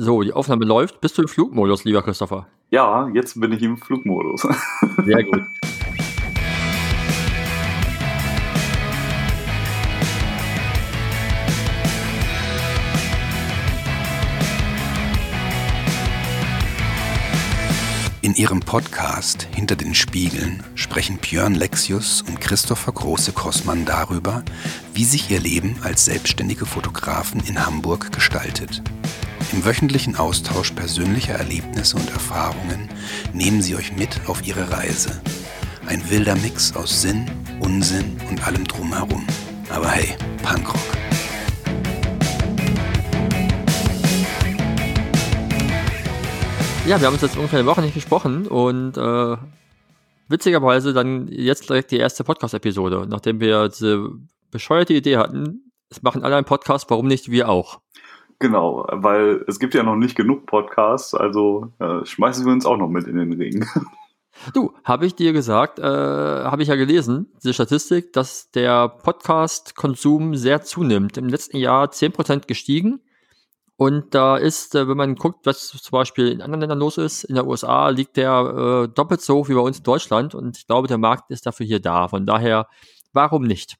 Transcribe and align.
So, 0.00 0.22
die 0.22 0.32
Aufnahme 0.32 0.64
läuft. 0.64 1.00
Bist 1.00 1.18
du 1.18 1.22
im 1.22 1.28
Flugmodus, 1.28 1.82
lieber 1.82 2.02
Christopher? 2.02 2.46
Ja, 2.70 3.10
jetzt 3.14 3.40
bin 3.40 3.50
ich 3.50 3.60
im 3.62 3.76
Flugmodus. 3.76 4.42
Sehr 5.04 5.24
gut. 5.24 5.42
In 18.22 18.34
ihrem 18.36 18.60
Podcast 18.60 19.48
Hinter 19.52 19.74
den 19.74 19.96
Spiegeln 19.96 20.62
sprechen 20.76 21.18
Björn 21.18 21.56
Lexius 21.56 22.22
und 22.22 22.40
Christopher 22.40 22.92
Große-Kossmann 22.92 23.84
darüber, 23.84 24.44
wie 24.94 25.02
sich 25.02 25.28
ihr 25.28 25.40
Leben 25.40 25.74
als 25.82 26.04
selbstständige 26.04 26.66
Fotografen 26.66 27.42
in 27.48 27.66
Hamburg 27.66 28.12
gestaltet. 28.12 28.80
Im 29.50 29.64
wöchentlichen 29.64 30.14
Austausch 30.16 30.72
persönlicher 30.72 31.34
Erlebnisse 31.34 31.96
und 31.96 32.10
Erfahrungen 32.10 32.90
nehmen 33.32 33.62
sie 33.62 33.76
euch 33.76 33.96
mit 33.96 34.20
auf 34.26 34.46
ihre 34.46 34.70
Reise. 34.70 35.22
Ein 35.86 36.08
wilder 36.10 36.36
Mix 36.36 36.76
aus 36.76 37.00
Sinn, 37.00 37.24
Unsinn 37.58 38.18
und 38.28 38.46
allem 38.46 38.66
drumherum. 38.66 39.26
Aber 39.70 39.88
hey, 39.88 40.14
Punkrock. 40.42 40.78
Ja, 46.86 47.00
wir 47.00 47.06
haben 47.06 47.14
uns 47.14 47.22
jetzt 47.22 47.36
ungefähr 47.36 47.60
eine 47.60 47.68
Woche 47.68 47.80
nicht 47.80 47.94
gesprochen 47.94 48.46
und 48.46 48.98
äh, 48.98 49.36
witzigerweise 50.28 50.92
dann 50.92 51.26
jetzt 51.28 51.68
direkt 51.70 51.90
die 51.90 51.98
erste 51.98 52.22
Podcast-Episode, 52.22 53.06
nachdem 53.08 53.40
wir 53.40 53.70
diese 53.70 54.10
bescheuerte 54.50 54.92
Idee 54.92 55.16
hatten, 55.16 55.72
es 55.90 56.02
machen 56.02 56.22
alle 56.22 56.36
einen 56.36 56.44
Podcast, 56.44 56.90
warum 56.90 57.06
nicht 57.06 57.30
wir 57.30 57.48
auch? 57.48 57.80
Genau, 58.40 58.86
weil 58.90 59.44
es 59.48 59.58
gibt 59.58 59.74
ja 59.74 59.82
noch 59.82 59.96
nicht 59.96 60.16
genug 60.16 60.46
Podcasts, 60.46 61.12
also 61.12 61.72
äh, 61.80 62.04
schmeißen 62.04 62.46
wir 62.46 62.52
uns 62.52 62.66
auch 62.66 62.76
noch 62.76 62.88
mit 62.88 63.06
in 63.06 63.16
den 63.16 63.32
Ring. 63.32 63.66
Du, 64.54 64.72
habe 64.84 65.04
ich 65.04 65.16
dir 65.16 65.32
gesagt, 65.32 65.80
äh, 65.80 65.82
habe 65.82 66.62
ich 66.62 66.68
ja 66.68 66.76
gelesen, 66.76 67.32
diese 67.42 67.54
Statistik, 67.54 68.12
dass 68.12 68.52
der 68.52 68.88
Podcast-Konsum 68.88 70.36
sehr 70.36 70.62
zunimmt. 70.62 71.16
Im 71.16 71.28
letzten 71.28 71.56
Jahr 71.56 71.86
10% 71.86 72.46
gestiegen. 72.46 73.00
Und 73.76 74.14
da 74.14 74.36
ist, 74.36 74.74
äh, 74.74 74.88
wenn 74.88 74.96
man 74.96 75.16
guckt, 75.16 75.44
was 75.44 75.68
zum 75.68 75.90
Beispiel 75.90 76.28
in 76.28 76.40
anderen 76.40 76.60
Ländern 76.60 76.78
los 76.78 76.98
ist, 76.98 77.24
in 77.24 77.34
der 77.34 77.46
USA 77.46 77.88
liegt 77.88 78.16
der 78.16 78.86
äh, 78.86 78.94
doppelt 78.94 79.20
so 79.20 79.36
hoch 79.36 79.48
wie 79.48 79.54
bei 79.54 79.60
uns 79.60 79.78
in 79.78 79.84
Deutschland. 79.84 80.34
Und 80.34 80.56
ich 80.56 80.66
glaube, 80.66 80.88
der 80.88 80.98
Markt 80.98 81.30
ist 81.30 81.46
dafür 81.46 81.66
hier 81.66 81.80
da. 81.80 82.08
Von 82.08 82.24
daher, 82.24 82.68
warum 83.12 83.42
nicht? 83.42 83.76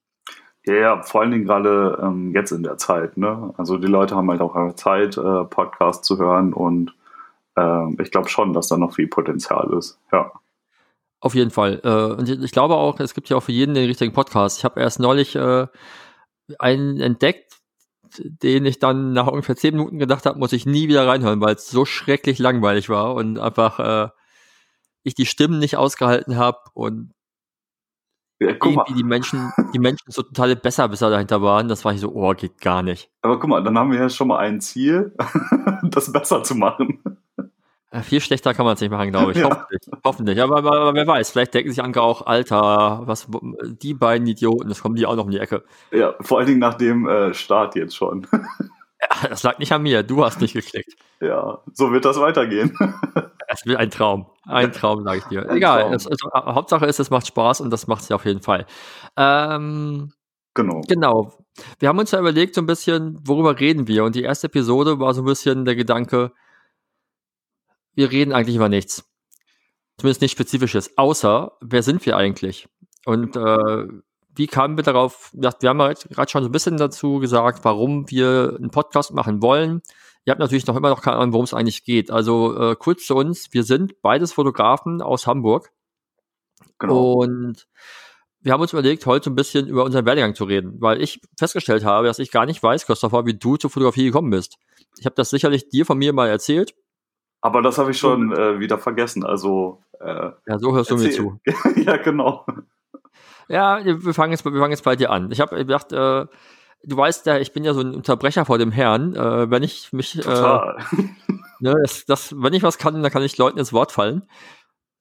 Ja, 0.69 0.74
ja 0.74 1.02
vor 1.02 1.22
allen 1.22 1.30
Dingen 1.30 1.44
gerade 1.44 1.98
ähm, 2.02 2.33
jetzt 2.34 2.52
in 2.52 2.62
der 2.62 2.77
Zeit. 2.77 3.16
Ne? 3.16 3.52
Also 3.56 3.78
die 3.78 3.86
Leute 3.86 4.14
haben 4.14 4.30
halt 4.30 4.41
auch 4.41 4.75
Zeit, 4.75 5.16
äh, 5.16 5.44
Podcasts 5.44 6.06
zu 6.06 6.19
hören 6.19 6.52
und 6.52 6.94
äh, 7.56 8.02
ich 8.02 8.10
glaube 8.10 8.28
schon, 8.28 8.52
dass 8.52 8.69
da 8.69 8.77
noch 8.77 8.94
viel 8.94 9.08
Potenzial 9.08 9.72
ist. 9.72 9.98
Ja. 10.12 10.33
Auf 11.20 11.34
jeden 11.34 11.50
Fall. 11.50 11.80
Äh, 11.83 12.20
und 12.20 12.28
ich 12.28 12.52
glaube 12.52 12.75
auch, 12.75 13.00
es 13.00 13.14
gibt 13.14 13.28
ja 13.28 13.36
auch 13.36 13.42
für 13.42 13.52
jeden 13.52 13.75
den 13.75 13.86
richtigen 13.86 14.12
Podcast. 14.12 14.58
Ich 14.58 14.64
habe 14.64 14.80
erst 14.80 15.00
neulich 15.00 15.34
äh, 15.34 15.66
einen 16.58 17.00
entdeckt, 17.00 17.58
den 18.19 18.64
ich 18.64 18.78
dann 18.78 19.12
nach 19.12 19.27
ungefähr 19.27 19.56
zehn 19.56 19.75
Minuten 19.75 19.98
gedacht 19.98 20.27
habe, 20.27 20.38
muss 20.38 20.53
ich 20.53 20.66
nie 20.66 20.88
wieder 20.88 21.06
reinhören, 21.06 21.41
weil 21.41 21.55
es 21.55 21.69
so 21.69 21.84
schrecklich 21.84 22.38
langweilig 22.38 22.88
war 22.88 23.14
und 23.14 23.38
einfach 23.38 23.80
äh, 23.80 24.08
ich 25.03 25.14
die 25.14 25.27
Stimmen 25.27 25.58
nicht 25.58 25.77
ausgehalten 25.77 26.36
habe 26.36 26.58
und 26.75 27.12
ja, 28.41 28.50
irgendwie 28.50 28.94
die 28.94 29.05
Menschen, 29.05 29.53
die 29.75 29.78
Menschen 29.78 30.11
so 30.11 30.22
totale 30.22 30.55
Besserwisser 30.55 31.11
dahinter 31.11 31.42
waren, 31.42 31.69
das 31.69 31.84
war 31.84 31.92
ich 31.92 32.00
so, 32.00 32.12
oh, 32.14 32.33
geht 32.34 32.61
gar 32.61 32.83
nicht. 32.83 33.11
Aber 33.22 33.39
guck 33.39 33.50
mal, 33.50 33.62
dann 33.62 33.77
haben 33.77 33.91
wir 33.91 33.98
ja 33.98 34.08
schon 34.08 34.28
mal 34.28 34.39
ein 34.39 34.61
Ziel, 34.61 35.12
das 35.83 36.12
besser 36.12 36.42
zu 36.42 36.55
machen. 36.55 37.00
Ja, 37.92 38.03
viel 38.03 38.20
schlechter 38.20 38.53
kann 38.53 38.66
man 38.66 38.75
es 38.75 38.81
nicht 38.81 38.91
machen, 38.91 39.11
glaube 39.11 39.33
ich. 39.33 39.39
Ja. 39.39 39.50
Hoffentlich. 39.50 39.81
Hoffentlich. 40.05 40.42
Aber, 40.42 40.59
aber, 40.59 40.72
aber, 40.72 40.94
wer 40.94 41.06
weiß, 41.06 41.31
vielleicht 41.31 41.55
denken 41.55 41.70
sich 41.70 41.83
andere 41.83 42.05
auch, 42.05 42.27
Alter, 42.27 43.03
was 43.05 43.28
die 43.62 43.94
beiden 43.94 44.26
Idioten, 44.26 44.69
das 44.69 44.82
kommen 44.82 44.94
die 44.94 45.06
auch 45.06 45.16
noch 45.16 45.25
um 45.25 45.31
die 45.31 45.38
Ecke. 45.38 45.65
Ja, 45.91 46.15
vor 46.20 46.38
allen 46.38 46.47
Dingen 46.47 46.59
nach 46.59 46.75
dem 46.75 47.09
äh, 47.09 47.32
Start 47.34 47.76
jetzt 47.76 47.97
schon. 47.97 48.26
Das 49.28 49.42
lag 49.42 49.58
nicht 49.58 49.72
an 49.72 49.82
mir, 49.82 50.02
du 50.02 50.24
hast 50.24 50.41
nicht 50.41 50.52
geklickt. 50.54 50.96
Ja, 51.20 51.62
so 51.72 51.92
wird 51.92 52.04
das 52.04 52.20
weitergehen. 52.20 52.76
Es 53.50 53.64
wird 53.64 53.78
ein 53.78 53.91
Traum. 53.91 54.26
Ein 54.44 54.72
Traum, 54.72 55.04
sage 55.04 55.19
ich 55.19 55.24
dir. 55.24 55.48
Ein 55.48 55.56
Egal, 55.56 55.94
es, 55.94 56.06
also, 56.06 56.28
Hauptsache 56.34 56.84
ist, 56.84 57.00
es 57.00 57.08
macht 57.08 57.26
Spaß 57.26 57.62
und 57.62 57.70
das 57.70 57.86
macht 57.86 58.02
es 58.02 58.10
ja 58.10 58.16
auf 58.16 58.26
jeden 58.26 58.42
Fall. 58.42 58.66
Ähm, 59.16 60.12
genau. 60.52 60.82
Genau. 60.86 61.32
Wir 61.78 61.88
haben 61.88 61.98
uns 61.98 62.10
ja 62.10 62.20
überlegt, 62.20 62.54
so 62.54 62.60
ein 62.60 62.66
bisschen, 62.66 63.19
worüber 63.26 63.58
reden 63.58 63.88
wir? 63.88 64.04
Und 64.04 64.16
die 64.16 64.22
erste 64.22 64.48
Episode 64.48 65.00
war 65.00 65.14
so 65.14 65.22
ein 65.22 65.25
bisschen 65.25 65.64
der 65.64 65.76
Gedanke, 65.76 66.32
wir 67.94 68.10
reden 68.10 68.34
eigentlich 68.34 68.56
über 68.56 68.69
nichts. 68.69 69.10
Zumindest 69.96 70.20
nicht 70.20 70.32
Spezifisches. 70.32 70.98
Außer, 70.98 71.56
wer 71.62 71.82
sind 71.82 72.04
wir 72.04 72.19
eigentlich? 72.19 72.69
Und 73.06 73.34
äh, 73.34 73.86
wie 74.38 74.47
kamen 74.47 74.76
wir 74.76 74.84
darauf? 74.84 75.31
Wir 75.34 75.50
haben 75.50 75.81
ja 75.81 75.93
gerade 75.93 76.31
schon 76.31 76.43
so 76.43 76.49
ein 76.49 76.53
bisschen 76.53 76.76
dazu 76.76 77.19
gesagt, 77.19 77.65
warum 77.65 78.09
wir 78.10 78.54
einen 78.56 78.71
Podcast 78.71 79.12
machen 79.12 79.43
wollen. 79.43 79.82
Ihr 80.25 80.31
habt 80.31 80.41
natürlich 80.41 80.66
noch 80.66 80.76
immer 80.76 80.91
noch 80.91 81.03
keine 81.03 81.16
Ahnung, 81.16 81.32
worum 81.32 81.44
es 81.44 81.54
eigentlich 81.54 81.84
geht. 81.84 82.10
Also 82.10 82.56
äh, 82.59 82.76
kurz 82.76 83.06
zu 83.06 83.16
uns, 83.16 83.53
wir 83.53 83.65
sind 83.65 84.00
beides 84.03 84.32
Fotografen 84.32 85.03
aus 85.03 85.26
Hamburg. 85.26 85.71
Genau. 86.78 87.15
Und 87.15 87.66
wir 88.41 88.53
haben 88.53 88.60
uns 88.60 88.72
überlegt, 88.72 89.06
heute 89.06 89.31
ein 89.31 89.34
bisschen 89.34 89.66
über 89.66 89.84
unseren 89.84 90.06
Werdegang 90.06 90.34
zu 90.34 90.44
reden, 90.44 90.81
weil 90.81 91.03
ich 91.03 91.20
festgestellt 91.37 91.84
habe, 91.84 92.06
dass 92.06 92.19
ich 92.19 92.31
gar 92.31 92.47
nicht 92.47 92.62
weiß, 92.62 92.87
Christopher, 92.87 93.26
wie 93.26 93.34
du 93.34 93.56
zur 93.56 93.70
Fotografie 93.70 94.05
gekommen 94.05 94.31
bist. 94.31 94.59
Ich 94.99 95.06
habe 95.06 95.16
das 95.16 95.31
sicherlich 95.31 95.69
dir 95.69 95.84
von 95.84 95.99
mir 95.99 96.12
mal 96.12 96.28
erzählt, 96.28 96.75
aber 97.41 97.62
das 97.62 97.78
habe 97.78 97.93
ich 97.93 97.99
schon 97.99 98.32
äh, 98.32 98.59
wieder 98.59 98.78
vergessen. 98.78 99.25
Also 99.25 99.82
äh, 100.00 100.31
ja, 100.47 100.59
so 100.59 100.75
hörst 100.75 100.91
erzähl. 100.91 101.16
du 101.16 101.22
mir 101.22 101.44
zu. 101.55 101.81
ja, 101.82 101.97
genau. 101.97 102.44
Ja, 103.48 103.84
wir 103.84 104.14
fangen 104.14 104.32
jetzt, 104.32 104.44
wir 104.44 104.53
fangen 104.53 104.72
jetzt 104.72 104.84
bei 104.84 104.97
dir 104.97 105.10
an. 105.10 105.31
Ich 105.31 105.41
habe 105.41 105.56
gedacht, 105.56 105.92
äh, 105.92 106.26
du 106.84 106.97
weißt 106.97 107.26
ja, 107.26 107.38
ich 107.38 107.53
bin 107.53 107.64
ja 107.64 107.75
so 107.75 107.81
ein 107.81 107.94
Unterbrecher 107.94 108.44
vor 108.44 108.59
dem 108.59 108.70
Herrn. 108.70 109.14
Äh, 109.14 109.50
wenn 109.50 109.62
ich 109.62 109.92
mich, 109.92 110.12
Total. 110.12 110.78
Äh, 110.92 111.03
ne, 111.60 111.75
das, 111.82 112.04
das, 112.06 112.34
wenn 112.37 112.53
ich 112.53 112.62
was 112.62 112.78
kann, 112.78 113.03
dann 113.03 113.12
kann 113.12 113.22
ich 113.22 113.38
Leuten 113.38 113.58
ins 113.58 113.72
Wort 113.72 113.92
fallen. 113.92 114.28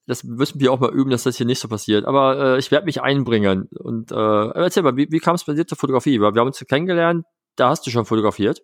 Das 0.06 0.24
müssen 0.24 0.58
wir 0.58 0.72
auch 0.72 0.80
mal 0.80 0.92
üben, 0.92 1.10
dass 1.10 1.24
das 1.24 1.36
hier 1.36 1.44
nicht 1.44 1.60
so 1.60 1.68
passiert. 1.68 2.06
Aber 2.06 2.54
äh, 2.54 2.58
ich 2.58 2.70
werde 2.70 2.86
mich 2.86 3.02
einbringen. 3.02 3.68
Und 3.78 4.10
äh, 4.10 4.14
erzähl 4.14 4.82
mal, 4.82 4.96
wie, 4.96 5.08
wie 5.10 5.18
kam 5.18 5.34
es 5.34 5.44
bei 5.44 5.52
dir 5.52 5.66
zur 5.66 5.76
Fotografie? 5.76 6.18
Weil 6.20 6.34
wir 6.34 6.40
haben 6.40 6.46
uns 6.46 6.64
kennengelernt, 6.66 7.26
da 7.56 7.68
hast 7.68 7.86
du 7.86 7.90
schon 7.90 8.06
fotografiert. 8.06 8.62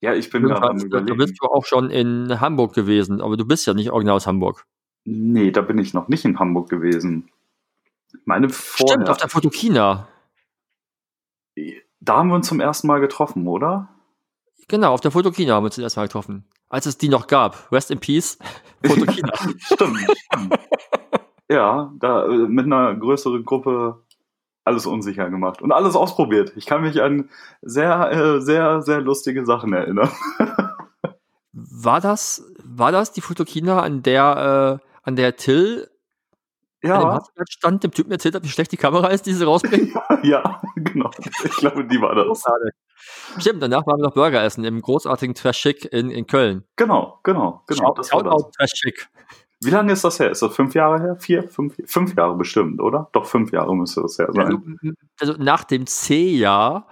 Ja, 0.00 0.14
ich 0.14 0.30
bin 0.30 0.46
da 0.46 0.56
am 0.56 0.78
überlegen. 0.78 1.06
Da 1.06 1.14
bist 1.14 1.36
du 1.40 1.46
auch 1.46 1.64
schon 1.64 1.90
in 1.90 2.40
Hamburg 2.40 2.74
gewesen, 2.74 3.20
aber 3.20 3.36
du 3.36 3.44
bist 3.44 3.66
ja 3.66 3.74
nicht 3.74 3.90
original 3.90 4.16
aus 4.16 4.26
Hamburg. 4.28 4.64
Nee, 5.04 5.50
da 5.50 5.62
bin 5.62 5.78
ich 5.78 5.94
noch 5.94 6.06
nicht 6.06 6.24
in 6.24 6.38
Hamburg 6.38 6.68
gewesen. 6.68 7.28
Meine 8.24 8.48
vorher. 8.48 8.94
Stimmt, 8.94 9.10
auf 9.10 9.16
der 9.18 9.28
Fotokina. 9.28 10.08
Da 12.00 12.16
haben 12.16 12.28
wir 12.28 12.34
uns 12.34 12.48
zum 12.48 12.60
ersten 12.60 12.86
Mal 12.86 13.00
getroffen, 13.00 13.46
oder? 13.46 13.88
Genau, 14.68 14.92
auf 14.92 15.00
der 15.00 15.10
Fotokina 15.10 15.54
haben 15.54 15.62
wir 15.62 15.66
uns 15.66 15.76
zum 15.76 15.84
ersten 15.84 16.00
Mal 16.00 16.06
getroffen. 16.06 16.44
Als 16.68 16.86
es 16.86 16.98
die 16.98 17.08
noch 17.08 17.26
gab. 17.26 17.70
Rest 17.70 17.90
in 17.90 18.00
Peace, 18.00 18.38
Fotokina. 18.84 19.32
stimmt, 19.58 19.98
stimmt. 20.16 20.58
Ja, 21.48 21.92
da 21.98 22.26
äh, 22.26 22.48
mit 22.48 22.66
einer 22.66 22.94
größeren 22.96 23.44
Gruppe 23.44 24.02
alles 24.64 24.84
unsicher 24.84 25.30
gemacht 25.30 25.62
und 25.62 25.70
alles 25.70 25.94
ausprobiert. 25.94 26.52
Ich 26.56 26.66
kann 26.66 26.82
mich 26.82 27.00
an 27.00 27.30
sehr, 27.62 28.10
äh, 28.10 28.40
sehr, 28.40 28.82
sehr 28.82 29.00
lustige 29.00 29.46
Sachen 29.46 29.72
erinnern. 29.72 30.10
war 31.52 32.00
das, 32.00 32.52
war 32.64 32.90
das 32.90 33.12
die 33.12 33.20
Fotokina, 33.20 33.80
an 33.80 34.02
der, 34.02 34.80
äh, 34.82 34.88
an 35.04 35.14
der 35.14 35.36
Till 35.36 35.88
ja. 36.86 37.22
stand, 37.48 37.84
dem 37.84 37.90
Typen 37.90 38.12
erzählt 38.12 38.34
hat, 38.34 38.44
wie 38.44 38.48
schlecht 38.48 38.72
die 38.72 38.76
Kamera 38.76 39.08
ist, 39.08 39.26
die 39.26 39.32
sie 39.32 39.44
rausbringen? 39.44 39.94
ja, 40.22 40.60
genau. 40.76 41.10
Ich 41.44 41.56
glaube, 41.56 41.84
die 41.84 42.00
war 42.00 42.14
das. 42.14 42.44
Stimmt, 43.38 43.62
danach 43.62 43.86
waren 43.86 43.98
wir 43.98 44.04
noch 44.04 44.14
Burger 44.14 44.42
essen 44.42 44.64
im 44.64 44.80
großartigen 44.80 45.34
Trash 45.34 45.60
Chic 45.60 45.84
in, 45.92 46.10
in 46.10 46.26
Köln. 46.26 46.64
Genau, 46.76 47.20
genau, 47.22 47.62
genau. 47.66 47.94
Shout, 47.94 48.04
Shoutout 48.04 48.50
Trash 48.56 48.72
Chic. 48.72 49.08
Wie 49.62 49.70
lange 49.70 49.92
ist 49.92 50.04
das 50.04 50.20
her? 50.20 50.30
Ist 50.30 50.42
das 50.42 50.54
fünf 50.54 50.74
Jahre 50.74 51.00
her? 51.00 51.16
Vier? 51.16 51.48
Fünf, 51.48 51.74
fünf 51.86 52.14
Jahre 52.14 52.36
bestimmt, 52.36 52.80
oder? 52.80 53.08
Doch, 53.12 53.24
fünf 53.24 53.52
Jahre 53.52 53.74
müsste 53.74 54.02
das 54.02 54.18
her 54.18 54.28
sein. 54.30 54.46
Also, 54.46 54.60
also 55.20 55.42
nach 55.42 55.64
dem 55.64 55.86
C-Jahr 55.86 56.86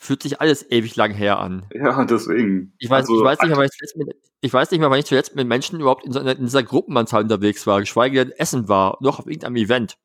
fühlt 0.00 0.22
sich 0.22 0.40
alles 0.40 0.68
ewig 0.70 0.96
lang 0.96 1.12
her 1.12 1.38
an. 1.38 1.66
Ja, 1.74 2.02
deswegen. 2.06 2.72
Ich 2.78 2.88
weiß, 2.88 3.02
also, 3.02 3.18
ich 3.18 3.22
weiß 3.22 3.38
nicht 3.42 3.50
mehr, 3.96 4.06
mit, 4.06 4.16
ich 4.40 4.52
weiß 4.52 4.70
nicht 4.70 4.80
mehr, 4.80 4.90
wann 4.90 4.98
ich 4.98 5.04
zuletzt 5.04 5.36
mit 5.36 5.46
Menschen 5.46 5.78
überhaupt 5.78 6.06
in, 6.06 6.12
so 6.12 6.20
in 6.20 6.46
dieser 6.46 6.62
Gruppenanzahl 6.62 7.22
unterwegs 7.22 7.66
war, 7.66 7.80
geschweige 7.80 8.24
denn 8.24 8.34
Essen 8.38 8.66
war, 8.66 8.96
noch 9.00 9.18
auf 9.18 9.26
irgendeinem 9.26 9.56
Event. 9.56 9.98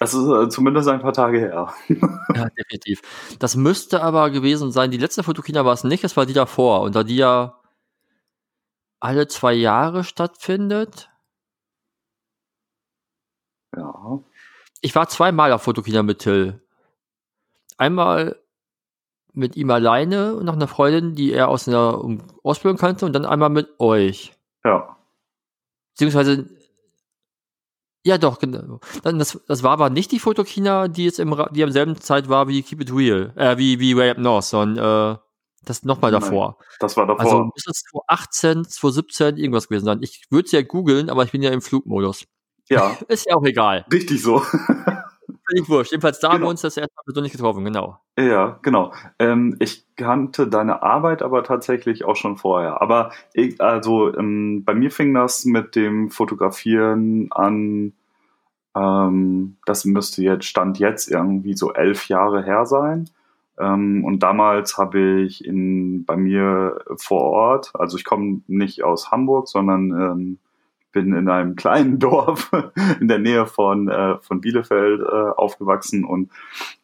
Das 0.00 0.14
ist 0.14 0.26
äh, 0.26 0.48
zumindest 0.48 0.88
ein 0.88 1.00
paar 1.00 1.12
Tage 1.12 1.38
her. 1.38 1.72
ja, 1.88 2.48
definitiv. 2.58 3.02
Das 3.38 3.54
müsste 3.54 4.02
aber 4.02 4.30
gewesen 4.30 4.72
sein. 4.72 4.90
Die 4.90 4.98
letzte 4.98 5.22
Fotokina 5.22 5.64
war 5.64 5.74
es 5.74 5.84
nicht, 5.84 6.02
es 6.02 6.16
war 6.16 6.26
die 6.26 6.32
davor. 6.32 6.80
Und 6.80 6.96
da 6.96 7.04
die 7.04 7.16
ja 7.16 7.60
alle 8.98 9.28
zwei 9.28 9.52
Jahre 9.52 10.02
stattfindet. 10.02 11.08
Ja. 13.76 14.18
Ich 14.80 14.96
war 14.96 15.08
zweimal 15.08 15.52
auf 15.52 15.62
Fotokina 15.62 16.02
mit 16.02 16.18
Till. 16.18 16.60
Einmal 17.76 18.41
mit 19.32 19.56
ihm 19.56 19.70
alleine 19.70 20.34
und 20.34 20.44
noch 20.44 20.54
einer 20.54 20.68
Freundin, 20.68 21.14
die 21.14 21.32
er 21.32 21.48
aus 21.48 21.66
einer 21.66 22.02
Ausbildung 22.42 22.78
kannte 22.78 23.06
und 23.06 23.12
dann 23.12 23.24
einmal 23.24 23.48
mit 23.50 23.68
euch. 23.78 24.34
Ja. 24.64 24.96
Beziehungsweise, 25.94 26.48
ja 28.04 28.18
doch, 28.18 28.38
genau. 28.38 28.80
Dann 29.02 29.18
das, 29.18 29.40
das 29.46 29.62
war 29.62 29.72
aber 29.72 29.90
nicht 29.90 30.12
die 30.12 30.18
Fotokina, 30.18 30.88
die 30.88 31.04
jetzt 31.04 31.18
im, 31.18 31.34
die 31.52 31.62
am 31.62 31.70
selben 31.70 31.96
Zeit 32.00 32.28
war 32.28 32.48
wie 32.48 32.62
Keep 32.62 32.82
It 32.82 32.94
Real, 32.94 33.32
äh, 33.36 33.56
wie, 33.58 33.80
wie 33.80 33.96
Way 33.96 34.10
Up 34.10 34.18
North, 34.18 34.44
sondern, 34.44 35.14
äh, 35.14 35.18
das 35.64 35.84
nochmal 35.84 36.10
Nein. 36.10 36.20
davor. 36.20 36.58
Das 36.80 36.96
war 36.96 37.06
davor. 37.06 37.20
Also 37.20 37.44
muss 37.44 37.64
das 37.64 37.82
2018, 37.90 38.64
2017 38.64 39.36
irgendwas 39.36 39.68
gewesen 39.68 39.84
sein. 39.84 40.02
Ich 40.02 40.24
würde 40.30 40.46
es 40.46 40.52
ja 40.52 40.62
googeln, 40.62 41.08
aber 41.08 41.22
ich 41.24 41.30
bin 41.30 41.42
ja 41.42 41.50
im 41.50 41.62
Flugmodus. 41.62 42.24
ja, 42.68 42.96
Ist 43.08 43.26
ja 43.26 43.36
auch 43.36 43.44
egal. 43.44 43.86
richtig 43.92 44.22
so. 44.22 44.42
Ich 45.54 45.68
wurscht. 45.68 45.92
Jedenfalls 45.92 46.20
da 46.20 46.28
haben 46.28 46.36
Genau. 46.36 46.46
wir 46.46 46.50
uns 46.50 46.62
das 46.62 46.76
erste 46.76 46.92
Mal 46.96 47.02
persönlich 47.04 47.32
getroffen, 47.32 47.64
genau. 47.64 47.98
Ja, 48.18 48.58
genau. 48.62 48.92
Ähm, 49.18 49.56
ich 49.58 49.84
kannte 49.96 50.48
deine 50.48 50.82
Arbeit 50.82 51.22
aber 51.22 51.44
tatsächlich 51.44 52.04
auch 52.04 52.16
schon 52.16 52.36
vorher. 52.36 52.80
Aber 52.82 53.12
ich, 53.34 53.60
also 53.60 54.14
ähm, 54.16 54.64
bei 54.64 54.74
mir 54.74 54.90
fing 54.90 55.12
das 55.14 55.44
mit 55.44 55.74
dem 55.76 56.10
Fotografieren 56.10 57.28
an. 57.32 57.92
Ähm, 58.76 59.56
das 59.66 59.84
müsste 59.84 60.22
jetzt 60.22 60.46
Stand 60.46 60.78
jetzt 60.78 61.10
irgendwie 61.10 61.54
so 61.54 61.72
elf 61.72 62.08
Jahre 62.08 62.42
her 62.42 62.66
sein. 62.66 63.10
Ähm, 63.58 64.04
und 64.04 64.20
damals 64.22 64.78
habe 64.78 65.20
ich 65.22 65.44
in 65.44 66.04
bei 66.04 66.16
mir 66.16 66.82
vor 66.96 67.20
Ort, 67.22 67.70
also 67.74 67.96
ich 67.98 68.04
komme 68.04 68.40
nicht 68.46 68.82
aus 68.82 69.10
Hamburg, 69.10 69.48
sondern 69.48 69.90
ähm, 69.90 70.38
bin 70.92 71.14
in 71.14 71.28
einem 71.28 71.56
kleinen 71.56 71.98
Dorf 71.98 72.50
in 73.00 73.08
der 73.08 73.18
Nähe 73.18 73.46
von, 73.46 73.88
äh, 73.88 74.18
von 74.18 74.40
Bielefeld 74.40 75.00
äh, 75.00 75.30
aufgewachsen 75.36 76.04
und 76.04 76.30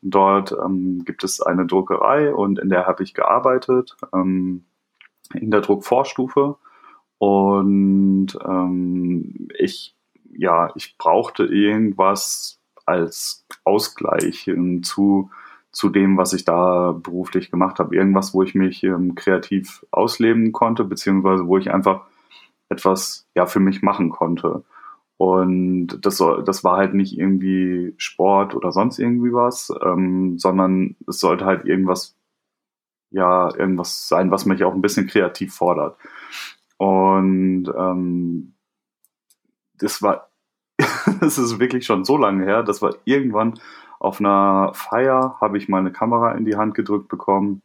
dort 0.02 0.52
ähm, 0.52 1.04
gibt 1.04 1.24
es 1.24 1.40
eine 1.40 1.66
Druckerei 1.66 2.34
und 2.34 2.58
in 2.58 2.68
der 2.68 2.86
habe 2.86 3.02
ich 3.02 3.14
gearbeitet, 3.14 3.96
ähm, 4.12 4.64
in 5.34 5.50
der 5.50 5.60
Druckvorstufe. 5.60 6.56
Und 7.18 8.38
ähm, 8.46 9.48
ich, 9.58 9.96
ja, 10.32 10.70
ich 10.76 10.96
brauchte 10.98 11.44
irgendwas 11.44 12.60
als 12.86 13.44
Ausgleich 13.64 14.50
zu, 14.82 15.30
zu 15.72 15.88
dem, 15.90 16.16
was 16.16 16.32
ich 16.32 16.44
da 16.44 16.92
beruflich 16.92 17.50
gemacht 17.50 17.80
habe. 17.80 17.94
Irgendwas, 17.94 18.34
wo 18.34 18.42
ich 18.42 18.54
mich 18.54 18.84
ähm, 18.84 19.14
kreativ 19.14 19.84
ausleben 19.90 20.52
konnte, 20.52 20.84
beziehungsweise 20.84 21.46
wo 21.46 21.58
ich 21.58 21.72
einfach 21.72 22.06
etwas 22.68 23.26
ja 23.34 23.46
für 23.46 23.60
mich 23.60 23.82
machen 23.82 24.10
konnte. 24.10 24.64
Und 25.16 25.98
das, 26.02 26.22
das 26.44 26.62
war 26.62 26.76
halt 26.76 26.94
nicht 26.94 27.18
irgendwie 27.18 27.92
Sport 27.96 28.54
oder 28.54 28.70
sonst 28.70 28.98
irgendwie 29.00 29.32
was, 29.32 29.72
ähm, 29.82 30.38
sondern 30.38 30.96
es 31.08 31.18
sollte 31.18 31.44
halt 31.44 31.64
irgendwas, 31.64 32.16
ja, 33.10 33.52
irgendwas 33.56 34.06
sein, 34.08 34.30
was 34.30 34.46
mich 34.46 34.62
auch 34.62 34.74
ein 34.74 34.82
bisschen 34.82 35.08
kreativ 35.08 35.54
fordert. 35.54 35.98
Und 36.76 37.66
ähm, 37.76 38.54
das 39.74 40.02
war, 40.02 40.30
das 41.20 41.38
ist 41.38 41.58
wirklich 41.58 41.84
schon 41.84 42.04
so 42.04 42.16
lange 42.16 42.44
her, 42.44 42.62
das 42.62 42.80
war 42.80 42.94
irgendwann 43.04 43.58
auf 43.98 44.20
einer 44.20 44.72
Feier, 44.74 45.36
habe 45.40 45.58
ich 45.58 45.68
meine 45.68 45.90
Kamera 45.90 46.32
in 46.32 46.44
die 46.44 46.56
Hand 46.56 46.74
gedrückt 46.74 47.08
bekommen 47.08 47.62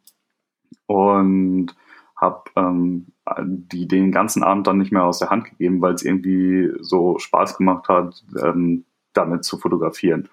und 0.87 1.75
habe 2.23 2.43
ähm, 2.55 3.07
die 3.45 3.87
den 3.87 4.11
ganzen 4.11 4.43
Abend 4.43 4.65
dann 4.67 4.79
nicht 4.79 4.91
mehr 4.91 5.03
aus 5.03 5.19
der 5.19 5.29
Hand 5.29 5.45
gegeben, 5.45 5.81
weil 5.81 5.93
es 5.93 6.03
irgendwie 6.03 6.71
so 6.81 7.19
Spaß 7.19 7.57
gemacht 7.57 7.87
hat, 7.89 8.23
ähm, 8.41 8.85
damit 9.13 9.43
zu 9.45 9.57
fotografieren. 9.57 10.29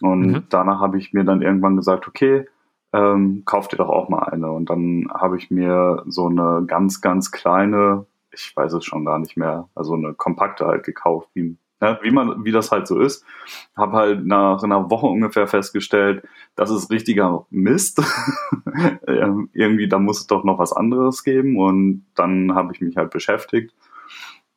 Und 0.00 0.20
Mhm. 0.20 0.42
danach 0.48 0.80
habe 0.80 0.98
ich 0.98 1.12
mir 1.12 1.24
dann 1.24 1.42
irgendwann 1.42 1.76
gesagt, 1.76 2.06
okay, 2.08 2.46
ähm, 2.92 3.42
kauf 3.44 3.68
dir 3.68 3.78
doch 3.78 3.88
auch 3.88 4.08
mal 4.08 4.24
eine. 4.24 4.50
Und 4.52 4.70
dann 4.70 5.08
habe 5.12 5.36
ich 5.38 5.50
mir 5.50 6.02
so 6.06 6.26
eine 6.28 6.64
ganz, 6.66 7.00
ganz 7.00 7.30
kleine, 7.32 8.06
ich 8.30 8.54
weiß 8.56 8.72
es 8.74 8.84
schon 8.84 9.04
gar 9.04 9.18
nicht 9.18 9.36
mehr, 9.36 9.68
also 9.74 9.94
eine 9.94 10.14
kompakte 10.14 10.66
halt 10.66 10.84
gekauft, 10.84 11.28
wie, 11.34 11.56
ne, 11.82 11.98
wie 12.02 12.10
man, 12.10 12.44
wie 12.44 12.52
das 12.52 12.70
halt 12.70 12.86
so 12.86 12.98
ist. 12.98 13.24
Habe 13.76 13.92
halt 13.92 14.26
nach 14.26 14.62
einer 14.62 14.90
Woche 14.90 15.06
ungefähr 15.06 15.46
festgestellt, 15.46 16.22
das 16.56 16.70
ist 16.70 16.90
richtiger 16.90 17.46
Mist. 17.50 18.02
Irgendwie, 19.52 19.88
da 19.88 19.98
muss 19.98 20.20
es 20.20 20.26
doch 20.26 20.44
noch 20.44 20.58
was 20.58 20.72
anderes 20.72 21.24
geben. 21.24 21.58
Und 21.58 22.06
dann 22.14 22.54
habe 22.54 22.72
ich 22.72 22.80
mich 22.80 22.96
halt 22.96 23.10
beschäftigt 23.10 23.74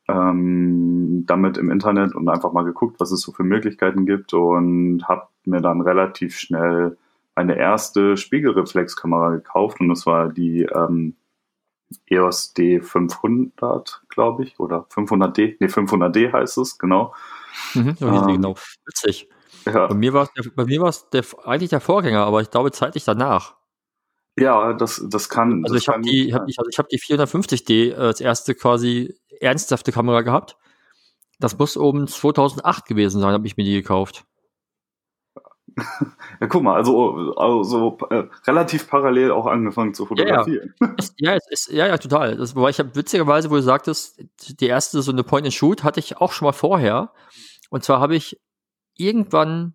ähm, 0.08 1.24
damit 1.26 1.58
im 1.58 1.70
Internet 1.70 2.14
und 2.14 2.28
einfach 2.28 2.52
mal 2.52 2.64
geguckt, 2.64 3.00
was 3.00 3.10
es 3.10 3.20
so 3.20 3.32
für 3.32 3.44
Möglichkeiten 3.44 4.06
gibt 4.06 4.34
und 4.34 5.04
habe 5.08 5.28
mir 5.44 5.60
dann 5.60 5.80
relativ 5.80 6.38
schnell 6.38 6.96
eine 7.34 7.56
erste 7.56 8.16
Spiegelreflexkamera 8.16 9.30
gekauft 9.30 9.80
und 9.80 9.88
das 9.88 10.06
war 10.06 10.32
die 10.32 10.62
ähm, 10.62 11.16
EOS 12.08 12.54
D500, 12.56 14.00
glaube 14.08 14.44
ich, 14.44 14.58
oder 14.58 14.86
500D, 14.90 15.56
nee 15.60 15.66
500D 15.66 16.32
heißt 16.32 16.58
es, 16.58 16.78
genau. 16.78 17.14
Mhm, 17.74 17.96
die 17.96 18.04
Ähm, 18.04 18.26
genau. 18.26 18.54
Witzig. 18.84 19.28
Ja, 19.64 19.86
Bei 19.86 19.94
mir 19.94 20.12
war 20.12 20.28
es 20.34 20.50
bei 20.54 20.64
mir 20.64 20.80
war 20.80 20.88
es 20.88 21.08
der, 21.10 21.24
eigentlich 21.44 21.70
der 21.70 21.80
Vorgänger, 21.80 22.24
aber 22.24 22.40
ich 22.40 22.50
glaube 22.50 22.70
zeitlich 22.70 23.04
danach. 23.04 23.56
ja 24.38 24.72
das, 24.74 25.04
das 25.08 25.28
kann. 25.28 25.64
Also 25.64 25.74
das 25.74 25.82
ich 25.82 25.88
habe 25.88 26.02
die, 26.02 26.32
hab, 26.32 26.48
ich, 26.48 26.58
also 26.58 26.68
ich 26.70 26.78
hab 26.78 26.88
die 26.88 27.00
450D 27.00 27.90
äh, 27.90 27.94
als 27.94 28.20
erste 28.20 28.54
quasi 28.54 29.18
ernsthafte 29.40 29.90
Kamera 29.90 30.22
gehabt. 30.22 30.56
Das 31.38 31.58
muss 31.58 31.76
um 31.76 32.06
2008 32.06 32.86
gewesen 32.86 33.20
sein, 33.20 33.32
habe 33.32 33.46
ich 33.46 33.56
mir 33.56 33.64
die 33.64 33.74
gekauft. 33.74 34.24
Ja, 36.40 36.46
guck 36.48 36.62
mal, 36.62 36.74
also, 36.74 37.34
also 37.36 37.98
äh, 38.10 38.24
relativ 38.46 38.88
parallel 38.88 39.30
auch 39.30 39.46
angefangen 39.46 39.94
zu 39.94 40.04
Ja, 40.16 40.24
ja. 40.26 40.42
fotografieren. 40.44 40.74
Ist, 40.98 41.14
ja, 41.18 41.34
es 41.34 41.46
ist, 41.50 41.72
ja, 41.72 41.86
ja, 41.86 41.96
total. 41.96 42.36
Das, 42.36 42.54
wobei 42.54 42.70
ich 42.70 42.78
habe 42.78 42.94
witzigerweise, 42.94 43.50
wo 43.50 43.54
du 43.54 43.62
sagtest, 43.62 44.22
die 44.60 44.66
erste 44.66 45.00
so 45.00 45.12
eine 45.12 45.22
Point-and-Shoot 45.24 45.82
hatte 45.82 46.00
ich 46.00 46.18
auch 46.18 46.32
schon 46.32 46.46
mal 46.46 46.52
vorher. 46.52 47.12
Und 47.70 47.84
zwar 47.84 48.00
habe 48.00 48.16
ich 48.16 48.38
irgendwann 48.96 49.74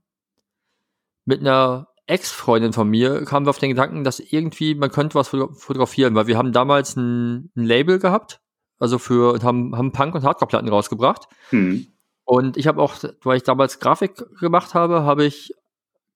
mit 1.26 1.40
einer 1.42 1.88
Ex-Freundin 2.08 2.74
von 2.74 2.90
mir 2.90 3.24
kamen 3.26 3.46
wir 3.46 3.52
auf 3.52 3.60
den 3.60 3.70
Gedanken, 3.70 4.04
dass 4.04 4.20
irgendwie 4.20 4.76
man 4.76 4.92
könnte 4.92 5.16
was 5.16 5.30
foto- 5.30 5.54
fotografieren, 5.54 6.14
weil 6.16 6.28
wir 6.28 6.38
haben 6.38 6.52
damals 6.52 6.96
ein, 6.96 7.52
ein 7.56 7.64
Label 7.64 8.00
gehabt, 8.00 8.42
also 8.80 8.98
für 8.98 9.34
und 9.34 9.44
haben, 9.44 9.76
haben 9.78 9.92
Punk- 9.92 10.16
und 10.16 10.24
Hardcore-Platten 10.24 10.70
rausgebracht. 10.70 11.28
Hm. 11.50 11.88
Und 12.26 12.58
ich 12.58 12.68
habe 12.68 12.82
auch, 12.82 12.96
weil 13.24 13.38
ich 13.38 13.44
damals 13.44 13.80
Grafik 13.80 14.16
gemacht 14.40 14.74
habe, 14.74 15.04
habe 15.04 15.26
ich 15.26 15.54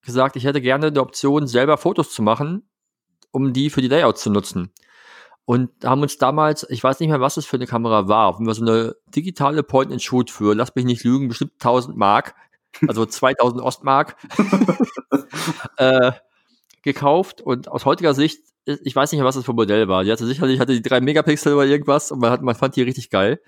gesagt, 0.05 0.35
ich 0.35 0.45
hätte 0.45 0.61
gerne 0.61 0.91
die 0.91 0.99
Option, 0.99 1.47
selber 1.47 1.77
Fotos 1.77 2.11
zu 2.11 2.21
machen, 2.21 2.69
um 3.31 3.53
die 3.53 3.69
für 3.69 3.81
die 3.81 3.87
Layouts 3.87 4.21
zu 4.21 4.29
nutzen. 4.29 4.71
Und 5.45 5.69
haben 5.83 6.01
uns 6.01 6.17
damals, 6.17 6.65
ich 6.69 6.83
weiß 6.83 6.99
nicht 6.99 7.09
mehr, 7.09 7.21
was 7.21 7.37
es 7.37 7.45
für 7.45 7.57
eine 7.57 7.67
Kamera 7.67 8.07
war, 8.07 8.39
wenn 8.39 8.47
wir 8.47 8.55
so 8.55 8.63
eine 8.63 8.95
digitale 9.07 9.61
Point-and-Shoot 9.61 10.31
für, 10.31 10.55
lass 10.55 10.73
mich 10.73 10.85
nicht 10.85 11.03
lügen, 11.03 11.27
bestimmt 11.27 11.53
1000 11.53 11.95
Mark, 11.95 12.33
also 12.87 13.05
2000 13.05 13.61
Ostmark, 13.61 14.15
äh, 15.77 16.13
gekauft. 16.81 17.41
Und 17.41 17.67
aus 17.67 17.85
heutiger 17.85 18.15
Sicht, 18.15 18.41
ich 18.65 18.95
weiß 18.95 19.11
nicht 19.11 19.19
mehr, 19.19 19.27
was 19.27 19.35
das 19.35 19.45
für 19.45 19.53
ein 19.53 19.57
Modell 19.57 19.87
war. 19.87 20.03
Die 20.03 20.11
hatte 20.11 20.25
sicherlich, 20.25 20.59
hatte 20.59 20.73
die 20.73 20.81
drei 20.81 20.99
Megapixel 20.99 21.53
oder 21.53 21.65
irgendwas 21.65 22.11
und 22.11 22.19
man, 22.19 22.31
hat, 22.31 22.41
man 22.41 22.55
fand 22.55 22.75
die 22.75 22.81
richtig 22.81 23.11
geil. 23.11 23.39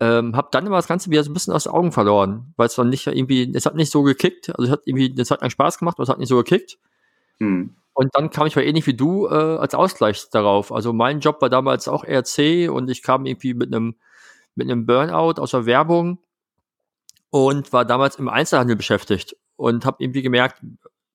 Ähm, 0.00 0.34
hab 0.34 0.50
dann 0.52 0.66
immer 0.66 0.76
das 0.76 0.88
Ganze 0.88 1.10
wieder 1.10 1.22
so 1.22 1.30
ein 1.30 1.34
bisschen 1.34 1.52
aus 1.52 1.64
den 1.64 1.72
Augen 1.72 1.92
verloren, 1.92 2.54
weil 2.56 2.66
es 2.66 2.74
dann 2.74 2.88
nicht 2.88 3.06
irgendwie, 3.06 3.52
es 3.54 3.66
hat 3.66 3.74
nicht 3.74 3.90
so 3.90 4.02
gekickt, 4.02 4.48
also 4.48 4.64
es 4.64 4.70
hat 4.70 4.80
irgendwie, 4.86 5.14
es 5.20 5.30
hat 5.30 5.42
lang 5.42 5.50
Spaß 5.50 5.78
gemacht, 5.78 5.96
aber 5.96 6.04
es 6.04 6.08
hat 6.08 6.18
nicht 6.18 6.28
so 6.28 6.38
gekickt. 6.38 6.78
Hm. 7.38 7.76
Und 7.92 8.10
dann 8.14 8.30
kam 8.30 8.46
ich 8.46 8.56
mal 8.56 8.62
ähnlich 8.62 8.86
wie 8.86 8.94
du 8.94 9.26
äh, 9.26 9.34
als 9.34 9.74
Ausgleich 9.74 10.30
darauf. 10.30 10.72
Also 10.72 10.94
mein 10.94 11.20
Job 11.20 11.42
war 11.42 11.50
damals 11.50 11.86
auch 11.86 12.04
RC 12.04 12.70
und 12.70 12.88
ich 12.88 13.02
kam 13.02 13.26
irgendwie 13.26 13.52
mit 13.52 13.74
einem 13.74 13.96
mit 14.54 14.70
einem 14.70 14.86
Burnout 14.86 15.40
aus 15.40 15.52
der 15.52 15.66
Werbung 15.66 16.18
und 17.30 17.72
war 17.72 17.84
damals 17.84 18.16
im 18.16 18.28
Einzelhandel 18.28 18.76
beschäftigt 18.76 19.36
und 19.56 19.84
habe 19.84 19.96
irgendwie 20.00 20.22
gemerkt, 20.22 20.62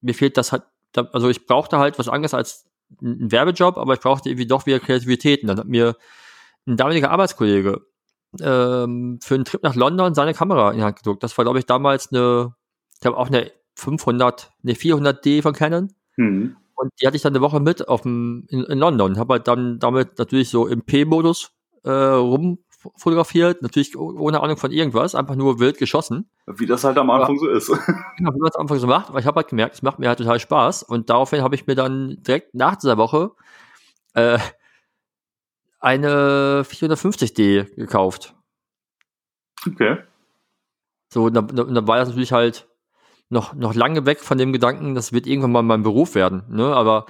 mir 0.01 0.13
fehlt 0.13 0.37
das 0.37 0.51
halt, 0.51 0.63
also 1.11 1.29
ich 1.29 1.45
brauchte 1.45 1.77
halt 1.77 1.99
was 1.99 2.07
anderes 2.07 2.33
als 2.33 2.65
ein 3.01 3.31
Werbejob, 3.31 3.77
aber 3.77 3.93
ich 3.95 3.99
brauchte 3.99 4.29
irgendwie 4.29 4.47
doch 4.47 4.65
wieder 4.65 4.79
Kreativität. 4.79 5.41
Und 5.41 5.47
dann 5.47 5.59
hat 5.59 5.67
mir 5.67 5.97
ein 6.67 6.77
damaliger 6.77 7.11
Arbeitskollege 7.11 7.85
ähm, 8.41 9.19
für 9.21 9.35
einen 9.35 9.45
Trip 9.45 9.63
nach 9.63 9.75
London 9.75 10.13
seine 10.15 10.33
Kamera 10.33 10.71
in 10.71 10.77
die 10.77 10.83
Hand 10.83 10.97
gedruckt. 10.97 11.23
Das 11.23 11.37
war, 11.37 11.45
glaube 11.45 11.59
ich, 11.59 11.65
damals 11.65 12.11
eine, 12.11 12.55
ich 12.93 12.99
glaube 13.01 13.17
auch 13.17 13.27
eine 13.27 13.51
500, 13.75 14.51
eine 14.63 14.73
400D 14.73 15.41
von 15.41 15.53
Canon. 15.53 15.93
Hm. 16.15 16.55
Und 16.75 16.91
die 16.99 17.07
hatte 17.07 17.15
ich 17.15 17.23
dann 17.23 17.33
eine 17.33 17.41
Woche 17.41 17.59
mit 17.59 17.87
auf 17.87 18.01
dem, 18.01 18.45
in, 18.49 18.63
in 18.63 18.79
London. 18.79 19.17
Habe 19.17 19.35
halt 19.35 19.47
dann 19.47 19.79
damit 19.79 20.17
natürlich 20.19 20.49
so 20.49 20.67
im 20.67 20.81
P-Modus 20.81 21.51
äh, 21.83 21.89
rumfotografiert, 21.89 23.61
natürlich 23.61 23.97
oh- 23.97 24.13
ohne 24.17 24.41
Ahnung 24.41 24.57
von 24.57 24.71
irgendwas, 24.71 25.15
einfach 25.15 25.35
nur 25.35 25.59
wild 25.59 25.77
geschossen. 25.77 26.29
Wie 26.47 26.65
das 26.65 26.83
halt 26.83 26.97
am 26.97 27.09
Anfang 27.09 27.37
so 27.37 27.47
ist. 27.47 27.69
Genau, 28.17 28.33
wie 28.33 28.39
man 28.39 28.49
es 28.49 28.55
am 28.55 28.61
Anfang 28.61 28.79
so 28.79 28.87
macht, 28.87 29.09
aber 29.09 29.19
ich 29.19 29.25
habe 29.25 29.37
halt 29.37 29.47
gemerkt, 29.47 29.75
es 29.75 29.81
macht 29.81 29.99
mir 29.99 30.09
halt 30.09 30.19
total 30.19 30.39
Spaß. 30.39 30.83
Und 30.83 31.09
daraufhin 31.09 31.41
habe 31.41 31.55
ich 31.55 31.67
mir 31.67 31.75
dann 31.75 32.17
direkt 32.21 32.55
nach 32.55 32.75
dieser 32.75 32.97
Woche 32.97 33.31
äh, 34.13 34.39
eine 35.85 36.63
450D 36.65 37.75
gekauft. 37.75 38.35
Okay. 39.67 39.97
So, 41.13 41.29
da, 41.29 41.41
da, 41.41 41.63
da 41.63 41.87
war 41.87 41.97
das 41.97 42.09
natürlich 42.09 42.31
halt 42.31 42.67
noch, 43.29 43.53
noch 43.53 43.75
lange 43.75 44.05
weg 44.05 44.19
von 44.19 44.37
dem 44.37 44.51
Gedanken, 44.51 44.95
das 44.95 45.13
wird 45.13 45.27
irgendwann 45.27 45.51
mal 45.51 45.61
mein 45.63 45.83
Beruf 45.83 46.15
werden. 46.15 46.43
Ne? 46.49 46.75
Aber 46.75 47.05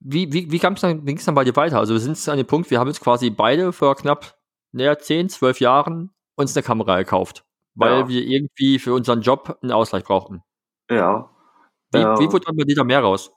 wie, 0.00 0.32
wie, 0.32 0.50
wie 0.50 0.58
kam 0.58 0.74
es 0.74 0.80
dann, 0.82 1.04
ging's 1.04 1.24
dann 1.24 1.34
bei 1.34 1.44
dir 1.44 1.56
weiter? 1.56 1.78
Also 1.78 1.94
wir 1.94 2.00
sind 2.00 2.12
jetzt 2.12 2.28
an 2.28 2.36
dem 2.36 2.46
Punkt, 2.46 2.70
wir 2.70 2.78
haben 2.78 2.88
jetzt 2.88 3.00
quasi 3.00 3.30
beide 3.30 3.72
vor 3.72 3.96
knapp 3.96 4.36
naja, 4.72 4.98
10, 4.98 5.28
12 5.28 5.60
Jahren 5.60 6.10
uns 6.36 6.56
eine 6.56 6.62
Kamera 6.62 6.98
gekauft, 6.98 7.44
weil 7.74 8.00
Ja. 8.00 8.08
wir 8.08 8.22
irgendwie 8.22 8.78
für 8.78 8.94
unseren 8.94 9.20
Job 9.22 9.58
einen 9.62 9.72
Ausgleich 9.72 10.04
brauchten. 10.04 10.42
Ja. 10.90 11.30
Wie, 11.92 11.98
Ja. 12.00 12.18
wie 12.18 12.30
wurde 12.32 12.46
dann 12.46 12.56
bei 12.56 12.64
dir 12.64 12.76
da 12.76 12.84
mehr 12.84 13.00
raus? 13.00 13.32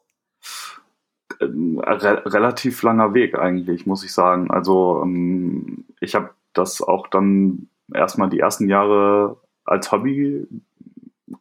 Re 1.40 2.24
relativ 2.26 2.82
langer 2.84 3.14
Weg 3.14 3.38
eigentlich, 3.38 3.86
muss 3.86 4.04
ich 4.04 4.14
sagen. 4.14 4.52
Also 4.52 5.02
ähm, 5.04 5.86
ich 6.00 6.16
habe 6.16 6.32
das 6.54 6.82
auch 6.82 7.08
dann 7.08 7.68
erstmal 7.94 8.30
die 8.30 8.40
ersten 8.40 8.70
Jahre 8.70 9.38
als 9.66 9.92
Hobby 9.92 10.48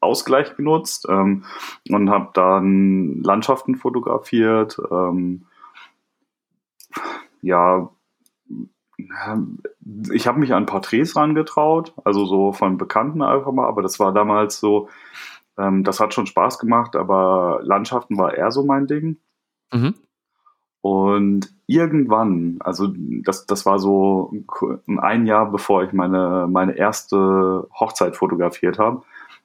Ausgleich 0.01 0.57
genutzt 0.57 1.07
ähm, 1.09 1.45
und 1.91 2.11
habe 2.11 2.31
dann 2.35 3.23
Landschaften 3.23 3.77
fotografiert. 3.77 4.81
Ähm, 4.91 5.47
ja, 7.43 7.91
ich 10.13 10.27
habe 10.27 10.39
mich 10.39 10.55
an 10.55 10.67
Porträts 10.67 11.17
rangetraut, 11.17 11.93
also 12.05 12.25
so 12.25 12.53
von 12.53 12.79
Bekannten 12.79 13.23
einfach 13.23 13.53
mal, 13.53 13.67
aber 13.67 13.83
das 13.83 13.99
war 14.01 14.13
damals 14.13 14.59
so, 14.59 14.89
ähm, 15.59 15.85
das 15.85 16.01
hat 16.01 16.15
schon 16.15 16.27
Spaß 16.27 16.59
gemacht, 16.59 16.97
aber 16.97 17.61
Landschaften 17.63 18.17
war 18.17 18.35
eher 18.35 18.51
so 18.51 18.65
mein 18.65 18.87
Ding. 18.87 19.19
Mhm. 19.75 19.95
Und 20.81 21.49
irgendwann, 21.67 22.59
also 22.61 22.93
das, 23.23 23.47
das 23.47 23.65
war 23.65 23.79
so 23.79 24.35
ein 24.99 25.27
Jahr 25.27 25.51
bevor 25.51 25.83
ich 25.83 25.93
meine, 25.93 26.47
meine 26.51 26.77
erste 26.77 27.67
Hochzeit 27.73 28.17
fotografiert 28.17 28.79
habe, 28.79 29.03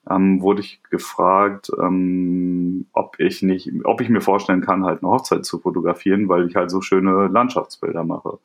ähm, 0.10 0.42
wurde 0.42 0.62
ich 0.62 0.82
gefragt, 0.90 1.72
ähm, 1.80 2.88
ob 2.94 3.20
ich 3.20 3.42
nicht, 3.42 3.72
ob 3.86 4.02
ich 4.02 4.10
mir 4.10 4.22
vorstellen 4.22 4.62
kann, 4.62 4.84
halt 4.84 5.02
eine 5.02 5.12
Hochzeit 5.12 5.46
zu 5.46 5.60
fotografieren, 5.60 6.28
weil 6.28 6.48
ich 6.48 6.56
halt 6.56 6.72
so 6.72 6.82
schöne 6.82 7.28
Landschaftsbilder 7.28 8.04
mache. 8.04 8.40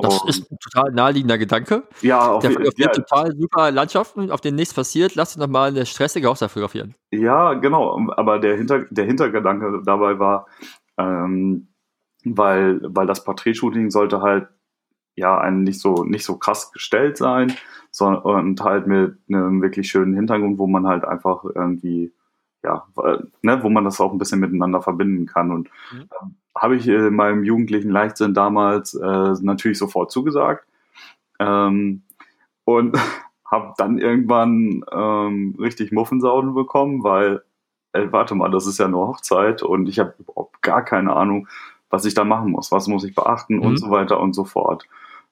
Das 0.00 0.22
Und- 0.22 0.28
ist 0.30 0.50
ein 0.50 0.58
total 0.58 0.92
naheliegender 0.92 1.38
Gedanke. 1.38 1.82
ja, 2.02 2.30
auf 2.30 2.42
Der 2.42 2.52
fotografiert 2.52 2.96
ja, 2.96 3.02
total 3.02 3.36
super 3.36 3.70
Landschaften, 3.72 4.30
auf 4.30 4.40
denen 4.40 4.56
nichts 4.56 4.72
passiert. 4.72 5.14
Lass 5.16 5.34
uns 5.34 5.44
noch 5.44 5.50
mal 5.52 5.70
eine 5.70 5.84
stressige 5.86 6.28
Hochzeit 6.28 6.50
fotografieren. 6.50 6.94
Ja, 7.10 7.54
genau. 7.54 8.08
Aber 8.16 8.38
der, 8.38 8.56
Hinter 8.56 8.84
der 8.90 9.04
Hintergedanke 9.06 9.82
dabei 9.84 10.18
war, 10.18 10.46
ähm, 10.98 11.68
weil, 12.24 12.80
weil 12.82 13.06
das 13.06 13.24
Porträtshooting 13.24 13.90
sollte 13.90 14.20
halt 14.22 14.48
ja 15.16 15.36
ein 15.38 15.62
nicht 15.64 15.80
so 15.80 16.04
nicht 16.04 16.24
so 16.24 16.36
krass 16.36 16.70
gestellt 16.72 17.16
sein, 17.16 17.52
sondern 17.90 18.22
und 18.22 18.60
halt 18.60 18.86
mit 18.86 19.18
einem 19.28 19.60
wirklich 19.62 19.88
schönen 19.88 20.14
Hintergrund, 20.14 20.58
wo 20.58 20.66
man 20.68 20.86
halt 20.86 21.04
einfach 21.04 21.42
irgendwie 21.44 22.12
ja, 22.64 22.84
weil- 22.94 23.28
ne, 23.42 23.62
wo 23.62 23.68
man 23.70 23.84
das 23.84 24.00
auch 24.00 24.12
ein 24.12 24.18
bisschen 24.18 24.40
miteinander 24.40 24.82
verbinden 24.82 25.26
kann. 25.26 25.50
Und 25.52 25.68
Mhm. 25.92 26.00
ähm, 26.22 26.34
habe 26.56 26.76
ich 26.76 26.88
in 26.88 27.14
meinem 27.14 27.44
jugendlichen 27.44 27.90
Leichtsinn 27.90 28.34
damals 28.34 28.94
äh, 28.94 29.34
natürlich 29.42 29.78
sofort 29.78 30.10
zugesagt. 30.10 30.66
Ähm, 31.38 32.02
und 32.64 32.92
habe 33.50 33.72
dann 33.78 33.98
irgendwann 33.98 34.84
ähm, 34.92 35.54
richtig 35.58 35.92
Muffensausen 35.92 36.54
bekommen, 36.54 37.02
weil, 37.02 37.42
ey, 37.92 38.12
warte 38.12 38.34
mal, 38.34 38.50
das 38.50 38.66
ist 38.66 38.78
ja 38.78 38.86
eine 38.86 38.96
Hochzeit 38.98 39.62
und 39.62 39.88
ich 39.88 39.98
habe 39.98 40.14
überhaupt 40.18 40.60
gar 40.62 40.84
keine 40.84 41.14
Ahnung, 41.14 41.48
was 41.90 42.04
ich 42.04 42.12
da 42.14 42.24
machen 42.24 42.50
muss, 42.50 42.70
was 42.72 42.88
muss 42.88 43.04
ich 43.04 43.14
beachten 43.14 43.56
Mhm. 43.56 43.62
und 43.62 43.76
so 43.78 43.90
weiter 43.90 44.20
und 44.20 44.34
so 44.34 44.44
fort. 44.44 44.86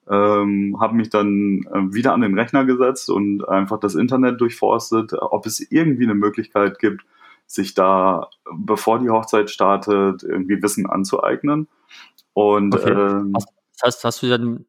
Ähm, 0.09 0.77
habe 0.79 0.95
mich 0.95 1.09
dann 1.09 1.67
äh, 1.73 1.93
wieder 1.93 2.13
an 2.13 2.21
den 2.21 2.39
Rechner 2.39 2.63
gesetzt 2.65 3.09
und 3.09 3.47
einfach 3.47 3.79
das 3.79 3.93
Internet 3.93 4.39
durchforstet, 4.41 5.13
ob 5.13 5.45
es 5.45 5.59
irgendwie 5.69 6.05
eine 6.05 6.15
Möglichkeit 6.15 6.79
gibt, 6.79 7.05
sich 7.47 7.73
da, 7.73 8.29
bevor 8.53 8.99
die 8.99 9.09
Hochzeit 9.09 9.49
startet, 9.49 10.23
irgendwie 10.23 10.61
Wissen 10.61 10.85
anzueignen. 10.85 11.67
Und 12.33 12.75
Okay. 12.75 12.91
ähm, 12.91 13.33
Das 13.33 13.45
heißt, 13.83 14.03
hast 14.03 14.21
du 14.21 14.29
dann 14.29 14.65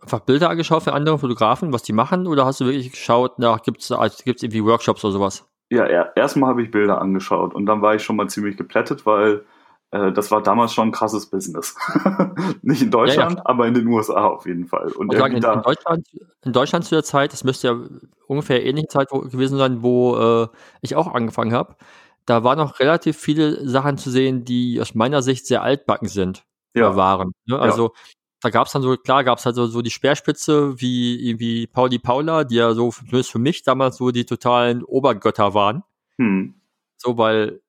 einfach 0.00 0.20
Bilder 0.20 0.50
angeschaut 0.50 0.82
für 0.82 0.92
andere 0.92 1.18
Fotografen, 1.18 1.72
was 1.72 1.82
die 1.82 1.92
machen, 1.92 2.26
oder 2.26 2.46
hast 2.46 2.60
du 2.60 2.64
wirklich 2.64 2.90
geschaut, 2.90 3.38
nach 3.38 3.62
gibt's 3.62 3.88
da 3.88 4.08
gibt's 4.24 4.42
irgendwie 4.42 4.64
Workshops 4.64 5.04
oder 5.04 5.12
sowas? 5.12 5.46
Ja, 5.70 5.84
er, 5.84 6.16
erstmal 6.16 6.50
habe 6.50 6.62
ich 6.62 6.70
Bilder 6.70 7.00
angeschaut 7.00 7.54
und 7.54 7.66
dann 7.66 7.82
war 7.82 7.94
ich 7.94 8.02
schon 8.02 8.16
mal 8.16 8.28
ziemlich 8.28 8.56
geplättet, 8.56 9.06
weil 9.06 9.44
äh, 9.90 10.12
das 10.12 10.30
war 10.30 10.42
damals 10.42 10.72
schon 10.72 10.88
ein 10.88 10.92
krasses 10.92 11.26
Business. 11.26 11.76
Nicht 12.62 12.82
in 12.82 12.90
Deutschland, 12.90 13.46
aber 13.46 13.66
in 13.66 13.74
den 13.74 13.86
USA 13.86 14.26
auf 14.26 14.46
jeden 14.46 14.66
Fall. 14.66 14.90
Und 14.92 15.12
sagen, 15.14 15.32
in, 15.32 15.36
in, 15.36 15.42
da, 15.42 15.56
Deutschland, 15.56 16.06
in 16.44 16.52
Deutschland 16.52 16.84
zu 16.84 16.94
der 16.94 17.04
Zeit, 17.04 17.32
das 17.32 17.44
müsste 17.44 17.68
ja 17.68 17.78
ungefähr 18.26 18.64
ähnliche 18.64 18.88
Zeit 18.88 19.08
gewesen 19.10 19.58
sein, 19.58 19.82
wo 19.82 20.16
äh, 20.16 20.48
ich 20.80 20.96
auch 20.96 21.12
angefangen 21.12 21.52
habe. 21.52 21.76
Da 22.26 22.44
waren 22.44 22.58
noch 22.58 22.78
relativ 22.80 23.16
viele 23.18 23.68
Sachen 23.68 23.98
zu 23.98 24.10
sehen, 24.10 24.44
die 24.44 24.80
aus 24.80 24.94
meiner 24.94 25.22
Sicht 25.22 25.46
sehr 25.46 25.62
altbacken 25.62 26.08
sind 26.08 26.44
ja, 26.74 26.96
waren. 26.96 27.32
Ne? 27.46 27.58
Also 27.58 27.92
da 28.40 28.50
gab 28.50 28.66
es 28.66 28.72
dann 28.72 28.82
so, 28.82 28.96
klar 28.96 29.24
gab 29.24 29.38
es 29.38 29.46
halt 29.46 29.56
so, 29.56 29.66
so 29.66 29.82
die 29.82 29.90
Speerspitze 29.90 30.80
wie 30.80 31.28
irgendwie 31.28 31.66
Pauli 31.66 31.98
Paula, 31.98 32.44
die 32.44 32.56
ja 32.56 32.74
so, 32.74 32.90
zumindest 32.90 33.30
für 33.32 33.38
mich 33.38 33.62
damals 33.62 33.96
so 33.98 34.10
die 34.10 34.24
totalen 34.26 34.82
Obergötter 34.84 35.54
waren. 35.54 35.84
hm, 36.18 36.54
So, 36.96 37.18
weil 37.18 37.60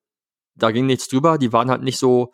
da 0.56 0.70
ging 0.70 0.86
nichts 0.86 1.08
drüber, 1.08 1.38
die 1.38 1.52
waren 1.52 1.70
halt 1.70 1.82
nicht 1.82 1.98
so, 1.98 2.32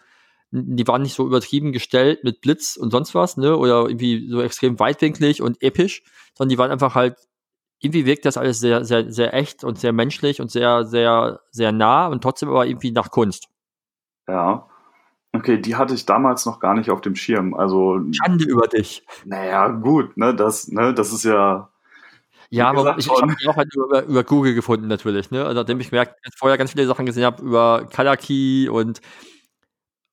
die 0.50 0.86
waren 0.86 1.02
nicht 1.02 1.14
so 1.14 1.26
übertrieben 1.26 1.72
gestellt 1.72 2.24
mit 2.24 2.40
Blitz 2.40 2.76
und 2.76 2.90
sonst 2.90 3.14
was, 3.14 3.36
ne? 3.36 3.56
Oder 3.56 3.88
irgendwie 3.88 4.28
so 4.28 4.42
extrem 4.42 4.78
weitwinklig 4.80 5.42
und 5.42 5.62
episch, 5.62 6.02
sondern 6.36 6.50
die 6.50 6.58
waren 6.58 6.70
einfach 6.70 6.94
halt, 6.94 7.16
irgendwie 7.80 8.06
wirkt 8.06 8.25
das 8.26 8.37
alles 8.37 8.60
sehr, 8.60 8.84
sehr, 8.84 9.10
sehr 9.12 9.34
echt 9.34 9.64
und 9.64 9.78
sehr 9.78 9.92
menschlich 9.92 10.40
und 10.40 10.50
sehr, 10.50 10.84
sehr, 10.84 11.40
sehr 11.50 11.72
nah 11.72 12.06
und 12.08 12.22
trotzdem 12.22 12.49
aber 12.50 12.66
irgendwie 12.66 12.92
nach 12.92 13.10
Kunst. 13.10 13.49
ja. 14.28 14.66
Okay, 15.32 15.58
die 15.60 15.76
hatte 15.76 15.94
ich 15.94 16.06
damals 16.06 16.44
noch 16.44 16.58
gar 16.58 16.75
nicht 16.75 16.90
auf 16.90 17.00
dem 17.02 17.14
Schirm. 17.14 17.54
Also, 17.54 18.00
Schande 18.12 18.44
über 18.46 18.66
dich. 18.66 19.06
naja, 19.25 19.68
gut, 19.68 20.16
ne, 20.16 20.34
das, 20.34 20.68
ne, 20.68 20.92
das 20.92 21.12
ist 21.12 21.25
ja, 21.25 21.70
Ja, 22.50 22.68
aber 22.70 22.99
ich, 22.99 23.06
ich 23.06 23.22
habe 23.22 23.37
die 23.40 23.49
auch 23.49 23.56
halt 23.56 23.72
über, 23.75 24.02
über 24.04 24.25
Google 24.25 24.54
gefunden 24.54 24.88
natürlich, 24.88 25.30
ne? 25.30 25.44
Also, 25.44 25.60
nachdem 25.60 25.78
ich 25.80 25.90
gemerkt, 25.90 26.16
vorher 26.37 26.58
ganz 26.58 26.72
viele 26.72 26.87
Sachen 26.87 27.06
gesehen 27.06 27.25
habe 27.25 27.42
über 27.44 27.87
Color 27.94 28.16
Key 28.16 28.68
und 28.68 29.00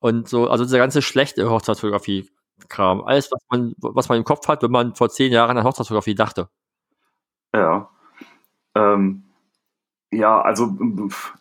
und 0.00 0.28
so, 0.28 0.48
also 0.48 0.64
dieser 0.64 0.78
ganze 0.78 1.02
schlechte 1.02 1.50
Hochzeitsfotografie-Kram. 1.50 3.02
Alles, 3.04 3.30
was 3.32 3.40
man, 3.50 3.74
was 3.78 4.08
man 4.08 4.18
im 4.18 4.24
Kopf 4.24 4.46
hat, 4.48 4.62
wenn 4.62 4.70
man 4.70 4.94
vor 4.94 5.08
zehn 5.10 5.32
Jahren 5.32 5.58
an 5.58 5.64
Hochzeitsfotografie 5.64 6.14
dachte. 6.14 6.48
Ja. 7.54 7.88
Ähm, 8.74 9.24
ja, 10.10 10.40
also 10.40 10.76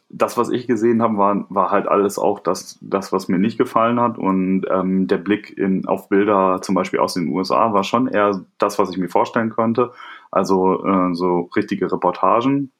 das, 0.10 0.38
was 0.38 0.50
ich 0.50 0.68
gesehen 0.68 1.02
habe, 1.02 1.18
war, 1.18 1.46
war 1.50 1.72
halt 1.72 1.88
alles 1.88 2.18
auch 2.20 2.40
das, 2.40 2.78
das, 2.82 3.12
was 3.12 3.28
mir 3.28 3.40
nicht 3.40 3.58
gefallen 3.58 4.00
hat. 4.00 4.18
Und 4.18 4.66
ähm, 4.70 5.08
der 5.08 5.18
Blick 5.18 5.58
in, 5.58 5.86
auf 5.86 6.10
Bilder 6.10 6.62
zum 6.62 6.76
Beispiel 6.76 7.00
aus 7.00 7.14
den 7.14 7.30
USA 7.30 7.74
war 7.74 7.84
schon 7.84 8.08
eher 8.08 8.44
das, 8.58 8.78
was 8.80 8.90
ich 8.90 8.98
mir 8.98 9.10
vorstellen 9.10 9.50
konnte. 9.50 9.92
Also 10.32 10.86
äh, 10.86 11.14
so 11.14 11.50
richtige 11.56 11.92
Reportagen. 11.92 12.72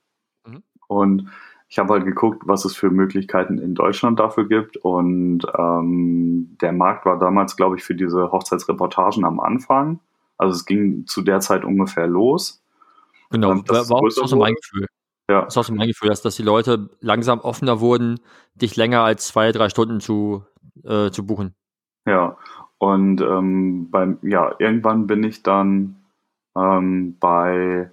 Mhm. 0.46 0.64
Und 0.88 1.30
ich 1.70 1.80
habe 1.80 1.94
halt 1.94 2.06
geguckt, 2.06 2.44
was 2.46 2.66
es 2.66 2.76
für 2.76 2.90
Möglichkeiten 2.90 3.58
in 3.58 3.76
Deutschland 3.76 4.20
dafür 4.20 4.48
gibt. 4.48 4.78
Und 4.78 5.46
ähm, 5.58 6.58
der 6.62 6.72
Markt 6.72 7.06
war 7.06 7.20
damals, 7.20 7.56
glaube 7.56 7.78
ich, 7.78 7.84
für 7.84 7.96
diese 7.96 8.32
Hochzeitsreportagen 8.32 9.26
am 9.26 9.40
Anfang. 9.40 10.00
Also 10.38 10.56
es 10.56 10.66
ging 10.66 11.06
zu 11.08 11.22
der 11.22 11.40
Zeit 11.40 11.66
ungefähr 11.66 12.08
los. 12.08 12.62
Genau, 13.30 13.52
Ähm, 13.52 13.64
das 13.66 13.90
war, 13.90 13.98
auch 13.98 14.10
so 14.10 14.36
mein. 14.38 14.54
Gefühl. 14.56 14.88
Ja. 15.30 15.42
Das 15.42 15.54
ist 15.54 15.58
auch 15.58 15.64
so 15.66 15.74
mein 15.74 15.88
Gefühl, 15.90 16.10
dass, 16.10 16.22
dass 16.22 16.36
die 16.38 16.44
Leute 16.44 16.90
langsam 17.02 17.40
offener 17.40 17.80
wurden, 17.82 18.20
dich 18.56 18.76
länger 18.78 19.02
als 19.02 19.28
zwei, 19.28 19.52
drei 19.52 19.68
Stunden 19.70 20.00
zu, 20.00 20.46
äh, 20.84 21.12
zu 21.12 21.26
buchen. 21.26 21.54
Ja, 22.06 22.38
und 22.78 23.20
ähm, 23.22 23.90
beim, 23.92 24.20
ja, 24.22 24.56
irgendwann 24.60 25.08
bin 25.08 25.24
ich 25.24 25.44
dann 25.44 25.98
ähm, 26.56 27.18
bei 27.20 27.92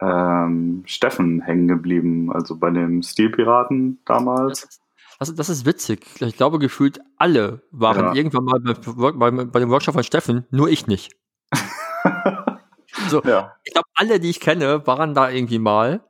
ähm, 0.00 0.82
Steffen 0.86 1.40
hängen 1.40 1.66
geblieben, 1.66 2.30
also 2.32 2.56
bei 2.56 2.70
dem 2.70 3.02
Stilpiraten 3.02 3.98
damals. 4.04 4.80
Das, 5.18 5.34
das 5.34 5.48
ist 5.48 5.66
witzig. 5.66 6.06
Ich 6.20 6.36
glaube, 6.36 6.60
gefühlt 6.60 7.00
alle 7.16 7.62
waren 7.72 8.04
Ja. 8.06 8.14
irgendwann 8.14 8.44
mal 8.44 8.60
bei, 8.60 9.10
bei, 9.30 9.44
bei 9.46 9.58
dem 9.58 9.70
Workshop 9.70 9.94
von 9.94 10.04
Steffen, 10.04 10.46
nur 10.50 10.68
ich 10.68 10.86
nicht. 10.86 11.16
so, 13.08 13.22
Ja, 13.24 13.56
ich 13.64 13.72
glaube, 13.72 13.87
alle, 13.98 14.20
die 14.20 14.30
ich 14.30 14.40
kenne, 14.40 14.86
waren 14.86 15.14
da 15.14 15.28
irgendwie 15.28 15.58
mal. 15.58 16.00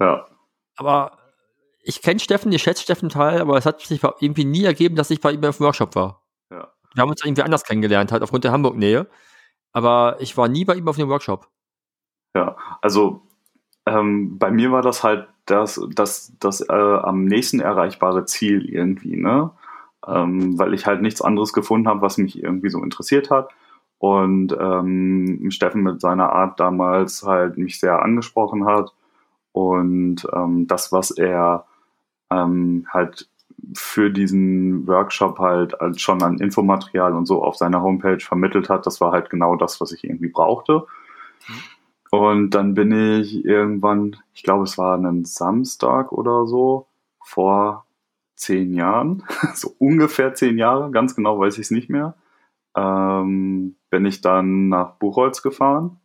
ja, 0.00 0.26
Aber 0.76 1.18
ich 1.82 2.02
kenne 2.02 2.20
Steffen, 2.20 2.52
ich 2.52 2.62
schätze 2.62 2.82
Steffen 2.82 3.08
Teil, 3.08 3.40
aber 3.40 3.56
es 3.56 3.66
hat 3.66 3.80
sich 3.80 4.02
irgendwie 4.20 4.44
nie 4.44 4.64
ergeben, 4.64 4.96
dass 4.96 5.10
ich 5.10 5.20
bei 5.20 5.32
ihm 5.32 5.44
auf 5.44 5.56
dem 5.56 5.66
Workshop 5.66 5.94
war. 5.94 6.22
ja. 6.50 6.72
Wir 6.94 7.02
haben 7.02 7.10
uns 7.10 7.24
irgendwie 7.24 7.42
anders 7.42 7.64
kennengelernt, 7.64 8.12
halt 8.12 8.22
aufgrund 8.22 8.44
der 8.44 8.52
Hamburg-Nähe. 8.52 9.06
Aber 9.72 10.16
ich 10.20 10.36
war 10.36 10.48
nie 10.48 10.64
bei 10.64 10.74
ihm 10.74 10.88
auf 10.88 10.96
dem 10.96 11.08
Workshop. 11.08 11.48
Also 12.80 13.22
ähm, 13.86 14.38
bei 14.38 14.50
mir 14.50 14.70
war 14.72 14.82
das 14.82 15.02
halt 15.02 15.28
das, 15.46 15.80
das, 15.94 16.32
das 16.38 16.60
äh, 16.60 16.72
am 16.72 17.24
nächsten 17.24 17.60
erreichbare 17.60 18.24
Ziel 18.26 18.68
irgendwie, 18.68 19.16
ne? 19.16 19.50
Ähm, 20.06 20.58
weil 20.58 20.74
ich 20.74 20.86
halt 20.86 21.02
nichts 21.02 21.22
anderes 21.22 21.52
gefunden 21.52 21.88
habe, 21.88 22.02
was 22.02 22.18
mich 22.18 22.42
irgendwie 22.42 22.70
so 22.70 22.82
interessiert 22.82 23.30
hat. 23.30 23.50
Und 23.98 24.56
ähm, 24.58 25.50
Steffen 25.50 25.82
mit 25.82 26.00
seiner 26.00 26.32
Art 26.32 26.60
damals 26.60 27.24
halt 27.24 27.58
mich 27.58 27.80
sehr 27.80 28.00
angesprochen 28.02 28.64
hat. 28.64 28.94
Und 29.52 30.26
ähm, 30.32 30.66
das, 30.68 30.92
was 30.92 31.10
er 31.10 31.66
ähm, 32.30 32.86
halt 32.92 33.28
für 33.74 34.10
diesen 34.10 34.86
Workshop 34.86 35.38
halt 35.38 35.76
schon 36.00 36.22
an 36.22 36.38
Infomaterial 36.38 37.12
und 37.12 37.26
so 37.26 37.42
auf 37.42 37.56
seiner 37.56 37.82
Homepage 37.82 38.20
vermittelt 38.20 38.68
hat. 38.68 38.86
Das 38.86 39.00
war 39.00 39.12
halt 39.12 39.30
genau 39.30 39.56
das, 39.56 39.80
was 39.80 39.92
ich 39.92 40.04
irgendwie 40.04 40.28
brauchte. 40.28 40.86
Und 42.10 42.50
dann 42.50 42.74
bin 42.74 42.92
ich 42.92 43.44
irgendwann, 43.44 44.16
ich 44.32 44.42
glaube, 44.42 44.64
es 44.64 44.78
war 44.78 44.96
ein 44.96 45.24
Samstag 45.24 46.12
oder 46.12 46.46
so, 46.46 46.86
vor 47.22 47.84
zehn 48.36 48.72
Jahren, 48.72 49.24
so 49.54 49.74
ungefähr 49.78 50.34
zehn 50.34 50.56
Jahre, 50.56 50.90
ganz 50.90 51.14
genau 51.14 51.38
weiß 51.38 51.54
ich 51.54 51.66
es 51.66 51.70
nicht 51.70 51.90
mehr, 51.90 52.14
ähm, 52.74 53.76
bin 53.90 54.04
ich 54.04 54.20
dann 54.20 54.68
nach 54.68 54.96
Buchholz 54.98 55.42
gefahren 55.42 56.00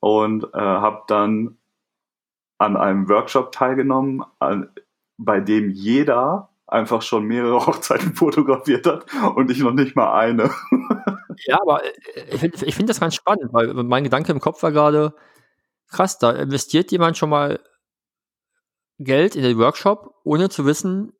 und 0.00 0.44
äh, 0.52 0.58
habe 0.58 1.02
dann 1.06 1.58
an 2.58 2.76
einem 2.76 3.08
Workshop 3.08 3.52
teilgenommen, 3.52 4.24
an, 4.38 4.70
bei 5.16 5.40
dem 5.40 5.70
jeder 5.70 6.50
einfach 6.66 7.02
schon 7.02 7.24
mehrere 7.24 7.54
Hochzeiten 7.66 8.14
fotografiert 8.14 8.86
hat 8.86 9.06
und 9.34 9.50
ich 9.50 9.58
noch 9.58 9.72
nicht 9.72 9.96
mal 9.96 10.14
eine. 10.18 10.50
ja, 11.46 11.60
aber 11.60 11.84
äh, 11.84 11.90
ich 12.32 12.40
finde 12.40 12.72
find 12.72 12.88
das 12.88 13.00
ganz 13.00 13.14
spannend, 13.14 13.52
weil 13.52 13.72
mein 13.74 14.04
Gedanke 14.04 14.32
im 14.32 14.40
Kopf 14.40 14.62
war 14.62 14.72
gerade, 14.72 15.14
krass, 15.88 16.18
da 16.18 16.30
investiert 16.32 16.92
jemand 16.92 17.16
schon 17.16 17.30
mal 17.30 17.60
Geld 18.98 19.36
in 19.36 19.42
den 19.42 19.58
Workshop, 19.58 20.14
ohne 20.24 20.48
zu 20.48 20.64
wissen, 20.64 21.12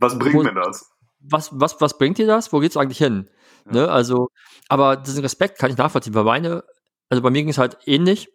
was 0.00 0.18
bringt 0.18 0.44
mir 0.44 0.54
das? 0.54 0.90
Was, 1.20 1.50
was, 1.52 1.80
was 1.80 1.98
bringt 1.98 2.18
dir 2.18 2.26
das? 2.26 2.52
Wo 2.52 2.60
geht's 2.60 2.76
eigentlich 2.76 2.98
hin? 2.98 3.28
Ja. 3.66 3.72
Ne, 3.72 3.90
also, 3.90 4.28
aber 4.68 4.96
diesen 4.96 5.22
Respekt 5.22 5.58
kann 5.58 5.70
ich 5.70 5.76
nachvollziehen, 5.76 6.14
weil 6.14 6.24
meine, 6.24 6.64
also 7.08 7.22
bei 7.22 7.30
mir 7.30 7.42
ging 7.42 7.50
es 7.50 7.58
halt 7.58 7.78
ähnlich 7.86 8.28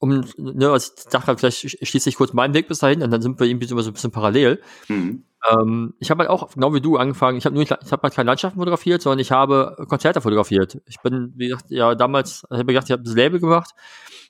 um, 0.00 0.24
ne, 0.38 0.70
also 0.70 0.92
ich 0.96 1.04
dachte 1.04 1.26
halt, 1.26 1.40
vielleicht 1.40 1.86
schließe 1.86 2.08
ich 2.08 2.16
kurz 2.16 2.32
meinen 2.32 2.54
Weg 2.54 2.68
bis 2.68 2.78
dahin 2.78 3.02
und 3.02 3.10
dann 3.10 3.20
sind 3.20 3.38
wir 3.38 3.46
irgendwie 3.46 3.66
so 3.66 3.76
ein 3.76 3.92
bisschen 3.92 4.10
parallel. 4.10 4.60
Mhm. 4.88 5.24
Ähm, 5.50 5.94
ich 5.98 6.10
habe 6.10 6.20
halt 6.20 6.30
auch, 6.30 6.54
genau 6.54 6.72
wie 6.72 6.80
du, 6.80 6.96
angefangen, 6.96 7.36
ich 7.36 7.44
habe 7.44 7.54
nur, 7.54 7.64
ich 7.64 7.70
habe 7.70 8.02
halt 8.02 8.14
keine 8.14 8.26
Landschaften 8.26 8.58
fotografiert, 8.58 9.02
sondern 9.02 9.18
ich 9.18 9.30
habe 9.30 9.76
Konzerte 9.88 10.22
fotografiert. 10.22 10.80
Ich 10.86 11.00
bin, 11.00 11.34
wie 11.36 11.48
gesagt, 11.48 11.66
ja, 11.70 11.94
damals, 11.94 12.44
ich 12.50 12.58
habe 12.58 12.64
gedacht, 12.64 12.86
ich 12.86 12.92
habe 12.92 13.02
das 13.02 13.14
Label 13.14 13.40
gemacht 13.40 13.72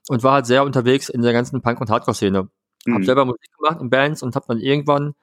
und 0.09 0.25
war 0.25 0.33
halt 0.35 0.47
sehr 0.47 0.65
unterwegs 0.65 1.09
in 1.09 1.23
der 1.23 1.33
ganzen 1.33 1.63
Punk- 1.63 1.81
und 1.81 1.89
Hardcore-Szene. 1.89 2.49
Mhm. 2.87 2.95
Habe 2.95 3.05
selber 3.05 3.25
Musik 3.25 3.51
gemacht 3.57 3.81
in 3.81 3.91
Bands 3.91 4.25
und 4.25 4.35
habe 4.35 4.47
dann 4.49 4.59
irgendwann, 4.59 5.15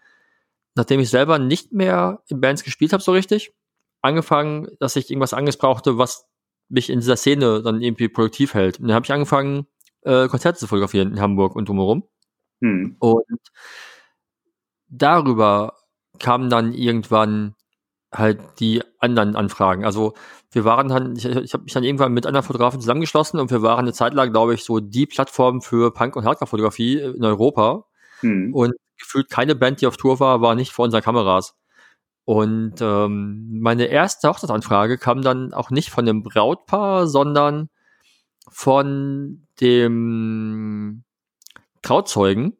nachdem 0.78 1.00
ich 1.00 1.10
selber 1.10 1.40
nicht 1.40 1.74
mehr 1.74 2.24
in 2.28 2.40
Bands 2.40 2.64
gespielt 2.64 2.94
habe 2.94 3.04
so 3.04 3.12
richtig, 3.12 3.54
angefangen, 4.02 4.68
dass 4.80 4.96
ich 4.96 5.10
irgendwas 5.10 5.34
anderes 5.34 5.58
brauchte, 5.58 5.98
was 5.98 6.28
mich 6.70 6.90
in 6.90 7.00
dieser 7.00 7.18
Szene 7.18 7.62
dann 7.62 7.82
irgendwie 7.82 8.10
produktiv 8.10 8.54
hält. 8.54 8.80
Und 8.80 8.88
dann 8.88 8.96
habe 8.96 9.06
ich 9.06 9.12
angefangen, 9.12 9.68
äh, 10.02 10.28
Konzerte 10.28 10.60
zu 10.60 10.68
fotografieren 10.68 11.12
in 11.12 11.20
Hamburg 11.20 11.56
und 11.56 11.68
drumherum. 11.68 12.04
Hm. 12.62 12.96
Und 13.00 13.40
darüber 14.88 15.74
kamen 16.20 16.50
dann 16.50 16.74
irgendwann 16.74 17.56
halt 18.14 18.40
die 18.60 18.82
anderen 19.00 19.36
Anfragen. 19.36 19.86
Also 19.86 20.14
wir 20.52 20.64
waren 20.64 20.88
dann, 20.88 21.16
ich, 21.16 21.26
ich 21.26 21.54
habe 21.54 21.64
mich 21.64 21.74
dann 21.74 21.84
irgendwann 21.84 22.14
mit 22.14 22.26
anderen 22.26 22.46
Fotografen 22.46 22.80
zusammengeschlossen 22.80 23.40
und 23.40 23.52
wir 23.52 23.62
waren 23.62 23.80
eine 23.80 23.94
Zeit 23.94 24.14
lang, 24.14 24.32
glaube 24.32 24.54
ich, 24.54 24.64
so 24.64 24.80
die 24.80 25.06
Plattform 25.06 25.62
für 25.62 25.94
Punk- 25.94 26.16
und 26.16 26.26
Hardcore-Fotografie 26.26 27.00
in 27.00 27.24
Europa. 27.24 27.86
Hm. 28.22 28.54
Und 28.54 28.74
gefühlt 29.00 29.30
keine 29.30 29.56
Band, 29.56 29.82
die 29.82 29.88
auf 29.88 29.98
Tour 29.98 30.20
war, 30.20 30.42
war 30.42 30.56
nicht 30.56 30.72
vor 30.72 30.86
unseren 30.86 31.04
Kameras. 31.04 31.56
Und 32.26 32.82
ähm, 32.82 33.60
meine 33.62 33.86
erste 33.86 34.28
Hochzeitsanfrage 34.28 34.98
kam 34.98 35.22
dann 35.22 35.54
auch 35.54 35.70
nicht 35.70 35.92
von 35.92 36.06
dem 36.06 36.24
Brautpaar, 36.24 37.08
sondern 37.08 37.70
von 38.50 39.48
dem 39.62 41.04
Trauzeugen, 41.82 42.58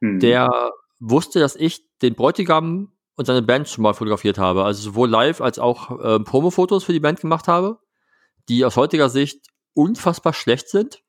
mhm. 0.00 0.20
der 0.20 0.72
wusste, 0.98 1.40
dass 1.40 1.56
ich 1.56 1.84
den 2.00 2.14
Bräutigam 2.14 2.92
und 3.16 3.26
seine 3.26 3.42
Band 3.42 3.68
schon 3.68 3.82
mal 3.82 3.92
fotografiert 3.92 4.38
habe. 4.38 4.64
Also 4.64 4.82
sowohl 4.82 5.10
live 5.10 5.40
als 5.40 5.58
auch 5.58 5.90
äh, 6.00 6.20
Promo-Fotos 6.20 6.84
für 6.84 6.92
die 6.92 7.00
Band 7.00 7.20
gemacht 7.20 7.48
habe, 7.48 7.80
die 8.48 8.64
aus 8.64 8.76
heutiger 8.76 9.08
Sicht 9.08 9.46
unfassbar 9.74 10.32
schlecht 10.32 10.68
sind, 10.68 11.01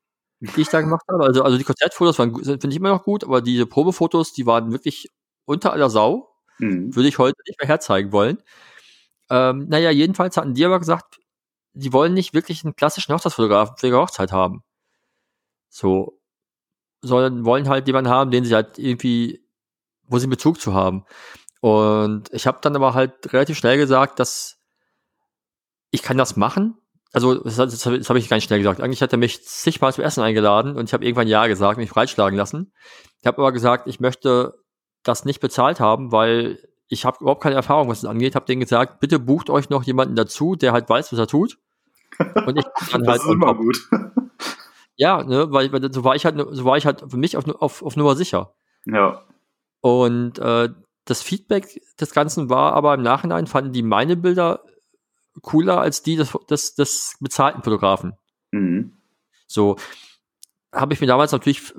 die 0.56 0.62
ich 0.62 0.68
da 0.68 0.80
gemacht 0.80 1.04
habe. 1.10 1.24
Also, 1.24 1.42
also 1.42 1.58
die 1.58 1.64
Konzertfotos 1.64 2.16
finde 2.16 2.68
ich 2.68 2.76
immer 2.76 2.90
noch 2.90 3.04
gut, 3.04 3.24
aber 3.24 3.40
diese 3.40 3.66
Promo-Fotos, 3.66 4.32
die 4.32 4.46
waren 4.46 4.72
wirklich 4.72 5.10
unter 5.44 5.72
aller 5.72 5.90
Sau. 5.90 6.30
Mhm. 6.58 6.94
Würde 6.94 7.08
ich 7.08 7.18
heute 7.18 7.36
nicht 7.46 7.60
mehr 7.60 7.68
herzeigen 7.68 8.12
wollen. 8.12 8.38
Ähm, 9.30 9.66
naja, 9.68 9.90
jedenfalls 9.90 10.36
hatten 10.36 10.54
die 10.54 10.64
aber 10.64 10.78
gesagt, 10.78 11.18
die 11.72 11.92
wollen 11.92 12.14
nicht 12.14 12.34
wirklich 12.34 12.64
einen 12.64 12.76
klassischen 12.76 13.14
Hochzeitsfotografen 13.14 13.76
für 13.76 13.88
ihre 13.88 13.98
Hochzeit 13.98 14.32
haben. 14.32 14.62
So. 15.68 16.20
Sondern 17.02 17.44
wollen 17.44 17.68
halt 17.68 17.86
jemanden 17.86 18.10
haben, 18.10 18.30
den 18.30 18.44
sie 18.44 18.54
halt 18.54 18.78
irgendwie, 18.78 19.44
wo 20.04 20.18
sie 20.18 20.26
Bezug 20.26 20.60
zu 20.60 20.74
haben. 20.74 21.04
Und 21.60 22.32
ich 22.32 22.46
habe 22.46 22.58
dann 22.60 22.76
aber 22.76 22.94
halt 22.94 23.32
relativ 23.32 23.58
schnell 23.58 23.76
gesagt, 23.78 24.20
dass 24.20 24.58
ich 25.90 26.02
kann 26.02 26.18
das 26.18 26.36
machen. 26.36 26.78
Also, 27.14 27.36
das, 27.36 27.56
das, 27.56 27.78
das 27.78 28.08
habe 28.08 28.18
ich 28.18 28.28
ganz 28.28 28.42
schnell 28.42 28.58
gesagt. 28.58 28.80
Eigentlich 28.80 29.00
hat 29.00 29.12
er 29.12 29.18
mich 29.18 29.44
zigmal 29.44 29.92
zum 29.92 30.02
Essen 30.02 30.22
eingeladen 30.22 30.76
und 30.76 30.88
ich 30.88 30.92
habe 30.92 31.04
irgendwann 31.04 31.28
Ja 31.28 31.46
gesagt, 31.46 31.78
mich 31.78 31.90
breitschlagen 31.90 32.36
lassen. 32.36 32.72
Ich 33.20 33.26
habe 33.26 33.38
aber 33.38 33.52
gesagt, 33.52 33.86
ich 33.86 34.00
möchte 34.00 34.54
das 35.04 35.24
nicht 35.24 35.40
bezahlt 35.40 35.78
haben, 35.78 36.10
weil 36.10 36.58
ich 36.88 37.04
habe 37.04 37.18
überhaupt 37.20 37.42
keine 37.42 37.54
Erfahrung, 37.54 37.88
was 37.88 38.00
das 38.00 38.10
angeht. 38.10 38.34
Habe 38.34 38.46
denen 38.46 38.60
gesagt, 38.60 38.98
bitte 39.00 39.20
bucht 39.20 39.48
euch 39.48 39.70
noch 39.70 39.84
jemanden 39.84 40.16
dazu, 40.16 40.56
der 40.56 40.72
halt 40.72 40.88
weiß, 40.88 41.12
was 41.12 41.18
er 41.18 41.28
tut. 41.28 41.58
Und 42.18 42.58
ich 42.58 42.64
dann 42.90 43.04
das 43.04 43.08
halt 43.08 43.22
ist 43.22 43.30
immer 43.30 43.54
gut. 43.54 43.78
Ja, 44.96 45.24
ne, 45.24 45.50
weil, 45.50 45.72
weil 45.72 45.92
so 45.92 46.04
war 46.04 46.14
ich 46.14 46.24
halt, 46.24 46.36
so 46.52 46.64
war 46.64 46.76
ich 46.76 46.86
halt 46.86 47.04
für 47.08 47.16
mich 47.16 47.36
auf, 47.36 47.48
auf, 47.48 47.82
auf 47.82 47.96
Nummer 47.96 48.14
sicher. 48.14 48.54
Ja. 48.84 49.24
Und 49.80 50.38
äh, 50.38 50.68
das 51.04 51.20
Feedback 51.20 51.80
des 52.00 52.12
Ganzen 52.12 52.48
war 52.48 52.74
aber 52.74 52.94
im 52.94 53.02
Nachhinein 53.02 53.46
fanden 53.46 53.72
die 53.72 53.82
meine 53.82 54.16
Bilder 54.16 54.60
cooler 55.42 55.80
als 55.80 56.02
die 56.02 56.16
des, 56.16 56.36
des, 56.48 56.74
des 56.74 57.16
bezahlten 57.20 57.62
Fotografen. 57.62 58.14
Mhm. 58.50 58.92
So 59.46 59.76
habe 60.72 60.92
ich 60.94 61.00
mir 61.00 61.06
damals 61.06 61.32
natürlich 61.32 61.72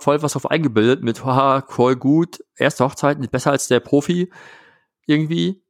voll 0.00 0.22
was 0.22 0.36
auf 0.36 0.50
eingebildet 0.50 1.02
mit, 1.02 1.24
haha, 1.24 1.64
voll 1.68 1.96
gut, 1.96 2.44
erste 2.56 2.84
Hochzeit, 2.84 3.30
besser 3.30 3.50
als 3.50 3.68
der 3.68 3.80
Profi 3.80 4.30
irgendwie. 5.06 5.62